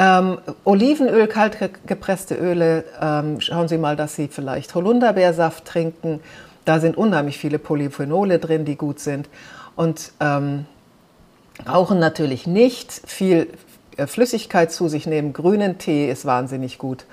Ähm, 0.00 0.38
Olivenöl, 0.64 1.26
kalt 1.26 1.58
gepresste 1.86 2.36
Öle, 2.36 2.84
ähm, 3.00 3.40
schauen 3.40 3.66
Sie 3.66 3.78
mal, 3.78 3.96
dass 3.96 4.14
Sie 4.14 4.28
vielleicht 4.28 4.74
Holunderbeersaft 4.76 5.64
trinken. 5.64 6.20
Da 6.64 6.78
sind 6.78 6.96
unheimlich 6.96 7.38
viele 7.38 7.58
Polyphenole 7.58 8.38
drin, 8.38 8.64
die 8.64 8.76
gut 8.76 9.00
sind. 9.00 9.28
Und 9.74 10.12
ähm, 10.20 10.66
rauchen 11.68 11.98
natürlich 11.98 12.46
nicht, 12.46 12.92
viel 13.06 13.48
Flüssigkeit 14.06 14.72
zu 14.72 14.88
sich 14.88 15.06
nehmen. 15.06 15.32
Grünen 15.32 15.78
Tee 15.78 16.10
ist 16.10 16.24
wahnsinnig 16.24 16.78
gut. 16.78 17.04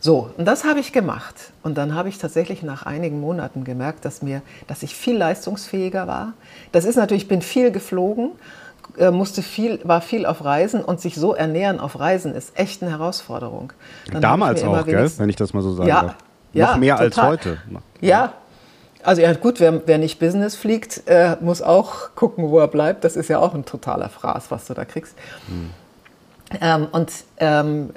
So, 0.00 0.30
und 0.36 0.44
das 0.44 0.64
habe 0.64 0.80
ich 0.80 0.92
gemacht. 0.92 1.34
Und 1.62 1.76
dann 1.76 1.94
habe 1.94 2.08
ich 2.08 2.18
tatsächlich 2.18 2.62
nach 2.62 2.84
einigen 2.84 3.20
Monaten 3.20 3.64
gemerkt, 3.64 4.04
dass, 4.04 4.22
mir, 4.22 4.42
dass 4.66 4.82
ich 4.82 4.94
viel 4.94 5.16
leistungsfähiger 5.16 6.06
war. 6.06 6.34
Das 6.70 6.84
ist 6.84 6.96
natürlich, 6.96 7.24
ich 7.24 7.28
bin 7.28 7.42
viel 7.42 7.72
geflogen 7.72 8.30
äh, 8.96 9.10
musste 9.10 9.42
viel, 9.42 9.80
war 9.84 10.00
viel 10.00 10.26
auf 10.26 10.44
Reisen 10.44 10.82
und 10.82 11.00
sich 11.00 11.14
so 11.14 11.34
ernähren 11.34 11.78
auf 11.78 11.98
Reisen 11.98 12.34
ist 12.34 12.58
echt 12.58 12.82
eine 12.82 12.90
Herausforderung. 12.90 13.72
Dann 14.10 14.22
Damals 14.22 14.62
auch, 14.64 14.84
gell? 14.84 15.10
wenn 15.18 15.28
ich 15.28 15.36
das 15.36 15.52
mal 15.52 15.62
so 15.62 15.72
sage. 15.72 15.88
Ja, 15.88 16.02
Noch 16.02 16.14
ja, 16.52 16.76
mehr 16.76 16.96
total. 16.96 17.06
als 17.06 17.18
heute. 17.18 17.58
Ja, 18.00 18.32
also 19.02 19.22
ja 19.22 19.32
gut, 19.34 19.60
wer, 19.60 19.86
wer 19.86 19.98
nicht 19.98 20.18
Business 20.18 20.56
fliegt, 20.56 21.02
äh, 21.06 21.36
muss 21.40 21.62
auch 21.62 22.14
gucken, 22.14 22.48
wo 22.50 22.58
er 22.58 22.68
bleibt. 22.68 23.04
Das 23.04 23.16
ist 23.16 23.28
ja 23.28 23.38
auch 23.38 23.54
ein 23.54 23.64
totaler 23.64 24.08
Fraß, 24.08 24.50
was 24.50 24.66
du 24.66 24.74
da 24.74 24.84
kriegst. 24.84 25.14
Hm. 25.48 25.70
Ähm, 26.60 26.88
und 26.92 27.12
ähm, 27.38 27.90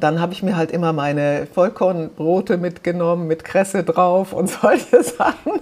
dann 0.00 0.20
habe 0.20 0.32
ich 0.32 0.42
mir 0.42 0.56
halt 0.56 0.72
immer 0.72 0.92
meine 0.92 1.46
Vollkornbrote 1.52 2.56
mitgenommen 2.56 3.26
mit 3.26 3.44
Kresse 3.44 3.84
drauf 3.84 4.32
und 4.32 4.50
solche 4.62 5.02
Sachen. 5.02 5.60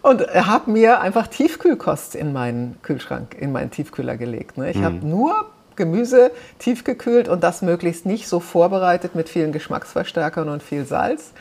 Und 0.00 0.22
habe 0.34 0.70
mir 0.70 1.00
einfach 1.00 1.28
Tiefkühlkost 1.28 2.16
in 2.16 2.32
meinen 2.32 2.76
Kühlschrank, 2.82 3.36
in 3.38 3.52
meinen 3.52 3.70
Tiefkühler 3.70 4.16
gelegt. 4.16 4.58
Ne? 4.58 4.70
Ich 4.70 4.78
mhm. 4.78 4.84
habe 4.84 5.06
nur 5.06 5.46
Gemüse 5.76 6.32
tiefgekühlt 6.58 7.28
und 7.28 7.42
das 7.44 7.62
möglichst 7.62 8.04
nicht 8.04 8.28
so 8.28 8.40
vorbereitet 8.40 9.14
mit 9.14 9.28
vielen 9.28 9.52
Geschmacksverstärkern 9.52 10.48
und 10.48 10.62
viel 10.62 10.84
Salz, 10.84 11.32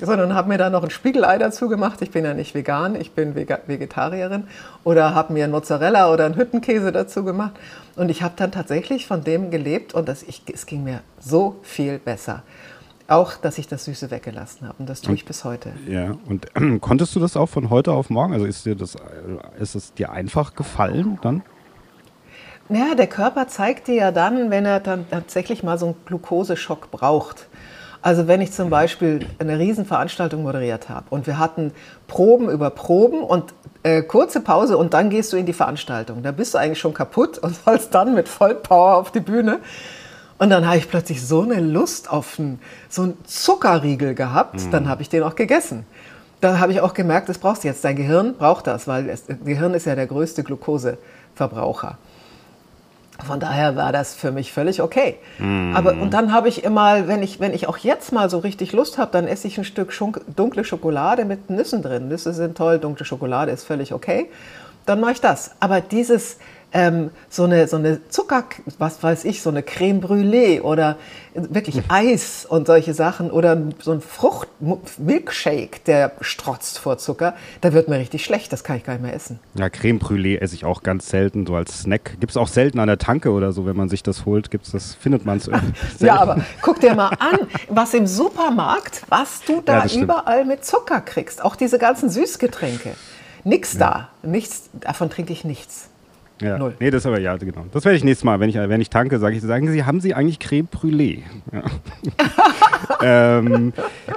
sondern 0.00 0.34
habe 0.34 0.48
mir 0.48 0.58
dann 0.58 0.72
noch 0.72 0.82
ein 0.82 0.90
Spiegelei 0.90 1.38
dazu 1.38 1.68
gemacht. 1.68 2.02
Ich 2.02 2.10
bin 2.10 2.24
ja 2.24 2.34
nicht 2.34 2.54
vegan, 2.54 2.94
ich 2.94 3.12
bin 3.12 3.34
Vegetarierin. 3.34 4.44
Oder 4.82 5.14
habe 5.14 5.32
mir 5.32 5.46
Mozzarella 5.48 6.12
oder 6.12 6.26
einen 6.26 6.36
Hüttenkäse 6.36 6.92
dazu 6.92 7.24
gemacht. 7.24 7.52
Und 7.96 8.08
ich 8.08 8.22
habe 8.22 8.34
dann 8.36 8.50
tatsächlich 8.50 9.06
von 9.06 9.22
dem 9.22 9.50
gelebt 9.50 9.94
und 9.94 10.08
das, 10.08 10.22
ich, 10.22 10.42
es 10.52 10.66
ging 10.66 10.84
mir 10.84 11.00
so 11.20 11.56
viel 11.62 11.98
besser. 11.98 12.42
Auch, 13.06 13.36
dass 13.36 13.58
ich 13.58 13.68
das 13.68 13.84
Süße 13.84 14.10
weggelassen 14.10 14.66
habe. 14.66 14.76
Und 14.78 14.88
das 14.88 15.02
tue 15.02 15.14
ich 15.14 15.26
bis 15.26 15.44
heute. 15.44 15.72
Ja, 15.86 16.16
und 16.26 16.46
äh, 16.56 16.78
konntest 16.80 17.14
du 17.14 17.20
das 17.20 17.36
auch 17.36 17.48
von 17.48 17.70
heute 17.70 17.92
auf 17.92 18.10
morgen? 18.10 18.32
Also 18.32 18.46
ist 18.46 18.64
dir 18.64 18.74
das, 18.74 18.96
ist 19.60 19.74
es 19.74 19.92
dir 19.92 20.10
einfach 20.10 20.54
gefallen 20.54 21.18
dann? 21.22 21.42
Ja, 22.70 22.94
der 22.94 23.06
Körper 23.06 23.46
zeigt 23.46 23.88
dir 23.88 23.94
ja 23.94 24.10
dann, 24.10 24.50
wenn 24.50 24.64
er 24.64 24.80
dann 24.80 25.04
tatsächlich 25.10 25.62
mal 25.62 25.78
so 25.78 25.86
einen 25.86 25.96
Glukoseschock 26.06 26.90
braucht. 26.90 27.46
Also 28.04 28.28
wenn 28.28 28.42
ich 28.42 28.52
zum 28.52 28.68
Beispiel 28.68 29.26
eine 29.38 29.58
Riesenveranstaltung 29.58 30.42
moderiert 30.42 30.90
habe 30.90 31.06
und 31.08 31.26
wir 31.26 31.38
hatten 31.38 31.72
Proben 32.06 32.50
über 32.50 32.68
Proben 32.68 33.22
und 33.22 33.54
äh, 33.82 34.02
kurze 34.02 34.40
Pause 34.40 34.76
und 34.76 34.92
dann 34.92 35.08
gehst 35.08 35.32
du 35.32 35.38
in 35.38 35.46
die 35.46 35.54
Veranstaltung. 35.54 36.22
Da 36.22 36.30
bist 36.30 36.52
du 36.52 36.58
eigentlich 36.58 36.78
schon 36.78 36.92
kaputt 36.92 37.38
und 37.38 37.56
sollst 37.64 37.94
dann 37.94 38.14
mit 38.14 38.28
Vollpower 38.28 38.96
auf 38.96 39.10
die 39.10 39.20
Bühne. 39.20 39.60
Und 40.36 40.50
dann 40.50 40.66
habe 40.66 40.76
ich 40.76 40.90
plötzlich 40.90 41.26
so 41.26 41.40
eine 41.40 41.60
Lust 41.60 42.10
auf 42.10 42.38
einen, 42.38 42.60
so 42.90 43.04
einen 43.04 43.24
Zuckerriegel 43.24 44.14
gehabt, 44.14 44.56
mhm. 44.56 44.70
dann 44.70 44.88
habe 44.90 45.00
ich 45.00 45.08
den 45.08 45.22
auch 45.22 45.34
gegessen. 45.34 45.86
Dann 46.42 46.60
habe 46.60 46.72
ich 46.72 46.82
auch 46.82 46.92
gemerkt, 46.92 47.30
das 47.30 47.38
brauchst 47.38 47.64
du 47.64 47.68
jetzt. 47.68 47.82
Dein 47.86 47.96
Gehirn 47.96 48.34
braucht 48.34 48.66
das, 48.66 48.86
weil 48.86 49.06
das 49.06 49.22
Gehirn 49.46 49.72
ist 49.72 49.86
ja 49.86 49.94
der 49.94 50.08
größte 50.08 50.44
Glukoseverbraucher. 50.44 51.96
Von 53.22 53.38
daher 53.38 53.76
war 53.76 53.92
das 53.92 54.14
für 54.14 54.32
mich 54.32 54.52
völlig 54.52 54.82
okay. 54.82 55.16
Mm. 55.38 55.74
Aber 55.76 55.92
und 55.92 56.12
dann 56.12 56.32
habe 56.32 56.48
ich 56.48 56.64
immer, 56.64 57.06
wenn 57.06 57.22
ich, 57.22 57.38
wenn 57.38 57.54
ich 57.54 57.68
auch 57.68 57.78
jetzt 57.78 58.12
mal 58.12 58.28
so 58.28 58.38
richtig 58.38 58.72
Lust 58.72 58.98
habe, 58.98 59.12
dann 59.12 59.28
esse 59.28 59.46
ich 59.46 59.56
ein 59.56 59.64
Stück 59.64 59.92
Schunk, 59.92 60.20
dunkle 60.34 60.64
Schokolade 60.64 61.24
mit 61.24 61.48
Nüssen 61.48 61.82
drin. 61.82 62.08
Nüsse 62.08 62.32
sind 62.32 62.56
toll, 62.56 62.78
dunkle 62.78 63.04
Schokolade 63.04 63.52
ist 63.52 63.64
völlig 63.64 63.92
okay. 63.92 64.28
Dann 64.84 65.00
mache 65.00 65.12
ich 65.12 65.20
das. 65.20 65.52
Aber 65.60 65.80
dieses 65.80 66.38
ähm, 66.74 67.10
so, 67.30 67.44
eine, 67.44 67.68
so 67.68 67.76
eine 67.76 68.06
Zucker, 68.08 68.44
was 68.78 69.00
weiß 69.02 69.24
ich, 69.24 69.40
so 69.40 69.48
eine 69.48 69.62
Creme 69.62 70.00
Brûlée 70.00 70.60
oder 70.60 70.96
wirklich 71.34 71.76
hm. 71.76 71.84
Eis 71.88 72.44
und 72.44 72.66
solche 72.66 72.94
Sachen 72.94 73.30
oder 73.30 73.56
so 73.80 73.92
ein 73.92 74.00
Frucht-Milkshake, 74.00 75.84
der 75.86 76.12
strotzt 76.20 76.80
vor 76.80 76.98
Zucker, 76.98 77.34
da 77.60 77.72
wird 77.72 77.88
mir 77.88 77.98
richtig 77.98 78.24
schlecht, 78.24 78.52
das 78.52 78.64
kann 78.64 78.76
ich 78.76 78.84
gar 78.84 78.94
nicht 78.94 79.02
mehr 79.02 79.14
essen. 79.14 79.38
Ja, 79.54 79.70
Creme 79.70 80.00
Brûlée 80.00 80.38
esse 80.38 80.56
ich 80.56 80.64
auch 80.64 80.82
ganz 80.82 81.08
selten, 81.08 81.46
so 81.46 81.54
als 81.54 81.82
Snack. 81.82 82.16
Gibt 82.18 82.32
es 82.32 82.36
auch 82.36 82.48
selten 82.48 82.80
an 82.80 82.88
der 82.88 82.98
Tanke 82.98 83.30
oder 83.30 83.52
so, 83.52 83.66
wenn 83.66 83.76
man 83.76 83.88
sich 83.88 84.02
das 84.02 84.26
holt, 84.26 84.50
gibt's 84.50 84.72
das, 84.72 84.96
findet 84.96 85.24
man 85.24 85.38
es 85.38 85.48
Ja, 86.00 86.20
aber 86.20 86.44
guck 86.60 86.80
dir 86.80 86.96
mal 86.96 87.10
an, 87.20 87.38
was 87.68 87.94
im 87.94 88.08
Supermarkt, 88.08 89.02
was 89.08 89.42
du 89.46 89.62
da 89.64 89.86
ja, 89.86 90.00
überall 90.00 90.44
mit 90.44 90.64
Zucker 90.64 91.00
kriegst, 91.00 91.42
auch 91.42 91.54
diese 91.54 91.78
ganzen 91.78 92.10
Süßgetränke. 92.10 92.94
Nix 93.44 93.74
ja. 93.74 93.78
da, 93.78 94.28
nichts, 94.28 94.70
davon 94.72 95.08
trinke 95.08 95.32
ich 95.32 95.44
nichts. 95.44 95.88
Ja. 96.40 96.58
Null. 96.58 96.74
Nee, 96.80 96.90
das 96.90 97.06
aber 97.06 97.20
ja, 97.20 97.36
genau. 97.36 97.66
Das 97.72 97.84
werde 97.84 97.96
ich 97.96 98.04
nächstes 98.04 98.24
Mal, 98.24 98.40
wenn 98.40 98.48
ich, 98.48 98.56
wenn 98.56 98.80
ich 98.80 98.90
tanke, 98.90 99.18
sage 99.18 99.36
ich, 99.36 99.42
sagen 99.42 99.70
Sie, 99.70 99.84
haben 99.84 100.00
Sie 100.00 100.14
eigentlich 100.14 100.40
Creme 100.40 100.68
Brûlée? 100.68 101.22
Ja. 101.52 101.62
ähm, 103.38 103.72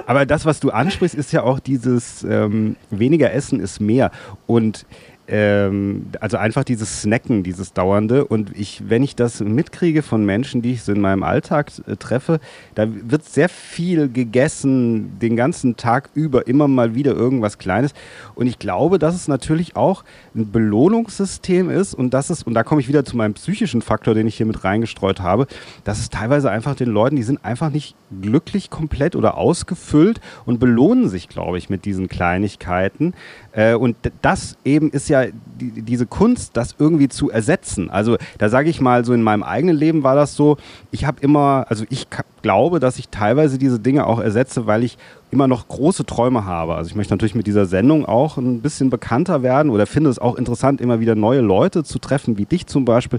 aber 0.06 0.26
das, 0.26 0.44
was 0.44 0.58
du 0.60 0.70
ansprichst, 0.70 1.14
ist 1.14 1.32
ja 1.32 1.42
auch 1.42 1.60
dieses 1.60 2.24
ähm, 2.24 2.76
weniger 2.90 3.32
Essen 3.32 3.60
ist 3.60 3.80
mehr. 3.80 4.10
Und 4.46 4.84
ähm, 5.28 6.06
also 6.20 6.38
einfach 6.38 6.64
dieses 6.64 7.02
Snacken, 7.02 7.42
dieses 7.42 7.74
Dauernde. 7.74 8.24
Und 8.24 8.56
ich, 8.58 8.82
wenn 8.88 9.02
ich 9.02 9.14
das 9.14 9.40
mitkriege 9.40 10.02
von 10.02 10.24
Menschen, 10.24 10.62
die 10.62 10.72
ich 10.72 10.82
so 10.82 10.92
in 10.92 11.00
meinem 11.00 11.22
Alltag 11.22 11.70
äh, 11.86 11.96
treffe, 11.96 12.40
da 12.74 12.86
wird 12.88 13.24
sehr 13.24 13.48
viel 13.48 14.08
gegessen, 14.08 15.18
den 15.18 15.36
ganzen 15.36 15.76
Tag 15.76 16.10
über, 16.14 16.46
immer 16.46 16.66
mal 16.66 16.94
wieder 16.94 17.12
irgendwas 17.12 17.58
Kleines. 17.58 17.92
Und 18.34 18.46
ich 18.46 18.58
glaube, 18.58 18.98
dass 18.98 19.14
es 19.14 19.28
natürlich 19.28 19.76
auch 19.76 20.02
ein 20.34 20.50
Belohnungssystem 20.50 21.68
ist 21.70 21.94
und 21.94 22.14
das 22.14 22.30
ist, 22.30 22.46
und 22.46 22.54
da 22.54 22.62
komme 22.62 22.80
ich 22.80 22.88
wieder 22.88 23.04
zu 23.04 23.16
meinem 23.16 23.34
psychischen 23.34 23.82
Faktor, 23.82 24.14
den 24.14 24.26
ich 24.26 24.36
hier 24.36 24.46
mit 24.46 24.64
reingestreut 24.64 25.20
habe, 25.20 25.46
dass 25.84 25.98
es 25.98 26.08
teilweise 26.08 26.50
einfach 26.50 26.74
den 26.74 26.88
Leuten, 26.88 27.16
die 27.16 27.22
sind 27.22 27.44
einfach 27.44 27.70
nicht 27.70 27.96
glücklich 28.22 28.70
komplett 28.70 29.14
oder 29.14 29.36
ausgefüllt 29.36 30.20
und 30.46 30.58
belohnen 30.58 31.08
sich, 31.08 31.28
glaube 31.28 31.58
ich, 31.58 31.68
mit 31.68 31.84
diesen 31.84 32.08
Kleinigkeiten. 32.08 33.14
Äh, 33.52 33.74
und 33.74 33.96
das 34.22 34.56
eben 34.64 34.90
ist 34.90 35.08
ja 35.08 35.17
die, 35.26 35.82
diese 35.82 36.06
Kunst, 36.06 36.56
das 36.56 36.74
irgendwie 36.78 37.08
zu 37.08 37.30
ersetzen. 37.30 37.90
Also 37.90 38.16
da 38.38 38.48
sage 38.48 38.70
ich 38.70 38.80
mal, 38.80 39.04
so 39.04 39.12
in 39.12 39.22
meinem 39.22 39.42
eigenen 39.42 39.76
Leben 39.76 40.02
war 40.02 40.14
das 40.14 40.34
so, 40.34 40.56
ich 40.90 41.04
habe 41.04 41.20
immer, 41.20 41.66
also 41.68 41.84
ich 41.90 42.06
glaube, 42.42 42.80
dass 42.80 42.98
ich 42.98 43.08
teilweise 43.08 43.58
diese 43.58 43.78
Dinge 43.78 44.06
auch 44.06 44.20
ersetze, 44.20 44.66
weil 44.66 44.84
ich 44.84 44.98
immer 45.30 45.46
noch 45.46 45.68
große 45.68 46.06
Träume 46.06 46.44
habe. 46.44 46.74
Also 46.74 46.88
ich 46.88 46.96
möchte 46.96 47.12
natürlich 47.12 47.34
mit 47.34 47.46
dieser 47.46 47.66
Sendung 47.66 48.06
auch 48.06 48.38
ein 48.38 48.60
bisschen 48.60 48.88
bekannter 48.88 49.42
werden 49.42 49.70
oder 49.70 49.86
finde 49.86 50.10
es 50.10 50.18
auch 50.18 50.36
interessant, 50.36 50.80
immer 50.80 51.00
wieder 51.00 51.14
neue 51.14 51.40
Leute 51.40 51.84
zu 51.84 51.98
treffen, 51.98 52.38
wie 52.38 52.46
dich 52.46 52.66
zum 52.66 52.84
Beispiel. 52.84 53.18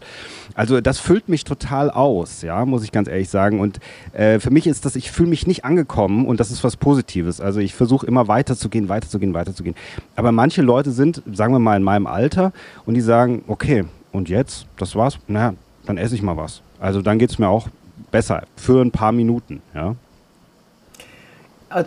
Also 0.60 0.82
das 0.82 1.00
füllt 1.00 1.30
mich 1.30 1.46
total 1.46 1.90
aus, 1.90 2.42
ja, 2.42 2.66
muss 2.66 2.84
ich 2.84 2.92
ganz 2.92 3.08
ehrlich 3.08 3.30
sagen. 3.30 3.62
Und 3.62 3.80
äh, 4.12 4.42
für 4.42 4.52
mich 4.52 4.68
ist 4.68 4.84
das, 4.84 4.98
ich 4.98 5.10
fühle 5.10 5.30
mich 5.30 5.48
nicht 5.48 5.64
angekommen 5.64 6.26
und 6.26 6.42
das 6.42 6.52
ist 6.52 6.66
was 6.66 6.76
Positives. 6.76 7.40
Also 7.40 7.62
ich 7.62 7.74
versuche 7.74 8.06
immer 8.06 8.28
weiterzugehen, 8.28 8.90
weiterzugehen, 8.90 9.34
weiterzugehen. 9.34 9.78
Aber 10.18 10.34
manche 10.34 10.62
Leute 10.62 10.92
sind, 10.92 11.24
sagen 11.32 11.54
wir 11.54 11.60
mal, 11.60 11.78
in 11.78 11.84
meinem 11.84 12.08
Alter 12.08 12.52
und 12.86 12.96
die 12.96 13.02
sagen, 13.02 13.42
okay, 13.48 13.86
und 14.12 14.28
jetzt, 14.28 14.66
das 14.76 14.98
war's, 14.98 15.18
naja, 15.30 15.54
dann 15.86 15.98
esse 15.98 16.16
ich 16.16 16.22
mal 16.22 16.36
was. 16.36 16.62
Also 16.78 17.02
dann 17.02 17.20
geht 17.20 17.30
es 17.30 17.40
mir 17.40 17.48
auch 17.48 17.70
besser 18.12 18.44
für 18.58 18.82
ein 18.82 18.92
paar 18.92 19.14
Minuten, 19.14 19.62
ja. 19.74 19.96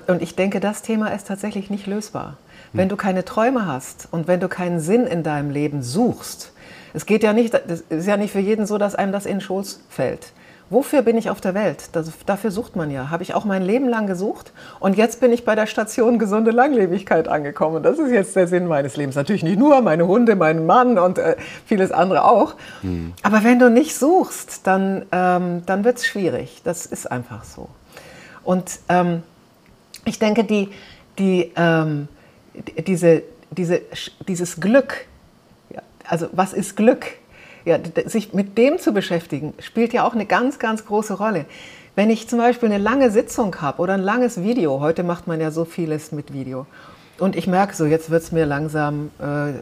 Und 0.07 0.23
ich 0.23 0.37
denke, 0.37 0.61
das 0.61 0.83
Thema 0.83 1.09
ist 1.09 1.27
tatsächlich 1.27 1.71
nicht 1.71 1.87
lösbar. 1.87 2.37
Wenn 2.73 2.89
du 2.89 2.97
keine 2.97 3.25
Träume 3.25 3.67
hast 3.67 4.09
und 4.11 4.29
wenn 4.29 4.41
du 4.41 4.49
keinen 4.49 4.81
Sinn 4.81 5.07
in 5.07 5.23
deinem 5.23 5.51
Leben 5.51 5.83
suchst, 5.83 6.53
es 6.95 7.07
geht 7.07 7.23
ja 7.23 7.33
nicht, 7.33 7.55
es 7.55 7.83
ist 7.89 8.07
ja 8.07 8.17
nicht 8.17 8.33
für 8.33 8.39
jeden 8.39 8.67
so, 8.67 8.79
dass 8.79 8.95
einem 8.95 9.13
das 9.13 9.27
in 9.27 9.37
den 9.37 9.41
Schoß 9.41 9.83
fällt. 9.89 10.33
Wofür 10.71 11.03
bin 11.03 11.19
ich 11.19 11.29
auf 11.29 11.43
der 11.43 11.53
Welt? 11.53 11.91
Das, 11.93 12.11
dafür 12.25 12.51
sucht 12.51 12.77
man 12.77 12.91
ja. 12.91 13.11
Habe 13.11 13.23
ich 13.23 13.35
auch 13.35 13.45
mein 13.45 13.61
Leben 13.61 13.91
lang 13.91 14.07
gesucht. 14.07 14.53
Und 14.81 14.97
jetzt 14.97 15.21
bin 15.21 15.31
ich 15.31 15.45
bei 15.45 15.55
der 15.55 15.67
Station 15.67 16.19
gesunde 16.19 16.51
Langlebigkeit 16.51 17.29
angekommen. 17.29 17.83
Das 17.83 17.99
ist 17.99 18.11
jetzt 18.11 18.35
der 18.37 18.49
Sinn 18.49 18.67
meines 18.67 18.97
Lebens. 18.97 19.15
Natürlich 19.15 19.43
nicht 19.43 19.59
nur 19.59 19.83
meine 19.83 20.07
Hunde, 20.07 20.35
meinen 20.35 20.65
Mann 20.65 20.99
und 20.99 21.19
äh, 21.19 21.37
vieles 21.67 21.93
andere 21.93 22.25
auch. 22.25 22.55
Mhm. 22.81 23.13
Aber 23.23 23.45
wenn 23.45 23.59
du 23.59 23.69
nicht 23.69 23.95
suchst, 23.95 24.67
dann, 24.67 25.05
ähm, 25.13 25.63
dann 25.67 25.85
wird 25.85 25.99
es 25.99 26.07
schwierig. 26.07 26.63
Das 26.65 26.87
ist 26.87 27.11
einfach 27.11 27.45
so. 27.45 27.69
Und 28.43 28.79
ähm, 28.89 29.23
ich 30.05 30.19
denke, 30.19 30.45
die, 30.45 30.69
die, 31.19 31.53
ähm, 31.57 32.09
diese, 32.87 33.23
diese, 33.51 33.83
dieses 34.27 34.61
Glück, 34.61 35.07
also 36.09 36.29
was 36.33 36.53
ist 36.53 36.77
Glück? 36.77 37.07
Ja, 37.65 37.79
sich 38.07 38.33
mit 38.33 38.59
dem 38.59 38.79
zu 38.81 38.93
beschäftigen, 38.93 39.55
spielt 39.61 39.93
ja 39.93 40.05
auch 40.05 40.15
eine 40.15 40.27
ganz, 40.27 40.59
ganz 40.59 40.85
große 40.85 41.15
Rolle. 41.15 41.45
Wenn 41.95 42.11
ich 42.11 42.29
zum 42.29 42.39
Beispiel 42.39 42.69
eine 42.69 42.83
lange 42.83 43.13
Sitzung 43.13 43.61
habe 43.61 43.81
oder 43.81 43.95
ein 43.95 44.03
langes 44.03 44.43
Video, 44.43 44.81
heute 44.81 45.05
macht 45.05 45.29
man 45.29 45.41
ja 45.41 45.53
so 45.53 45.65
vieles 45.65 46.11
mit 46.11 46.33
Video, 46.33 46.67
und 47.19 47.37
ich 47.37 47.47
merke 47.47 47.77
so, 47.77 47.85
jetzt 47.85 48.11
wird 48.11 48.23
es 48.23 48.33
mir 48.33 48.47
langsam, 48.47 49.13
äh, 49.21 49.53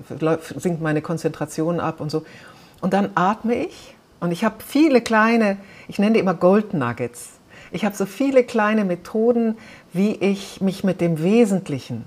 sinkt 0.56 0.80
meine 0.80 1.02
Konzentration 1.02 1.78
ab 1.78 2.00
und 2.00 2.10
so. 2.10 2.24
Und 2.80 2.94
dann 2.94 3.10
atme 3.16 3.54
ich 3.54 3.94
und 4.20 4.32
ich 4.32 4.44
habe 4.44 4.56
viele 4.66 5.02
kleine, 5.02 5.58
ich 5.86 5.98
nenne 5.98 6.14
die 6.14 6.20
immer 6.20 6.32
Gold 6.32 6.72
Nuggets. 6.72 7.32
Ich 7.70 7.84
habe 7.84 7.94
so 7.94 8.06
viele 8.06 8.44
kleine 8.44 8.86
Methoden, 8.86 9.58
wie 9.92 10.14
ich 10.14 10.60
mich 10.60 10.84
mit 10.84 11.00
dem 11.00 11.22
Wesentlichen 11.22 12.04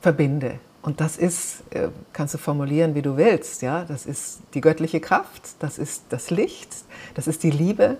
verbinde. 0.00 0.58
Und 0.82 1.00
das 1.00 1.16
ist, 1.16 1.62
äh, 1.70 1.88
kannst 2.12 2.34
du 2.34 2.38
formulieren, 2.38 2.94
wie 2.94 3.02
du 3.02 3.16
willst. 3.16 3.62
Ja? 3.62 3.84
Das 3.86 4.04
ist 4.04 4.40
die 4.52 4.60
göttliche 4.60 5.00
Kraft, 5.00 5.42
das 5.60 5.78
ist 5.78 6.04
das 6.10 6.30
Licht, 6.30 6.68
das 7.14 7.26
ist 7.26 7.42
die 7.42 7.50
Liebe. 7.50 7.96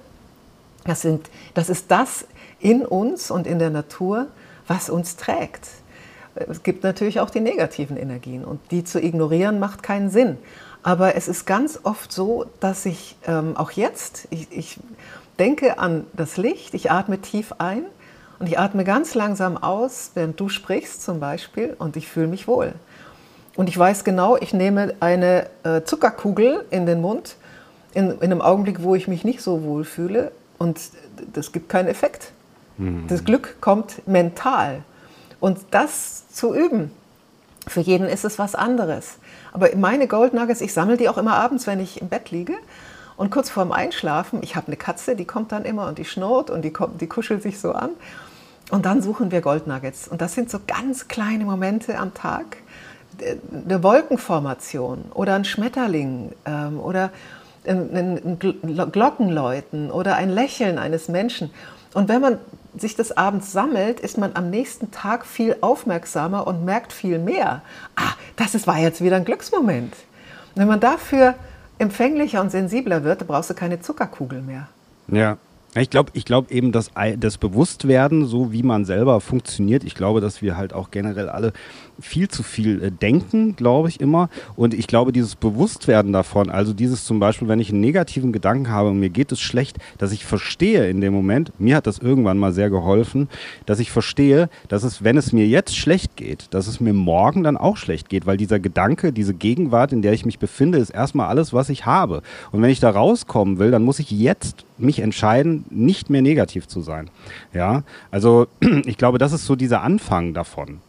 Das, 0.85 1.01
sind, 1.01 1.31
das 1.55 1.71
ist 1.71 1.91
das 1.91 2.27
in 2.61 2.85
uns 2.85 3.31
und 3.31 3.47
in 3.47 3.59
der 3.59 3.71
Natur, 3.71 4.27
was 4.67 4.91
uns 4.91 5.17
trägt. 5.17 5.67
Es 6.35 6.63
gibt 6.63 6.83
natürlich 6.83 7.21
auch 7.21 7.31
die 7.31 7.41
negativen 7.41 7.97
Energien 7.97 8.45
und 8.45 8.61
die 8.71 8.85
zu 8.85 9.03
ignorieren 9.03 9.59
macht 9.59 9.83
keinen 9.83 10.11
Sinn. 10.11 10.37
Aber 10.83 11.15
es 11.15 11.29
ist 11.29 11.47
ganz 11.47 11.81
oft 11.85 12.13
so, 12.13 12.45
dass 12.61 12.85
ich 12.85 13.17
ähm, 13.27 13.57
auch 13.57 13.71
jetzt, 13.71 14.29
ich, 14.29 14.53
ich 14.53 14.79
denke 15.39 15.79
an 15.79 16.05
das 16.13 16.37
Licht, 16.37 16.75
ich 16.75 16.91
atme 16.91 17.19
tief 17.19 17.55
ein 17.59 17.85
und 18.39 18.49
ich 18.49 18.59
atme 18.59 18.85
ganz 18.85 19.15
langsam 19.15 19.57
aus, 19.57 20.13
während 20.15 20.39
du 20.39 20.49
sprichst 20.49 21.03
zum 21.03 21.21
Beispiel, 21.21 21.77
und 21.79 21.97
ich 21.97 22.09
fühle 22.09 22.27
mich 22.27 22.49
wohl. 22.49 22.75
Und 23.57 23.69
ich 23.69 23.79
weiß 23.79 24.05
genau, 24.05 24.37
ich 24.37 24.53
nehme 24.53 24.95
eine 25.01 25.47
äh, 25.63 25.83
Zuckerkugel 25.83 26.65
in 26.71 26.87
den 26.87 27.01
Mund 27.01 27.37
in, 27.93 28.11
in, 28.11 28.21
einem 28.21 28.41
Augenblick, 28.41 28.83
wo 28.83 28.95
ich 28.95 29.07
mich 29.07 29.25
nicht 29.25 29.41
so 29.41 29.63
wohl 29.63 29.85
fühle, 29.85 30.33
und 30.59 30.81
das 31.33 31.53
gibt 31.53 31.69
keinen 31.69 31.89
Effekt. 31.89 32.33
Mhm. 32.79 33.07
Das 33.09 33.25
Glück 33.25 33.61
kommt 33.61 34.07
mental. 34.07 34.83
Und 35.41 35.59
das 35.71 36.29
zu 36.29 36.55
üben, 36.55 36.91
für 37.67 37.81
jeden 37.81 38.09
ist 38.09 38.25
es 38.25 38.39
was 38.39 38.55
anderes. 38.55 39.17
Aber 39.53 39.69
meine 39.77 40.09
Gold 40.09 40.35
Nuggets, 40.35 40.61
ich 40.61 40.73
sammle 40.73 40.97
die 40.97 41.09
auch 41.09 41.19
immer 41.19 41.35
abends, 41.37 41.67
wenn 41.67 41.81
ich 41.81 42.01
im 42.01 42.09
Bett 42.09 42.31
liege. 42.31 42.55
Und 43.17 43.31
kurz 43.31 43.49
vorm 43.49 43.71
Einschlafen, 43.71 44.41
ich 44.43 44.57
habe 44.57 44.67
eine 44.67 44.77
Katze, 44.77 45.15
die 45.15 45.25
kommt 45.25 45.53
dann 45.53 45.65
immer 45.65 45.87
und 45.87 45.99
die 45.99 46.05
schnurrt 46.05 46.51
und 46.51 46.63
die, 46.63 46.73
kommt, 46.73 47.01
die 47.01 47.07
kuschelt 47.07 47.43
sich 47.43 47.61
so 47.61 47.73
an. 47.73 47.91
Und 48.71 48.87
dann 48.87 49.03
suchen 49.03 49.31
wir 49.31 49.41
Goldnuggets. 49.41 50.09
Und 50.09 50.21
das 50.21 50.35
sind 50.35 50.51
so 50.51 50.59
ganz 50.67 51.09
kleine 51.09 51.45
Momente 51.45 51.99
am 51.99 52.15
Tag. 52.15 52.57
Eine 53.65 53.83
Wolkenformation 53.83 55.05
oder 55.15 55.35
ein 55.35 55.45
Schmetterling 55.45 56.33
ähm, 56.47 56.81
oder 56.81 57.11
ein, 57.67 58.39
ein 58.41 58.91
Glockenläuten 58.93 59.91
oder 59.91 60.17
ein 60.17 60.31
Lächeln 60.31 60.79
eines 60.79 61.09
Menschen. 61.09 61.51
Und 61.93 62.09
wenn 62.09 62.21
man 62.21 62.39
sich 62.77 62.97
das 62.97 63.17
abends 63.17 63.53
sammelt, 63.53 64.01
ist 64.01 64.19
man 64.19 64.33
am 64.35 64.51
nächsten 64.51 64.91
Tag 64.91 65.27
viel 65.27 65.57
aufmerksamer 65.61 66.47
und 66.47 66.65
merkt 66.65 66.93
viel 66.93 67.19
mehr. 67.19 67.63
Ah, 67.95 68.15
das 68.37 68.55
ist, 68.55 68.67
war 68.67 68.79
jetzt 68.79 69.01
wieder 69.01 69.17
ein 69.17 69.25
Glücksmoment. 69.25 69.95
Wenn 70.57 70.67
man 70.67 70.81
dafür 70.81 71.35
empfänglicher 71.79 72.41
und 72.41 72.51
sensibler 72.51 73.05
wird, 73.05 73.27
brauchst 73.27 73.51
du 73.51 73.55
keine 73.55 73.81
Zuckerkugel 73.81 74.43
mehr. 74.43 74.69
Ja, 75.09 75.37
ich 75.83 75.91
glaube 75.91 76.13
ich 76.15 76.25
glaub 76.25 76.51
eben, 76.51 76.73
dass 76.73 76.91
das 77.19 77.39
Bewusstwerden, 77.39 78.27
so 78.27 78.53
wie 78.53 78.63
man 78.63 78.85
selber 78.85 79.21
funktioniert, 79.21 79.85
ich 79.85 79.95
glaube, 79.95 80.21
dass 80.21 80.43
wir 80.43 80.57
halt 80.57 80.73
auch 80.73 80.91
generell 80.91 81.29
alle 81.29 81.53
viel 82.01 82.29
zu 82.29 82.43
viel 82.43 82.83
äh, 82.83 82.91
denken, 82.91 83.57
glaube 83.57 83.89
ich 83.89 84.01
immer. 84.01 84.29
Und 84.57 84.75
ich 84.75 84.87
glaube, 84.87 85.13
dieses 85.13 85.37
Bewusstwerden 85.37 86.13
davon, 86.13 86.51
also 86.51 86.73
dieses 86.73 87.05
zum 87.05 87.21
Beispiel, 87.21 87.49
wenn 87.49 87.61
ich 87.61 87.71
einen 87.71 87.81
negativen 87.81 88.33
Gedanken 88.33 88.71
habe 88.71 88.91
und 88.91 88.99
mir 88.99 89.11
geht 89.11 89.33
es 89.33 89.41
schlecht, 89.41 89.79
dass 89.99 90.13
ich 90.13 90.25
verstehe 90.25 90.89
in 90.89 91.01
dem 91.01 91.13
Moment, 91.13 91.53
mir 91.59 91.77
hat 91.77 91.87
das 91.87 91.99
irgendwann 91.99 92.39
mal 92.39 92.53
sehr 92.53 92.71
geholfen, 92.71 93.29
dass 93.67 93.79
ich 93.79 93.91
verstehe, 93.91 94.49
dass 94.69 94.83
es, 94.83 95.05
wenn 95.05 95.17
es 95.17 95.33
mir 95.33 95.47
jetzt 95.47 95.77
schlecht 95.77 96.17
geht, 96.17 96.49
dass 96.51 96.67
es 96.67 96.81
mir 96.81 96.93
morgen 96.93 97.43
dann 97.43 97.57
auch 97.57 97.77
schlecht 97.77 98.09
geht, 98.09 98.27
weil 98.27 98.37
dieser 98.37 98.59
Gedanke, 98.59 99.13
diese 99.13 99.35
Gegenwart, 99.35 99.93
in 99.93 100.03
der 100.03 100.13
ich 100.13 100.27
mich 100.27 100.39
befinde, 100.39 100.79
ist 100.79 100.91
erstmal 100.91 101.29
alles, 101.29 101.53
was 101.53 101.69
ich 101.69 101.87
habe. 101.87 102.23
Und 102.53 102.63
wenn 102.63 102.71
ich 102.71 102.81
da 102.81 102.91
rauskommen 102.91 103.59
will, 103.59 103.71
dann 103.71 103.83
muss 103.83 103.99
ich 103.99 104.11
jetzt 104.11 104.65
mich 104.79 105.01
entscheiden, 105.01 105.65
nicht 105.71 106.11
mehr 106.11 106.23
negativ 106.23 106.67
zu 106.69 106.81
sein. 106.81 107.11
Ja, 107.53 107.83
also 108.11 108.47
ich 108.85 108.99
glaube, 108.99 109.19
das 109.19 109.33
ist 109.33 109.47
so 109.47 109.57
dieser 109.57 109.83
Anfang 109.83 110.35
davon. 110.35 110.81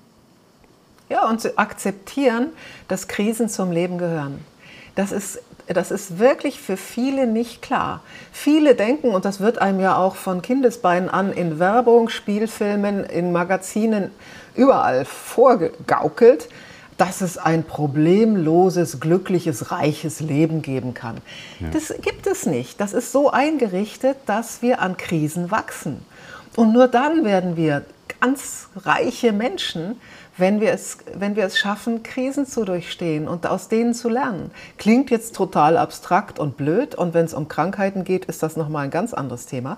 Ja, 1.09 1.29
und 1.29 1.39
zu 1.39 1.57
akzeptieren, 1.57 2.49
dass 2.88 3.07
Krisen 3.07 3.47
zum 3.47 3.71
Leben 3.71 3.97
gehören. 3.97 4.39
Das 4.95 5.11
ist, 5.11 5.39
das 5.67 5.91
ist 5.91 6.19
wirklich 6.19 6.59
für 6.59 6.77
viele 6.77 7.27
nicht 7.27 7.61
klar. 7.61 8.01
Viele 8.31 8.75
denken, 8.75 9.09
und 9.09 9.25
das 9.25 9.39
wird 9.39 9.59
einem 9.59 9.79
ja 9.79 9.97
auch 9.97 10.15
von 10.15 10.41
Kindesbeinen 10.41 11.09
an 11.09 11.31
in 11.31 11.59
Werbung, 11.59 12.09
Spielfilmen, 12.09 13.03
in 13.03 13.31
Magazinen 13.31 14.09
überall 14.55 15.05
vorgegaukelt, 15.05 16.47
dass 16.97 17.21
es 17.21 17.37
ein 17.37 17.63
problemloses, 17.63 18.99
glückliches, 18.99 19.71
reiches 19.71 20.19
Leben 20.21 20.61
geben 20.61 20.93
kann. 20.93 21.17
Ja. 21.59 21.67
Das 21.71 21.93
gibt 22.01 22.27
es 22.27 22.45
nicht. 22.45 22.79
Das 22.79 22.93
ist 22.93 23.11
so 23.11 23.31
eingerichtet, 23.31 24.17
dass 24.25 24.61
wir 24.61 24.81
an 24.81 24.95
Krisen 24.97 25.51
wachsen. 25.51 26.05
Und 26.55 26.71
nur 26.71 26.87
dann 26.87 27.25
werden 27.25 27.57
wir 27.57 27.85
ganz 28.21 28.69
reiche 28.77 29.33
Menschen, 29.33 29.99
wenn 30.37 30.59
wir, 30.59 30.71
es, 30.71 30.97
wenn 31.13 31.35
wir 31.35 31.45
es 31.45 31.57
schaffen, 31.57 32.03
Krisen 32.03 32.45
zu 32.45 32.65
durchstehen 32.65 33.27
und 33.27 33.47
aus 33.47 33.67
denen 33.67 33.93
zu 33.93 34.09
lernen. 34.09 34.51
Klingt 34.77 35.09
jetzt 35.09 35.35
total 35.35 35.77
abstrakt 35.77 36.39
und 36.39 36.57
blöd 36.57 36.95
und 36.95 37.13
wenn 37.13 37.25
es 37.25 37.33
um 37.33 37.47
Krankheiten 37.47 38.03
geht, 38.03 38.25
ist 38.25 38.43
das 38.43 38.57
nochmal 38.57 38.85
ein 38.85 38.91
ganz 38.91 39.13
anderes 39.13 39.45
Thema. 39.45 39.77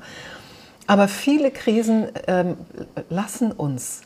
Aber 0.88 1.07
viele 1.07 1.51
Krisen 1.51 2.07
ähm, 2.28 2.57
lassen 3.09 3.51
uns 3.51 4.01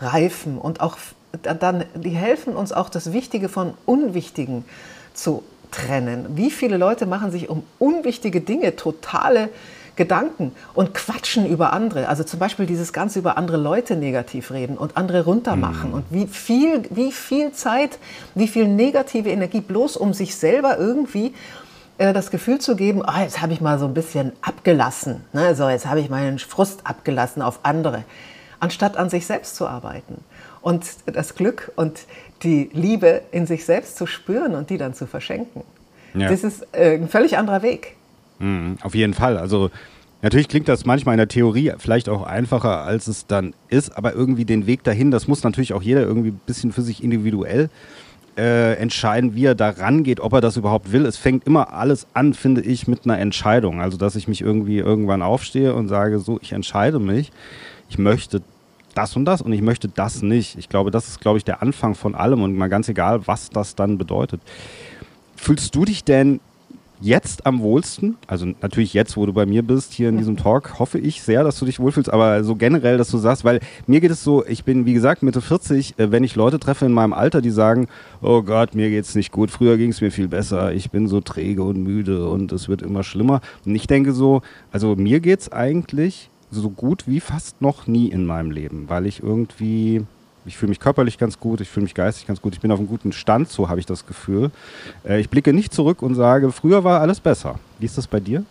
reifen 0.00 0.58
und 0.58 0.80
auch 0.80 0.96
dann, 1.42 1.84
die 1.94 2.10
helfen 2.10 2.54
uns 2.54 2.72
auch 2.72 2.88
das 2.88 3.12
Wichtige 3.12 3.48
von 3.48 3.74
Unwichtigen 3.86 4.64
zu 5.14 5.42
trennen. 5.70 6.26
Wie 6.36 6.50
viele 6.50 6.76
Leute 6.76 7.06
machen 7.06 7.30
sich 7.30 7.48
um 7.48 7.64
unwichtige 7.78 8.40
Dinge 8.40 8.76
totale 8.76 9.48
Gedanken 9.94 10.52
und 10.74 10.94
quatschen 10.94 11.46
über 11.46 11.72
andere. 11.72 12.08
Also 12.08 12.24
zum 12.24 12.38
Beispiel 12.38 12.66
dieses 12.66 12.92
Ganze 12.92 13.18
über 13.18 13.36
andere 13.36 13.58
Leute 13.58 13.96
negativ 13.96 14.50
reden 14.50 14.78
und 14.78 14.96
andere 14.96 15.24
runtermachen. 15.24 15.90
Mhm. 15.90 15.94
Und 15.94 16.04
wie 16.10 16.26
viel, 16.26 16.82
wie 16.90 17.12
viel 17.12 17.52
Zeit, 17.52 17.98
wie 18.34 18.48
viel 18.48 18.68
negative 18.68 19.30
Energie 19.30 19.60
bloß 19.60 19.98
um 19.98 20.14
sich 20.14 20.34
selber 20.34 20.78
irgendwie 20.78 21.34
äh, 21.98 22.14
das 22.14 22.30
Gefühl 22.30 22.58
zu 22.58 22.74
geben, 22.74 23.02
oh, 23.06 23.20
jetzt 23.20 23.42
habe 23.42 23.52
ich 23.52 23.60
mal 23.60 23.78
so 23.78 23.84
ein 23.84 23.94
bisschen 23.94 24.32
abgelassen. 24.40 25.24
Ne? 25.32 25.54
So, 25.54 25.68
jetzt 25.68 25.86
habe 25.86 26.00
ich 26.00 26.08
meinen 26.08 26.38
Frust 26.38 26.80
abgelassen 26.84 27.42
auf 27.42 27.60
andere, 27.62 28.04
anstatt 28.60 28.96
an 28.96 29.10
sich 29.10 29.26
selbst 29.26 29.56
zu 29.56 29.66
arbeiten. 29.66 30.24
Und 30.62 30.86
das 31.06 31.34
Glück 31.34 31.72
und 31.76 32.06
die 32.42 32.70
Liebe 32.72 33.22
in 33.32 33.46
sich 33.46 33.64
selbst 33.64 33.96
zu 33.96 34.06
spüren 34.06 34.54
und 34.54 34.70
die 34.70 34.78
dann 34.78 34.94
zu 34.94 35.06
verschenken. 35.06 35.62
Ja. 36.14 36.28
Das 36.28 36.44
ist 36.44 36.66
äh, 36.72 36.94
ein 36.94 37.08
völlig 37.08 37.36
anderer 37.36 37.62
Weg. 37.62 37.96
Mhm, 38.38 38.78
auf 38.82 38.94
jeden 38.94 39.14
Fall. 39.14 39.38
Also 39.38 39.70
natürlich 40.20 40.48
klingt 40.48 40.68
das 40.68 40.84
manchmal 40.84 41.14
in 41.14 41.18
der 41.18 41.28
Theorie 41.28 41.72
vielleicht 41.78 42.08
auch 42.08 42.22
einfacher, 42.22 42.82
als 42.84 43.06
es 43.06 43.26
dann 43.26 43.54
ist, 43.68 43.96
aber 43.96 44.14
irgendwie 44.14 44.44
den 44.44 44.66
Weg 44.66 44.84
dahin, 44.84 45.10
das 45.10 45.28
muss 45.28 45.42
natürlich 45.42 45.72
auch 45.72 45.82
jeder 45.82 46.02
irgendwie 46.02 46.30
ein 46.30 46.40
bisschen 46.46 46.72
für 46.72 46.82
sich 46.82 47.02
individuell 47.02 47.70
äh, 48.36 48.74
entscheiden, 48.74 49.34
wie 49.34 49.44
er 49.44 49.54
da 49.54 49.70
rangeht, 49.70 50.20
ob 50.20 50.32
er 50.32 50.40
das 50.40 50.56
überhaupt 50.56 50.92
will. 50.92 51.06
Es 51.06 51.16
fängt 51.16 51.46
immer 51.46 51.72
alles 51.72 52.06
an, 52.14 52.34
finde 52.34 52.62
ich, 52.62 52.88
mit 52.88 53.04
einer 53.04 53.18
Entscheidung. 53.18 53.80
Also, 53.80 53.98
dass 53.98 54.16
ich 54.16 54.26
mich 54.26 54.40
irgendwie 54.40 54.78
irgendwann 54.78 55.22
aufstehe 55.22 55.74
und 55.74 55.88
sage, 55.88 56.18
so, 56.18 56.38
ich 56.40 56.52
entscheide 56.52 56.98
mich, 56.98 57.30
ich 57.90 57.98
möchte 57.98 58.40
das 58.92 59.16
und 59.16 59.24
das 59.24 59.42
und 59.42 59.52
ich 59.52 59.62
möchte 59.62 59.88
das 59.88 60.22
nicht. 60.22 60.58
Ich 60.58 60.68
glaube, 60.68 60.90
das 60.90 61.08
ist, 61.08 61.20
glaube 61.20 61.38
ich, 61.38 61.44
der 61.44 61.62
Anfang 61.62 61.94
von 61.94 62.14
allem 62.14 62.42
und 62.42 62.56
mal 62.56 62.68
ganz 62.68 62.88
egal, 62.88 63.26
was 63.26 63.50
das 63.50 63.74
dann 63.74 63.98
bedeutet. 63.98 64.40
Fühlst 65.36 65.74
du 65.74 65.84
dich 65.84 66.04
denn 66.04 66.40
jetzt 67.02 67.46
am 67.46 67.60
wohlsten? 67.60 68.16
Also 68.26 68.46
natürlich 68.62 68.94
jetzt, 68.94 69.16
wo 69.16 69.26
du 69.26 69.32
bei 69.32 69.44
mir 69.44 69.62
bist, 69.62 69.92
hier 69.92 70.08
in 70.08 70.16
diesem 70.16 70.36
Talk, 70.36 70.78
hoffe 70.78 70.98
ich 70.98 71.22
sehr, 71.22 71.42
dass 71.42 71.58
du 71.58 71.66
dich 71.66 71.80
wohlfühlst, 71.80 72.12
aber 72.12 72.44
so 72.44 72.54
generell, 72.54 72.96
dass 72.96 73.10
du 73.10 73.18
sagst, 73.18 73.44
weil 73.44 73.60
mir 73.86 74.00
geht 74.00 74.10
es 74.10 74.22
so, 74.22 74.46
ich 74.46 74.64
bin, 74.64 74.86
wie 74.86 74.94
gesagt, 74.94 75.22
Mitte 75.22 75.40
40, 75.40 75.98
äh, 75.98 76.12
wenn 76.12 76.24
ich 76.24 76.36
Leute 76.36 76.58
treffe 76.58 76.86
in 76.86 76.92
meinem 76.92 77.12
Alter, 77.12 77.42
die 77.42 77.50
sagen, 77.50 77.88
oh 78.22 78.42
Gott, 78.42 78.74
mir 78.74 78.88
geht's 78.88 79.14
nicht 79.14 79.32
gut, 79.32 79.50
früher 79.50 79.76
ging 79.76 79.90
es 79.90 80.00
mir 80.00 80.10
viel 80.10 80.28
besser, 80.28 80.72
ich 80.72 80.90
bin 80.90 81.08
so 81.08 81.20
träge 81.20 81.62
und 81.62 81.82
müde 81.82 82.28
und 82.28 82.52
es 82.52 82.68
wird 82.68 82.82
immer 82.82 83.02
schlimmer. 83.02 83.40
Und 83.66 83.74
ich 83.74 83.86
denke 83.86 84.12
so, 84.12 84.42
also 84.70 84.94
mir 84.96 85.20
geht's 85.20 85.50
eigentlich 85.50 86.30
so 86.52 86.70
gut 86.70 87.04
wie 87.06 87.20
fast 87.20 87.60
noch 87.60 87.86
nie 87.86 88.08
in 88.08 88.26
meinem 88.26 88.50
Leben, 88.50 88.88
weil 88.88 89.06
ich 89.06 89.22
irgendwie 89.22 90.04
ich 90.44 90.56
fühle 90.56 90.70
mich 90.70 90.80
körperlich 90.80 91.18
ganz 91.18 91.38
gut, 91.38 91.60
ich 91.60 91.68
fühle 91.68 91.84
mich 91.84 91.94
geistig 91.94 92.26
ganz 92.26 92.42
gut, 92.42 92.54
ich 92.54 92.60
bin 92.60 92.72
auf 92.72 92.78
einem 92.78 92.88
guten 92.88 93.12
Stand, 93.12 93.48
so 93.48 93.68
habe 93.68 93.80
ich 93.80 93.86
das 93.86 94.06
Gefühl. 94.06 94.50
Äh, 95.04 95.20
ich 95.20 95.30
blicke 95.30 95.52
nicht 95.52 95.72
zurück 95.72 96.02
und 96.02 96.14
sage, 96.14 96.50
früher 96.50 96.84
war 96.84 97.00
alles 97.00 97.20
besser. 97.20 97.58
Wie 97.78 97.86
ist 97.86 97.96
das 97.96 98.06
bei 98.06 98.20
dir? 98.20 98.44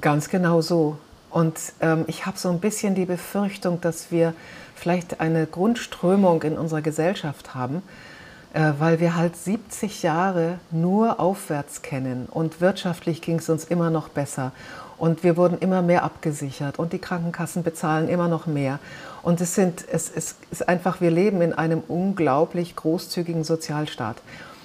Ganz 0.00 0.28
genau 0.28 0.60
so. 0.60 0.98
Und 1.30 1.58
ähm, 1.80 2.04
ich 2.06 2.26
habe 2.26 2.38
so 2.38 2.48
ein 2.48 2.60
bisschen 2.60 2.94
die 2.94 3.04
Befürchtung, 3.04 3.80
dass 3.80 4.10
wir 4.10 4.34
vielleicht 4.74 5.20
eine 5.20 5.46
Grundströmung 5.46 6.42
in 6.42 6.56
unserer 6.56 6.82
Gesellschaft 6.82 7.54
haben, 7.54 7.82
äh, 8.52 8.72
weil 8.78 9.00
wir 9.00 9.14
halt 9.14 9.36
70 9.36 10.02
Jahre 10.02 10.58
nur 10.70 11.20
aufwärts 11.20 11.82
kennen 11.82 12.26
und 12.30 12.60
wirtschaftlich 12.60 13.20
ging 13.20 13.38
es 13.38 13.48
uns 13.48 13.64
immer 13.64 13.90
noch 13.90 14.08
besser 14.08 14.52
und 14.98 15.22
wir 15.22 15.36
wurden 15.36 15.58
immer 15.58 15.82
mehr 15.82 16.02
abgesichert 16.02 16.78
und 16.78 16.92
die 16.92 16.98
Krankenkassen 16.98 17.62
bezahlen 17.62 18.08
immer 18.08 18.28
noch 18.28 18.46
mehr. 18.46 18.78
Und 19.22 19.40
es, 19.40 19.54
sind, 19.54 19.84
es, 19.90 20.10
es 20.14 20.36
ist 20.50 20.68
einfach, 20.68 21.00
wir 21.00 21.10
leben 21.10 21.40
in 21.42 21.52
einem 21.52 21.82
unglaublich 21.86 22.76
großzügigen 22.76 23.44
Sozialstaat. 23.44 24.16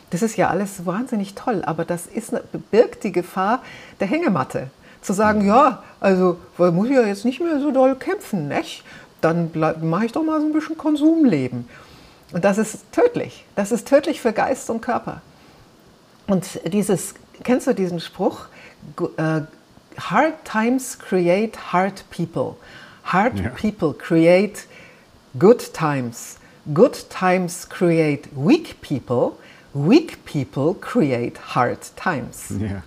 Das 0.09 0.21
ist 0.21 0.37
ja 0.37 0.49
alles 0.49 0.85
wahnsinnig 0.85 1.33
toll, 1.35 1.63
aber 1.65 1.85
das 1.85 2.05
ist, 2.05 2.33
birgt 2.71 3.03
die 3.03 3.11
Gefahr 3.11 3.61
der 3.99 4.07
Hängematte. 4.07 4.69
Zu 5.01 5.13
sagen, 5.13 5.45
ja, 5.45 5.83
also 5.99 6.37
muss 6.57 6.87
ich 6.87 6.95
ja 6.95 7.01
jetzt 7.01 7.25
nicht 7.25 7.41
mehr 7.41 7.59
so 7.59 7.71
doll 7.71 7.95
kämpfen, 7.95 8.47
nicht? 8.47 8.83
dann 9.23 9.51
mache 9.81 10.05
ich 10.05 10.11
doch 10.11 10.23
mal 10.23 10.39
so 10.41 10.47
ein 10.47 10.53
bisschen 10.53 10.77
Konsumleben. 10.77 11.67
Und 12.33 12.43
das 12.43 12.57
ist 12.57 12.91
tödlich. 12.91 13.45
Das 13.55 13.71
ist 13.71 13.87
tödlich 13.87 14.19
für 14.19 14.33
Geist 14.33 14.69
und 14.69 14.81
Körper. 14.81 15.21
Und 16.27 16.59
dieses, 16.71 17.13
kennst 17.43 17.67
du 17.67 17.73
diesen 17.73 17.99
Spruch? 17.99 18.47
Hard 19.97 20.43
times 20.45 20.97
create 20.97 21.57
hard 21.71 22.03
people. 22.09 22.57
Hard 23.03 23.39
ja. 23.39 23.49
people 23.49 23.93
create 23.93 24.67
good 25.37 25.73
times. 25.73 26.37
Good 26.73 27.09
times 27.09 27.67
create 27.67 28.29
weak 28.35 28.81
people. 28.81 29.37
Weak 29.73 30.23
people 30.25 30.75
create 30.75 31.37
hard 31.55 31.79
times. 31.95 32.53
Ja, 32.59 32.83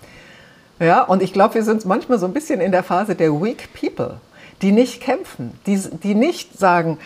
ja 0.78 1.02
und 1.02 1.22
ich 1.22 1.32
glaube, 1.32 1.54
wir 1.54 1.64
sind 1.64 1.84
manchmal 1.84 2.18
so 2.18 2.26
ein 2.26 2.32
bisschen 2.32 2.61
in 2.61 2.72
der 2.72 2.82
Phase 2.82 3.14
der 3.14 3.32
weak 3.32 3.68
people, 3.74 4.20
die 4.62 4.72
nicht 4.72 5.00
kämpfen, 5.00 5.59
die, 5.66 5.78
die 6.02 6.14
nicht 6.14 6.59
sagen, 6.59 6.98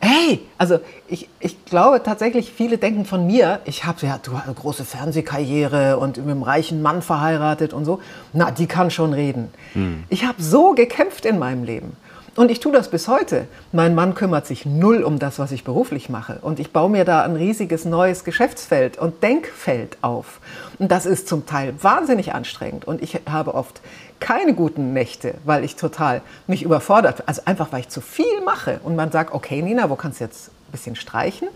hey, 0.00 0.40
also 0.58 0.78
ich, 1.08 1.28
ich 1.40 1.64
glaube 1.64 2.02
tatsächlich, 2.02 2.52
viele 2.52 2.78
denken 2.78 3.04
von 3.04 3.26
mir, 3.26 3.60
ich 3.64 3.84
habe 3.84 4.06
ja 4.06 4.18
du, 4.22 4.32
eine 4.34 4.54
große 4.54 4.84
Fernsehkarriere 4.84 5.98
und 5.98 6.16
mit 6.18 6.26
einem 6.26 6.42
reichen 6.42 6.82
Mann 6.82 7.02
verheiratet 7.02 7.72
und 7.72 7.84
so. 7.84 8.00
Na, 8.32 8.50
die 8.50 8.66
kann 8.66 8.90
schon 8.90 9.12
reden. 9.12 9.50
Hm. 9.72 10.04
Ich 10.08 10.24
habe 10.24 10.42
so 10.42 10.72
gekämpft 10.72 11.24
in 11.24 11.38
meinem 11.38 11.64
Leben. 11.64 11.96
Und 12.36 12.50
ich 12.50 12.60
tue 12.60 12.70
das 12.70 12.90
bis 12.90 13.08
heute. 13.08 13.48
Mein 13.72 13.94
Mann 13.94 14.14
kümmert 14.14 14.46
sich 14.46 14.66
null 14.66 15.02
um 15.02 15.18
das, 15.18 15.38
was 15.38 15.52
ich 15.52 15.64
beruflich 15.64 16.10
mache. 16.10 16.38
Und 16.42 16.60
ich 16.60 16.70
baue 16.70 16.90
mir 16.90 17.06
da 17.06 17.22
ein 17.22 17.34
riesiges 17.34 17.86
neues 17.86 18.24
Geschäftsfeld 18.24 18.98
und 18.98 19.22
Denkfeld 19.22 19.96
auf. 20.02 20.40
Und 20.78 20.92
das 20.92 21.06
ist 21.06 21.28
zum 21.28 21.46
Teil 21.46 21.72
wahnsinnig 21.80 22.34
anstrengend. 22.34 22.84
Und 22.84 23.02
ich 23.02 23.18
habe 23.26 23.54
oft 23.54 23.80
keine 24.20 24.54
guten 24.54 24.92
Nächte, 24.92 25.34
weil 25.44 25.64
ich 25.64 25.76
total 25.76 26.22
mich 26.46 26.62
überfordert, 26.62 27.24
also 27.26 27.42
einfach 27.44 27.72
weil 27.72 27.80
ich 27.80 27.88
zu 27.88 28.00
viel 28.00 28.40
mache. 28.44 28.80
Und 28.82 28.96
man 28.96 29.12
sagt, 29.12 29.34
okay 29.34 29.62
Nina, 29.62 29.90
wo 29.90 29.96
kannst 29.96 30.20
du 30.20 30.24
jetzt 30.24 30.48
ein 30.48 30.72
bisschen 30.72 30.96
streichen? 30.96 31.48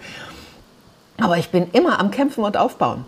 Aber 1.19 1.37
ich 1.39 1.51
bin 1.51 1.71
immer 1.73 2.01
am 2.01 2.11
Kämpfen 2.11 2.45
und 2.45 2.57
Aufbauen. 2.57 3.05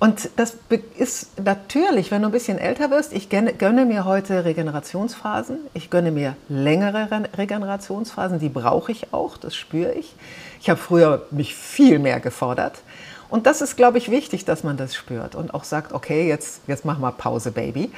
Und 0.00 0.28
das 0.36 0.58
ist 0.98 1.40
natürlich, 1.40 2.10
wenn 2.10 2.22
du 2.22 2.28
ein 2.28 2.32
bisschen 2.32 2.58
älter 2.58 2.90
wirst, 2.90 3.12
ich 3.12 3.28
gönne 3.30 3.86
mir 3.86 4.04
heute 4.04 4.44
Regenerationsphasen, 4.44 5.58
ich 5.72 5.88
gönne 5.88 6.10
mir 6.10 6.36
längere 6.48 7.08
Regenerationsphasen, 7.38 8.38
die 8.38 8.48
brauche 8.48 8.92
ich 8.92 9.12
auch, 9.14 9.36
das 9.38 9.54
spüre 9.54 9.92
ich. 9.92 10.14
Ich 10.60 10.68
habe 10.68 10.80
früher 10.80 11.26
mich 11.30 11.54
viel 11.54 11.98
mehr 11.98 12.20
gefordert. 12.20 12.82
Und 13.30 13.46
das 13.46 13.62
ist, 13.62 13.76
glaube 13.76 13.98
ich, 13.98 14.10
wichtig, 14.10 14.44
dass 14.44 14.62
man 14.62 14.76
das 14.76 14.94
spürt 14.94 15.34
und 15.34 15.54
auch 15.54 15.64
sagt, 15.64 15.92
okay, 15.92 16.28
jetzt, 16.28 16.60
jetzt 16.66 16.84
mach 16.84 16.98
mal 16.98 17.12
Pause, 17.12 17.50
Baby. 17.50 17.90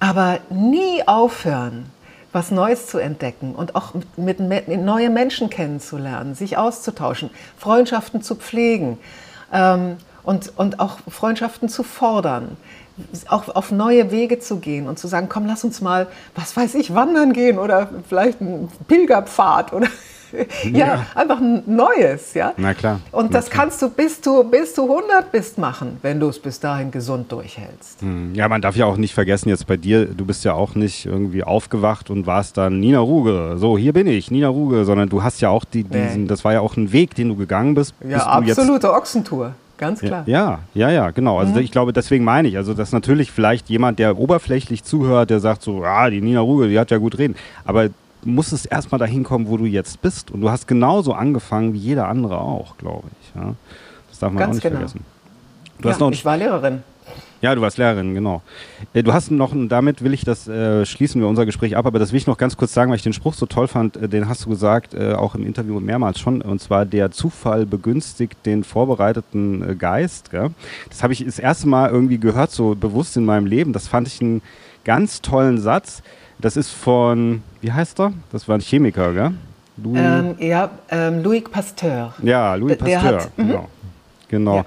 Aber 0.00 0.38
nie 0.50 1.06
aufhören, 1.06 1.86
was 2.32 2.50
Neues 2.50 2.86
zu 2.86 2.98
entdecken 2.98 3.54
und 3.54 3.74
auch 3.74 3.94
mit, 4.16 4.38
mit 4.40 4.68
neue 4.68 5.10
Menschen 5.10 5.50
kennenzulernen, 5.50 6.34
sich 6.34 6.56
auszutauschen, 6.56 7.30
Freundschaften 7.56 8.22
zu 8.22 8.36
pflegen. 8.36 8.98
Ähm, 9.52 9.96
und, 10.28 10.52
und 10.58 10.78
auch 10.78 10.98
Freundschaften 11.08 11.70
zu 11.70 11.82
fordern, 11.82 12.58
auch 13.28 13.48
auf 13.48 13.70
neue 13.70 14.10
Wege 14.10 14.38
zu 14.38 14.58
gehen 14.58 14.86
und 14.86 14.98
zu 14.98 15.08
sagen, 15.08 15.30
komm, 15.30 15.46
lass 15.46 15.64
uns 15.64 15.80
mal, 15.80 16.06
was 16.34 16.54
weiß 16.54 16.74
ich, 16.74 16.92
wandern 16.92 17.32
gehen 17.32 17.58
oder 17.58 17.88
vielleicht 18.06 18.42
einen 18.42 18.70
Pilgerpfad 18.88 19.72
oder 19.72 19.88
ja, 20.64 20.78
ja, 20.78 21.06
einfach 21.14 21.40
ein 21.40 21.62
neues, 21.66 22.34
ja. 22.34 22.52
Na 22.56 22.74
klar. 22.74 23.00
Und 23.12 23.34
das 23.34 23.50
klar. 23.50 23.64
kannst 23.64 23.82
du 23.82 23.90
bis 23.90 24.20
du 24.20 24.44
bis 24.44 24.74
du 24.74 24.82
100 24.82 25.32
bist 25.32 25.58
machen, 25.58 25.98
wenn 26.02 26.20
du 26.20 26.28
es 26.28 26.38
bis 26.38 26.60
dahin 26.60 26.90
gesund 26.90 27.30
durchhältst. 27.32 28.00
Hm. 28.00 28.34
Ja, 28.34 28.48
man 28.48 28.60
darf 28.60 28.76
ja 28.76 28.86
auch 28.86 28.96
nicht 28.96 29.14
vergessen 29.14 29.48
jetzt 29.48 29.66
bei 29.66 29.76
dir, 29.76 30.06
du 30.06 30.24
bist 30.24 30.44
ja 30.44 30.54
auch 30.54 30.74
nicht 30.74 31.06
irgendwie 31.06 31.42
aufgewacht 31.42 32.10
und 32.10 32.26
warst 32.26 32.56
dann 32.56 32.80
Nina 32.80 33.00
Ruge. 33.00 33.56
So, 33.58 33.78
hier 33.78 33.92
bin 33.92 34.06
ich, 34.06 34.30
Nina 34.30 34.48
Ruge, 34.48 34.84
sondern 34.84 35.08
du 35.08 35.22
hast 35.22 35.40
ja 35.40 35.50
auch 35.50 35.64
die, 35.64 35.84
diesen, 35.84 36.22
nee. 36.22 36.28
das 36.28 36.44
war 36.44 36.52
ja 36.52 36.60
auch 36.60 36.76
ein 36.76 36.92
Weg, 36.92 37.14
den 37.14 37.28
du 37.28 37.36
gegangen 37.36 37.74
bist. 37.74 37.94
Ja, 38.06 38.26
absolute 38.26 38.92
Ochsentour. 38.92 39.54
Ganz 39.78 40.00
klar. 40.00 40.24
Ja, 40.26 40.58
ja, 40.74 40.90
ja, 40.90 41.10
genau. 41.12 41.38
Also 41.38 41.52
mhm. 41.52 41.58
ich 41.60 41.70
glaube, 41.70 41.92
deswegen 41.92 42.24
meine 42.24 42.48
ich, 42.48 42.56
also 42.56 42.74
dass 42.74 42.90
natürlich 42.92 43.30
vielleicht 43.30 43.70
jemand, 43.70 44.00
der 44.00 44.18
oberflächlich 44.18 44.82
zuhört, 44.82 45.30
der 45.30 45.38
sagt 45.38 45.62
so, 45.62 45.84
ah, 45.84 46.10
die 46.10 46.20
Nina 46.20 46.40
Ruge, 46.40 46.68
die 46.68 46.78
hat 46.78 46.90
ja 46.90 46.98
gut 46.98 47.16
reden. 47.16 47.36
Aber 47.64 47.88
muss 48.24 48.52
es 48.52 48.66
erstmal 48.66 48.98
dahin 48.98 49.24
kommen, 49.24 49.48
wo 49.48 49.56
du 49.56 49.64
jetzt 49.64 50.02
bist. 50.02 50.30
Und 50.30 50.40
du 50.40 50.50
hast 50.50 50.66
genauso 50.66 51.12
angefangen 51.12 51.72
wie 51.74 51.78
jeder 51.78 52.08
andere 52.08 52.40
auch, 52.40 52.76
glaube 52.76 53.08
ich. 53.22 53.40
Ja? 53.40 53.54
Das 54.08 54.18
darf 54.18 54.32
man 54.32 54.40
Ganz 54.40 54.50
auch 54.50 54.54
nicht 54.54 54.62
genau. 54.62 54.76
vergessen. 54.76 55.00
Du 55.80 55.88
ja, 55.88 55.94
hast 55.94 56.00
noch 56.00 56.10
ich 56.10 56.24
war 56.24 56.36
Lehrerin. 56.36 56.82
Ja, 57.40 57.54
du 57.54 57.60
warst 57.60 57.78
Lehrerin, 57.78 58.14
genau. 58.14 58.42
Äh, 58.94 59.04
du 59.04 59.12
hast 59.12 59.30
noch, 59.30 59.52
damit 59.54 60.02
will 60.02 60.12
ich 60.12 60.24
das, 60.24 60.48
äh, 60.48 60.84
schließen 60.84 61.20
wir 61.20 61.28
unser 61.28 61.46
Gespräch 61.46 61.76
ab, 61.76 61.86
aber 61.86 62.00
das 62.00 62.10
will 62.10 62.16
ich 62.16 62.26
noch 62.26 62.36
ganz 62.36 62.56
kurz 62.56 62.74
sagen, 62.74 62.90
weil 62.90 62.96
ich 62.96 63.04
den 63.04 63.12
Spruch 63.12 63.34
so 63.34 63.46
toll 63.46 63.68
fand, 63.68 63.96
äh, 63.96 64.08
den 64.08 64.28
hast 64.28 64.44
du 64.44 64.50
gesagt, 64.50 64.94
äh, 64.94 65.12
auch 65.12 65.36
im 65.36 65.46
Interview 65.46 65.78
mehrmals 65.78 66.18
schon, 66.18 66.42
und 66.42 66.60
zwar 66.60 66.84
der 66.84 67.12
Zufall 67.12 67.64
begünstigt 67.64 68.44
den 68.44 68.64
vorbereiteten 68.64 69.70
äh, 69.70 69.74
Geist. 69.76 70.32
Gell? 70.32 70.50
Das 70.88 71.04
habe 71.04 71.12
ich 71.12 71.24
das 71.24 71.38
erste 71.38 71.68
Mal 71.68 71.90
irgendwie 71.90 72.18
gehört, 72.18 72.50
so 72.50 72.74
bewusst 72.74 73.16
in 73.16 73.24
meinem 73.24 73.46
Leben. 73.46 73.72
Das 73.72 73.86
fand 73.86 74.08
ich 74.08 74.20
einen 74.20 74.42
ganz 74.84 75.22
tollen 75.22 75.60
Satz. 75.60 76.02
Das 76.38 76.56
ist 76.56 76.70
von, 76.70 77.42
wie 77.60 77.72
heißt 77.72 78.00
er? 78.00 78.12
Das 78.30 78.48
war 78.48 78.56
ein 78.56 78.60
Chemiker, 78.60 79.12
gell? 79.12 79.32
Louis, 79.76 80.00
ähm, 80.00 80.34
ja, 80.38 80.70
ähm, 80.90 81.22
Louis 81.22 81.44
Pasteur. 81.44 82.14
Ja, 82.22 82.54
Louis 82.54 82.76
Pasteur, 82.76 83.02
hat, 83.02 83.30
genau. 83.36 83.62
Mhm. 83.62 83.66
Genau. 84.28 84.56
Ja 84.56 84.64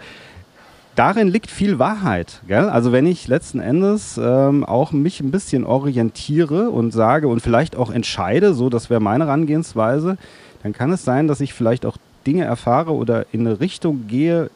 darin 0.95 1.29
liegt 1.29 1.49
viel 1.49 1.79
Wahrheit. 1.79 2.41
Gell? 2.47 2.69
Also 2.69 2.91
wenn 2.91 3.05
ich 3.05 3.27
letzten 3.27 3.59
Endes 3.59 4.19
ähm, 4.21 4.63
auch 4.63 4.91
mich 4.91 5.19
ein 5.19 5.31
bisschen 5.31 5.65
orientiere 5.65 6.69
und 6.69 6.91
sage 6.91 7.27
und 7.27 7.41
vielleicht 7.41 7.75
auch 7.75 7.91
entscheide, 7.91 8.53
so 8.53 8.69
das 8.69 8.89
wäre 8.89 8.99
meine 8.99 9.25
Herangehensweise, 9.25 10.17
dann 10.63 10.73
kann 10.73 10.91
es 10.91 11.03
sein, 11.03 11.27
dass 11.27 11.41
ich 11.41 11.53
vielleicht 11.53 11.85
auch 11.85 11.97
Dinge 12.27 12.43
erfahre 12.43 12.93
oder 12.93 13.25
in 13.31 13.47
eine 13.47 13.59
Richtung 13.59 14.07
gehe, 14.07 14.51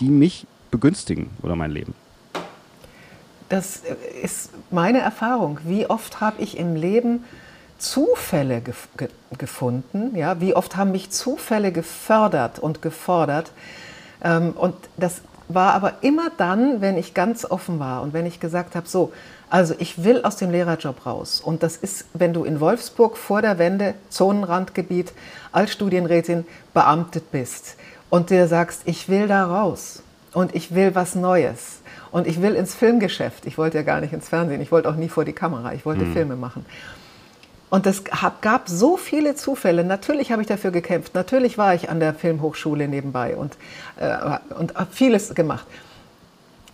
die 0.00 0.10
mich 0.10 0.46
begünstigen 0.70 1.30
oder 1.42 1.56
mein 1.56 1.70
Leben. 1.70 1.94
Das 3.50 3.82
ist 4.22 4.50
meine 4.70 5.00
Erfahrung. 5.00 5.58
Wie 5.64 5.90
oft 5.90 6.20
habe 6.20 6.40
ich 6.40 6.56
im 6.56 6.76
Leben 6.76 7.24
Zufälle 7.78 8.60
gef 8.60 8.88
ge 8.96 9.08
gefunden? 9.38 10.14
Ja? 10.14 10.40
Wie 10.40 10.54
oft 10.54 10.76
haben 10.76 10.92
mich 10.92 11.10
Zufälle 11.10 11.72
gefördert 11.72 12.60
und 12.60 12.80
gefordert? 12.80 13.50
Ähm, 14.22 14.52
und 14.52 14.76
das 14.96 15.22
war 15.48 15.74
aber 15.74 15.94
immer 16.02 16.30
dann, 16.36 16.80
wenn 16.80 16.96
ich 16.96 17.12
ganz 17.12 17.44
offen 17.44 17.80
war 17.80 18.02
und 18.02 18.12
wenn 18.12 18.24
ich 18.24 18.38
gesagt 18.38 18.76
habe, 18.76 18.88
so, 18.88 19.12
also 19.48 19.74
ich 19.78 20.04
will 20.04 20.22
aus 20.22 20.36
dem 20.36 20.52
Lehrerjob 20.52 21.04
raus. 21.04 21.40
Und 21.44 21.64
das 21.64 21.76
ist, 21.76 22.04
wenn 22.14 22.32
du 22.32 22.44
in 22.44 22.60
Wolfsburg 22.60 23.16
vor 23.16 23.42
der 23.42 23.58
Wende, 23.58 23.94
Zonenrandgebiet, 24.10 25.12
als 25.50 25.72
Studienrätin 25.72 26.46
beamtet 26.72 27.32
bist 27.32 27.74
und 28.10 28.30
dir 28.30 28.46
sagst, 28.46 28.82
ich 28.84 29.08
will 29.08 29.26
da 29.26 29.44
raus 29.44 30.04
und 30.34 30.54
ich 30.54 30.72
will 30.72 30.94
was 30.94 31.16
Neues 31.16 31.79
und 32.12 32.26
ich 32.26 32.42
will 32.42 32.54
ins 32.54 32.74
Filmgeschäft. 32.74 33.46
Ich 33.46 33.58
wollte 33.58 33.78
ja 33.78 33.82
gar 33.82 34.00
nicht 34.00 34.12
ins 34.12 34.28
Fernsehen, 34.28 34.60
ich 34.60 34.72
wollte 34.72 34.88
auch 34.88 34.96
nie 34.96 35.08
vor 35.08 35.24
die 35.24 35.32
Kamera, 35.32 35.72
ich 35.74 35.84
wollte 35.84 36.04
mhm. 36.04 36.12
Filme 36.12 36.36
machen. 36.36 36.64
Und 37.70 37.86
es 37.86 38.02
gab 38.40 38.68
so 38.68 38.96
viele 38.96 39.36
Zufälle. 39.36 39.84
Natürlich 39.84 40.32
habe 40.32 40.42
ich 40.42 40.48
dafür 40.48 40.72
gekämpft. 40.72 41.14
Natürlich 41.14 41.56
war 41.56 41.72
ich 41.72 41.88
an 41.88 42.00
der 42.00 42.14
Filmhochschule 42.14 42.88
nebenbei 42.88 43.36
und, 43.36 43.56
äh, 43.96 44.38
und 44.58 44.74
habe 44.74 44.88
vieles 44.90 45.32
gemacht. 45.36 45.64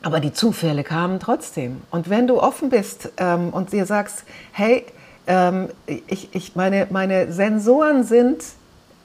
Aber 0.02 0.20
die 0.20 0.32
Zufälle 0.32 0.84
kamen 0.84 1.20
trotzdem. 1.20 1.82
Und 1.90 2.08
wenn 2.08 2.26
du 2.26 2.40
offen 2.40 2.70
bist 2.70 3.10
ähm, 3.18 3.50
und 3.50 3.72
dir 3.72 3.84
sagst, 3.84 4.24
hey, 4.52 4.86
ähm, 5.26 5.68
ich, 5.86 6.34
ich, 6.34 6.56
meine, 6.56 6.86
meine 6.90 7.30
Sensoren 7.30 8.04
sind 8.04 8.42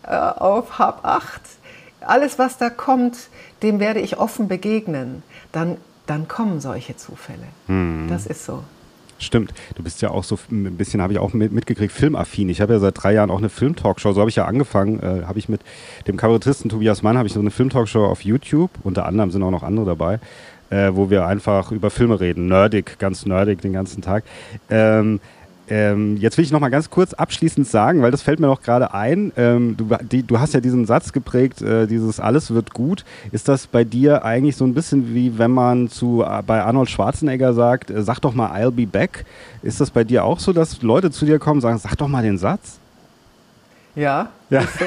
äh, 0.03 0.15
auf 0.15 0.79
Hab 0.79 1.03
8, 1.03 1.41
alles, 2.01 2.39
was 2.39 2.57
da 2.57 2.69
kommt, 2.69 3.17
dem 3.63 3.79
werde 3.79 3.99
ich 3.99 4.17
offen 4.17 4.47
begegnen, 4.47 5.23
dann, 5.51 5.77
dann 6.11 6.27
kommen 6.27 6.59
solche 6.59 6.97
Zufälle. 6.97 7.47
Mhm. 7.67 8.07
Das 8.09 8.25
ist 8.25 8.45
so. 8.45 8.63
Stimmt. 9.17 9.53
Du 9.75 9.83
bist 9.83 10.01
ja 10.01 10.09
auch 10.09 10.23
so 10.23 10.37
ein 10.51 10.75
bisschen, 10.75 11.01
habe 11.01 11.13
ich 11.13 11.19
auch 11.19 11.31
mitgekriegt, 11.33 11.93
filmaffin. 11.93 12.49
Ich 12.49 12.59
habe 12.59 12.73
ja 12.73 12.79
seit 12.79 13.01
drei 13.01 13.13
Jahren 13.13 13.29
auch 13.29 13.37
eine 13.37 13.49
Filmtalkshow. 13.49 14.11
So 14.11 14.19
habe 14.19 14.29
ich 14.29 14.35
ja 14.35 14.45
angefangen. 14.45 14.99
Äh, 14.99 15.25
habe 15.25 15.39
ich 15.39 15.47
mit 15.47 15.61
dem 16.07 16.17
Kabarettisten 16.17 16.69
Tobias 16.69 17.01
Mann 17.01 17.17
habe 17.17 17.27
ich 17.27 17.33
so 17.33 17.39
eine 17.39 17.51
Filmtalkshow 17.51 18.05
auf 18.05 18.25
YouTube. 18.25 18.71
Unter 18.83 19.05
anderem 19.05 19.31
sind 19.31 19.41
auch 19.43 19.51
noch 19.51 19.63
andere 19.63 19.85
dabei, 19.85 20.19
äh, 20.69 20.89
wo 20.93 21.09
wir 21.09 21.27
einfach 21.27 21.71
über 21.71 21.91
Filme 21.91 22.19
reden. 22.19 22.47
Nerdig, 22.47 22.97
ganz 22.99 23.25
nerdig 23.25 23.61
den 23.61 23.71
ganzen 23.71 24.01
Tag. 24.01 24.25
Ähm, 24.69 25.21
ähm, 25.71 26.17
jetzt 26.17 26.37
will 26.37 26.43
ich 26.43 26.51
noch 26.51 26.59
mal 26.59 26.67
ganz 26.67 26.89
kurz 26.89 27.13
abschließend 27.13 27.65
sagen, 27.65 28.01
weil 28.01 28.11
das 28.11 28.21
fällt 28.21 28.41
mir 28.41 28.47
noch 28.47 28.61
gerade 28.61 28.93
ein. 28.93 29.31
Ähm, 29.37 29.77
du, 29.77 29.87
die, 30.01 30.21
du, 30.21 30.37
hast 30.37 30.53
ja 30.53 30.59
diesen 30.59 30.85
Satz 30.85 31.13
geprägt, 31.13 31.61
äh, 31.61 31.87
dieses 31.87 32.19
alles 32.19 32.51
wird 32.51 32.73
gut. 32.73 33.05
Ist 33.31 33.47
das 33.47 33.67
bei 33.67 33.85
dir 33.85 34.25
eigentlich 34.25 34.57
so 34.57 34.65
ein 34.65 34.73
bisschen 34.73 35.15
wie 35.15 35.37
wenn 35.39 35.51
man 35.51 35.87
zu 35.87 36.23
äh, 36.23 36.43
bei 36.45 36.61
Arnold 36.61 36.89
Schwarzenegger 36.89 37.53
sagt, 37.53 37.89
äh, 37.89 38.03
sag 38.03 38.19
doch 38.19 38.33
mal 38.33 38.51
I'll 38.51 38.71
be 38.71 38.85
back? 38.85 39.23
Ist 39.63 39.79
das 39.79 39.91
bei 39.91 40.03
dir 40.03 40.25
auch 40.25 40.39
so, 40.39 40.51
dass 40.51 40.81
Leute 40.81 41.09
zu 41.09 41.25
dir 41.25 41.39
kommen 41.39 41.59
und 41.59 41.61
sagen, 41.61 41.77
sag 41.77 41.95
doch 41.95 42.09
mal 42.09 42.21
den 42.21 42.37
Satz? 42.37 42.80
Ja. 43.95 44.29
ja. 44.49 44.61
So. 44.61 44.85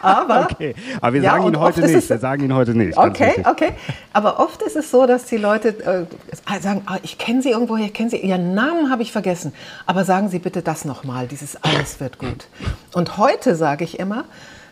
Aber, 0.00 0.48
okay. 0.52 0.74
Aber 1.00 1.12
wir 1.12 1.22
ja, 1.22 1.32
sagen 1.32 1.46
ihn 1.46 1.58
heute 1.58 1.80
nicht. 1.82 2.08
Wir 2.10 2.18
sagen 2.18 2.44
ihn 2.44 2.54
heute 2.54 2.74
nicht. 2.74 2.96
Okay, 2.96 3.44
okay. 3.48 3.72
Aber 4.12 4.40
oft 4.40 4.62
ist 4.62 4.76
es 4.76 4.90
so, 4.90 5.06
dass 5.06 5.24
die 5.26 5.36
Leute 5.36 5.68
äh, 6.48 6.60
sagen, 6.60 6.82
ah, 6.86 6.98
ich 7.02 7.18
kenne 7.18 7.42
Sie 7.42 7.50
irgendwo, 7.50 7.76
ich 7.76 7.92
kenne 7.92 8.10
Sie, 8.10 8.18
Ihren 8.18 8.54
Namen 8.54 8.90
habe 8.90 9.02
ich 9.02 9.12
vergessen. 9.12 9.52
Aber 9.86 10.04
sagen 10.04 10.28
Sie 10.28 10.38
bitte 10.38 10.62
das 10.62 10.84
nochmal, 10.84 11.26
dieses 11.26 11.56
alles 11.62 12.00
wird 12.00 12.18
gut. 12.18 12.46
Und 12.92 13.18
heute 13.18 13.54
sage 13.56 13.84
ich 13.84 13.98
immer, 13.98 14.24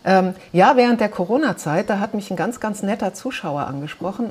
ähm, 0.05 0.35
ja, 0.53 0.77
während 0.77 1.01
der 1.01 1.09
Corona-Zeit, 1.09 1.89
da 1.89 2.01
hat 2.01 2.15
mich 2.15 2.31
ein 2.31 2.37
ganz, 2.37 2.59
ganz 2.59 2.83
netter 2.83 3.15
Zuschauer 3.15 3.69
angesprochen 3.69 4.31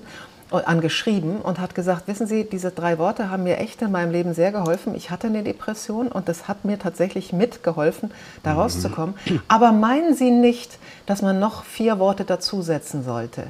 angeschrieben 0.52 1.38
und 1.38 1.60
hat 1.60 1.76
gesagt, 1.76 2.08
wissen 2.08 2.28
Sie, 2.28 2.44
diese 2.44 2.72
drei 2.72 2.98
Worte 2.98 3.30
haben 3.30 3.44
mir 3.44 3.58
echt 3.58 3.82
in 3.82 3.92
meinem 3.92 4.12
Leben 4.12 4.34
sehr 4.34 4.52
geholfen. 4.52 4.96
Ich 4.96 5.10
hatte 5.10 5.28
eine 5.28 5.44
Depression 5.44 6.08
und 6.08 6.28
das 6.28 6.48
hat 6.48 6.66
mir 6.66 6.78
tatsächlich 6.78 7.34
mitgeholfen, 7.34 8.12
da 8.44 8.54
mhm. 8.54 8.60
rauszukommen. 8.60 9.16
Aber 9.48 9.72
meinen 9.72 10.16
Sie 10.16 10.32
nicht, 10.32 10.78
dass 11.06 11.22
man 11.22 11.40
noch 11.40 11.64
vier 11.64 12.00
Worte 12.00 12.26
dazusetzen 12.26 13.04
sollte? 13.04 13.48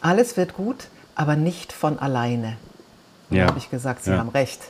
Alles 0.00 0.36
wird 0.36 0.54
gut, 0.54 0.88
aber 1.14 1.36
nicht 1.36 1.72
von 1.72 1.98
alleine. 1.98 2.56
Ja. 3.30 3.46
habe 3.46 3.58
ich 3.58 3.70
gesagt, 3.70 4.02
Sie 4.02 4.10
ja. 4.10 4.18
haben 4.18 4.30
recht. 4.30 4.60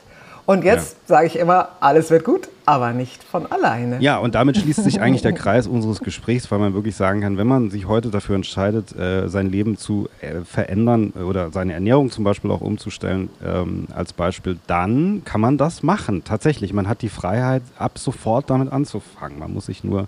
Und 0.45 0.63
jetzt 0.63 0.93
ja. 0.93 1.15
sage 1.15 1.27
ich 1.27 1.37
immer, 1.37 1.69
alles 1.79 2.09
wird 2.09 2.23
gut, 2.23 2.49
aber 2.65 2.93
nicht 2.93 3.23
von 3.23 3.51
alleine. 3.51 3.99
Ja, 3.99 4.17
und 4.17 4.35
damit 4.35 4.57
schließt 4.57 4.83
sich 4.83 5.01
eigentlich 5.01 5.21
der 5.21 5.33
Kreis 5.33 5.67
unseres 5.67 5.99
Gesprächs, 5.99 6.51
weil 6.51 6.59
man 6.59 6.73
wirklich 6.73 6.95
sagen 6.95 7.21
kann, 7.21 7.37
wenn 7.37 7.47
man 7.47 7.69
sich 7.69 7.87
heute 7.87 8.09
dafür 8.09 8.35
entscheidet, 8.35 8.95
äh, 8.97 9.27
sein 9.27 9.49
Leben 9.49 9.77
zu 9.77 10.09
äh, 10.21 10.41
verändern 10.41 11.11
oder 11.11 11.51
seine 11.51 11.73
Ernährung 11.73 12.11
zum 12.11 12.23
Beispiel 12.23 12.51
auch 12.51 12.61
umzustellen, 12.61 13.29
ähm, 13.45 13.87
als 13.93 14.13
Beispiel, 14.13 14.57
dann 14.67 15.21
kann 15.25 15.41
man 15.41 15.57
das 15.57 15.83
machen. 15.83 16.23
Tatsächlich, 16.23 16.73
man 16.73 16.87
hat 16.87 17.01
die 17.01 17.09
Freiheit, 17.09 17.63
ab 17.77 17.97
sofort 17.97 18.49
damit 18.49 18.71
anzufangen. 18.71 19.39
Man 19.39 19.53
muss 19.53 19.67
sich 19.67 19.83
nur 19.83 20.07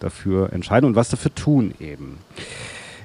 dafür 0.00 0.52
entscheiden 0.52 0.86
und 0.86 0.96
was 0.96 1.08
dafür 1.08 1.34
tun 1.34 1.74
eben. 1.80 2.18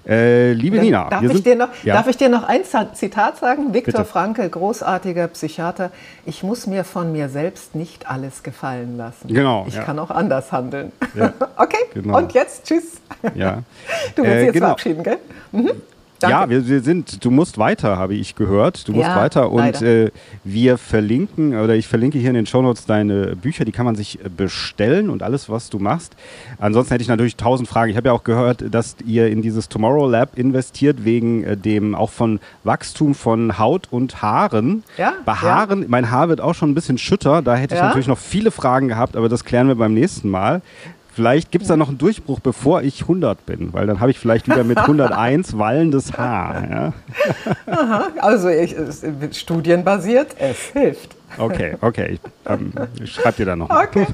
Äh, 0.07 0.53
liebe 0.53 0.79
Nina, 0.79 1.09
darf 1.09 1.21
ich, 1.23 1.45
noch, 1.57 1.69
ja. 1.83 1.95
darf 1.95 2.07
ich, 2.07 2.15
dir 2.15 2.29
noch, 2.29 2.43
ein 2.43 2.61
Zitat 2.93 3.37
sagen? 3.39 3.73
Viktor 3.73 4.05
Frankl, 4.05 4.47
großartiger 4.47 5.27
Psychiater. 5.27 5.91
Ich 6.25 6.43
muss 6.43 6.65
mir 6.65 6.85
von 6.85 7.11
mir 7.11 7.27
selbst 7.27 7.75
nicht 7.75 8.09
alles 8.09 8.41
gefallen 8.41 8.95
lassen. 8.95 9.27
Genau. 9.27 9.65
Ich 9.67 9.75
ja. 9.75 9.83
kann 9.83 9.99
auch 9.99 10.09
anders 10.09 10.53
handeln. 10.53 10.93
Ja. 11.13 11.33
okay, 11.57 11.77
genau. 11.93 12.17
und 12.17 12.33
jetzt 12.33 12.65
tschüss. 12.65 13.01
Ja. 13.35 13.63
Du 14.15 14.23
willst 14.23 14.35
äh, 14.35 14.43
jetzt 14.45 14.53
genau. 14.53 14.65
verabschieden, 14.67 15.03
gell? 15.03 15.17
Mhm. 15.51 15.71
Danke. 16.19 16.35
Ja, 16.35 16.49
wir, 16.49 16.67
wir, 16.67 16.81
sind, 16.81 17.23
du 17.23 17.29
musst 17.29 17.57
weiter, 17.57 17.97
habe 17.97 18.15
ich 18.15 18.35
gehört. 18.35 18.87
Du 18.87 18.93
musst 18.93 19.07
ja, 19.07 19.15
weiter 19.15 19.51
und 19.51 19.81
äh, 19.81 20.11
wir 20.43 20.77
verlinken 20.77 21.59
oder 21.59 21.75
ich 21.75 21.87
verlinke 21.87 22.17
hier 22.17 22.29
in 22.29 22.35
den 22.35 22.45
Shownotes 22.45 22.85
deine 22.85 23.35
Bücher, 23.35 23.65
die 23.65 23.71
kann 23.71 23.85
man 23.85 23.95
sich 23.95 24.23
äh, 24.23 24.29
bestellen 24.29 25.09
und 25.09 25.21
alles, 25.21 25.49
was 25.49 25.69
du 25.69 25.77
machst. 25.79 26.15
Ansonsten 26.59 26.93
hätte 26.93 27.03
ich 27.03 27.07
natürlich 27.07 27.35
tausend 27.35 27.69
Fragen. 27.69 27.91
Ich 27.91 27.97
habe 27.97 28.07
ja 28.07 28.13
auch 28.13 28.23
gehört, 28.23 28.63
dass 28.73 28.95
ihr 29.05 29.27
in 29.27 29.41
dieses 29.41 29.69
Tomorrow 29.69 30.09
Lab 30.09 30.37
investiert 30.37 31.05
wegen 31.05 31.43
äh, 31.43 31.55
dem 31.55 31.93
auch 31.93 32.09
von 32.09 32.39
Wachstum 32.63 33.13
von 33.13 33.59
Haut 33.59 33.87
und 33.91 34.21
Haaren. 34.21 34.83
Ja, 34.97 35.13
Bei 35.25 35.33
Haaren, 35.33 35.83
ja. 35.83 35.87
mein 35.87 36.09
Haar 36.09 36.29
wird 36.29 36.41
auch 36.41 36.55
schon 36.55 36.71
ein 36.71 36.75
bisschen 36.75 36.97
schütter, 36.97 37.41
da 37.41 37.55
hätte 37.55 37.75
ich 37.75 37.81
natürlich 37.81 38.07
noch 38.07 38.17
viele 38.17 38.51
Fragen 38.51 38.87
gehabt, 38.87 39.15
aber 39.15 39.29
das 39.29 39.45
klären 39.45 39.67
wir 39.67 39.75
beim 39.75 39.93
nächsten 39.93 40.29
Mal. 40.29 40.61
Vielleicht 41.17 41.49
gibt 41.49 41.63
es 41.63 41.69
da 41.69 41.77
noch 41.77 41.89
einen 41.89 41.97
Durchbruch, 41.97 42.39
bevor 42.39 42.83
ich 42.83 43.01
100 43.01 43.43
bin, 43.47 43.73
weil 43.73 43.87
dann 43.87 43.99
habe 43.99 44.11
ich 44.11 44.19
vielleicht 44.19 44.45
wieder 44.45 44.63
mit 44.63 44.77
101 44.77 45.57
wallendes 45.57 46.15
Haar. 46.15 46.69
Ja? 46.69 46.93
Aha, 47.65 48.11
also 48.19 48.49
ich, 48.49 48.75
studienbasiert, 49.31 50.35
es 50.37 50.59
hilft. 50.73 51.15
Okay, 51.39 51.75
okay. 51.81 52.11
Ich, 52.11 52.19
ähm, 52.47 52.71
ich 53.03 53.13
schreib 53.13 53.35
dir 53.35 53.47
dann 53.47 53.57
noch. 53.57 53.69
Okay, 53.71 54.05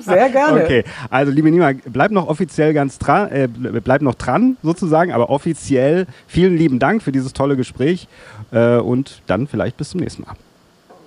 sehr 0.00 0.30
gerne. 0.30 0.62
Okay, 0.62 0.84
also 1.10 1.32
liebe 1.32 1.50
Nima, 1.50 1.72
bleib 1.86 2.12
noch 2.12 2.28
offiziell 2.28 2.72
ganz 2.72 3.00
dran, 3.00 3.32
äh, 3.32 3.48
bleib 3.48 4.02
noch 4.02 4.14
dran 4.14 4.58
sozusagen, 4.62 5.10
aber 5.10 5.30
offiziell 5.30 6.06
vielen 6.28 6.56
lieben 6.56 6.78
Dank 6.78 7.02
für 7.02 7.10
dieses 7.10 7.32
tolle 7.32 7.56
Gespräch 7.56 8.06
äh, 8.52 8.76
und 8.76 9.22
dann 9.26 9.48
vielleicht 9.48 9.76
bis 9.76 9.90
zum 9.90 9.98
nächsten 9.98 10.22
Mal. 10.22 10.34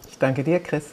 Ich 0.09 0.17
danke 0.17 0.43
dir, 0.43 0.59
Chris. 0.59 0.87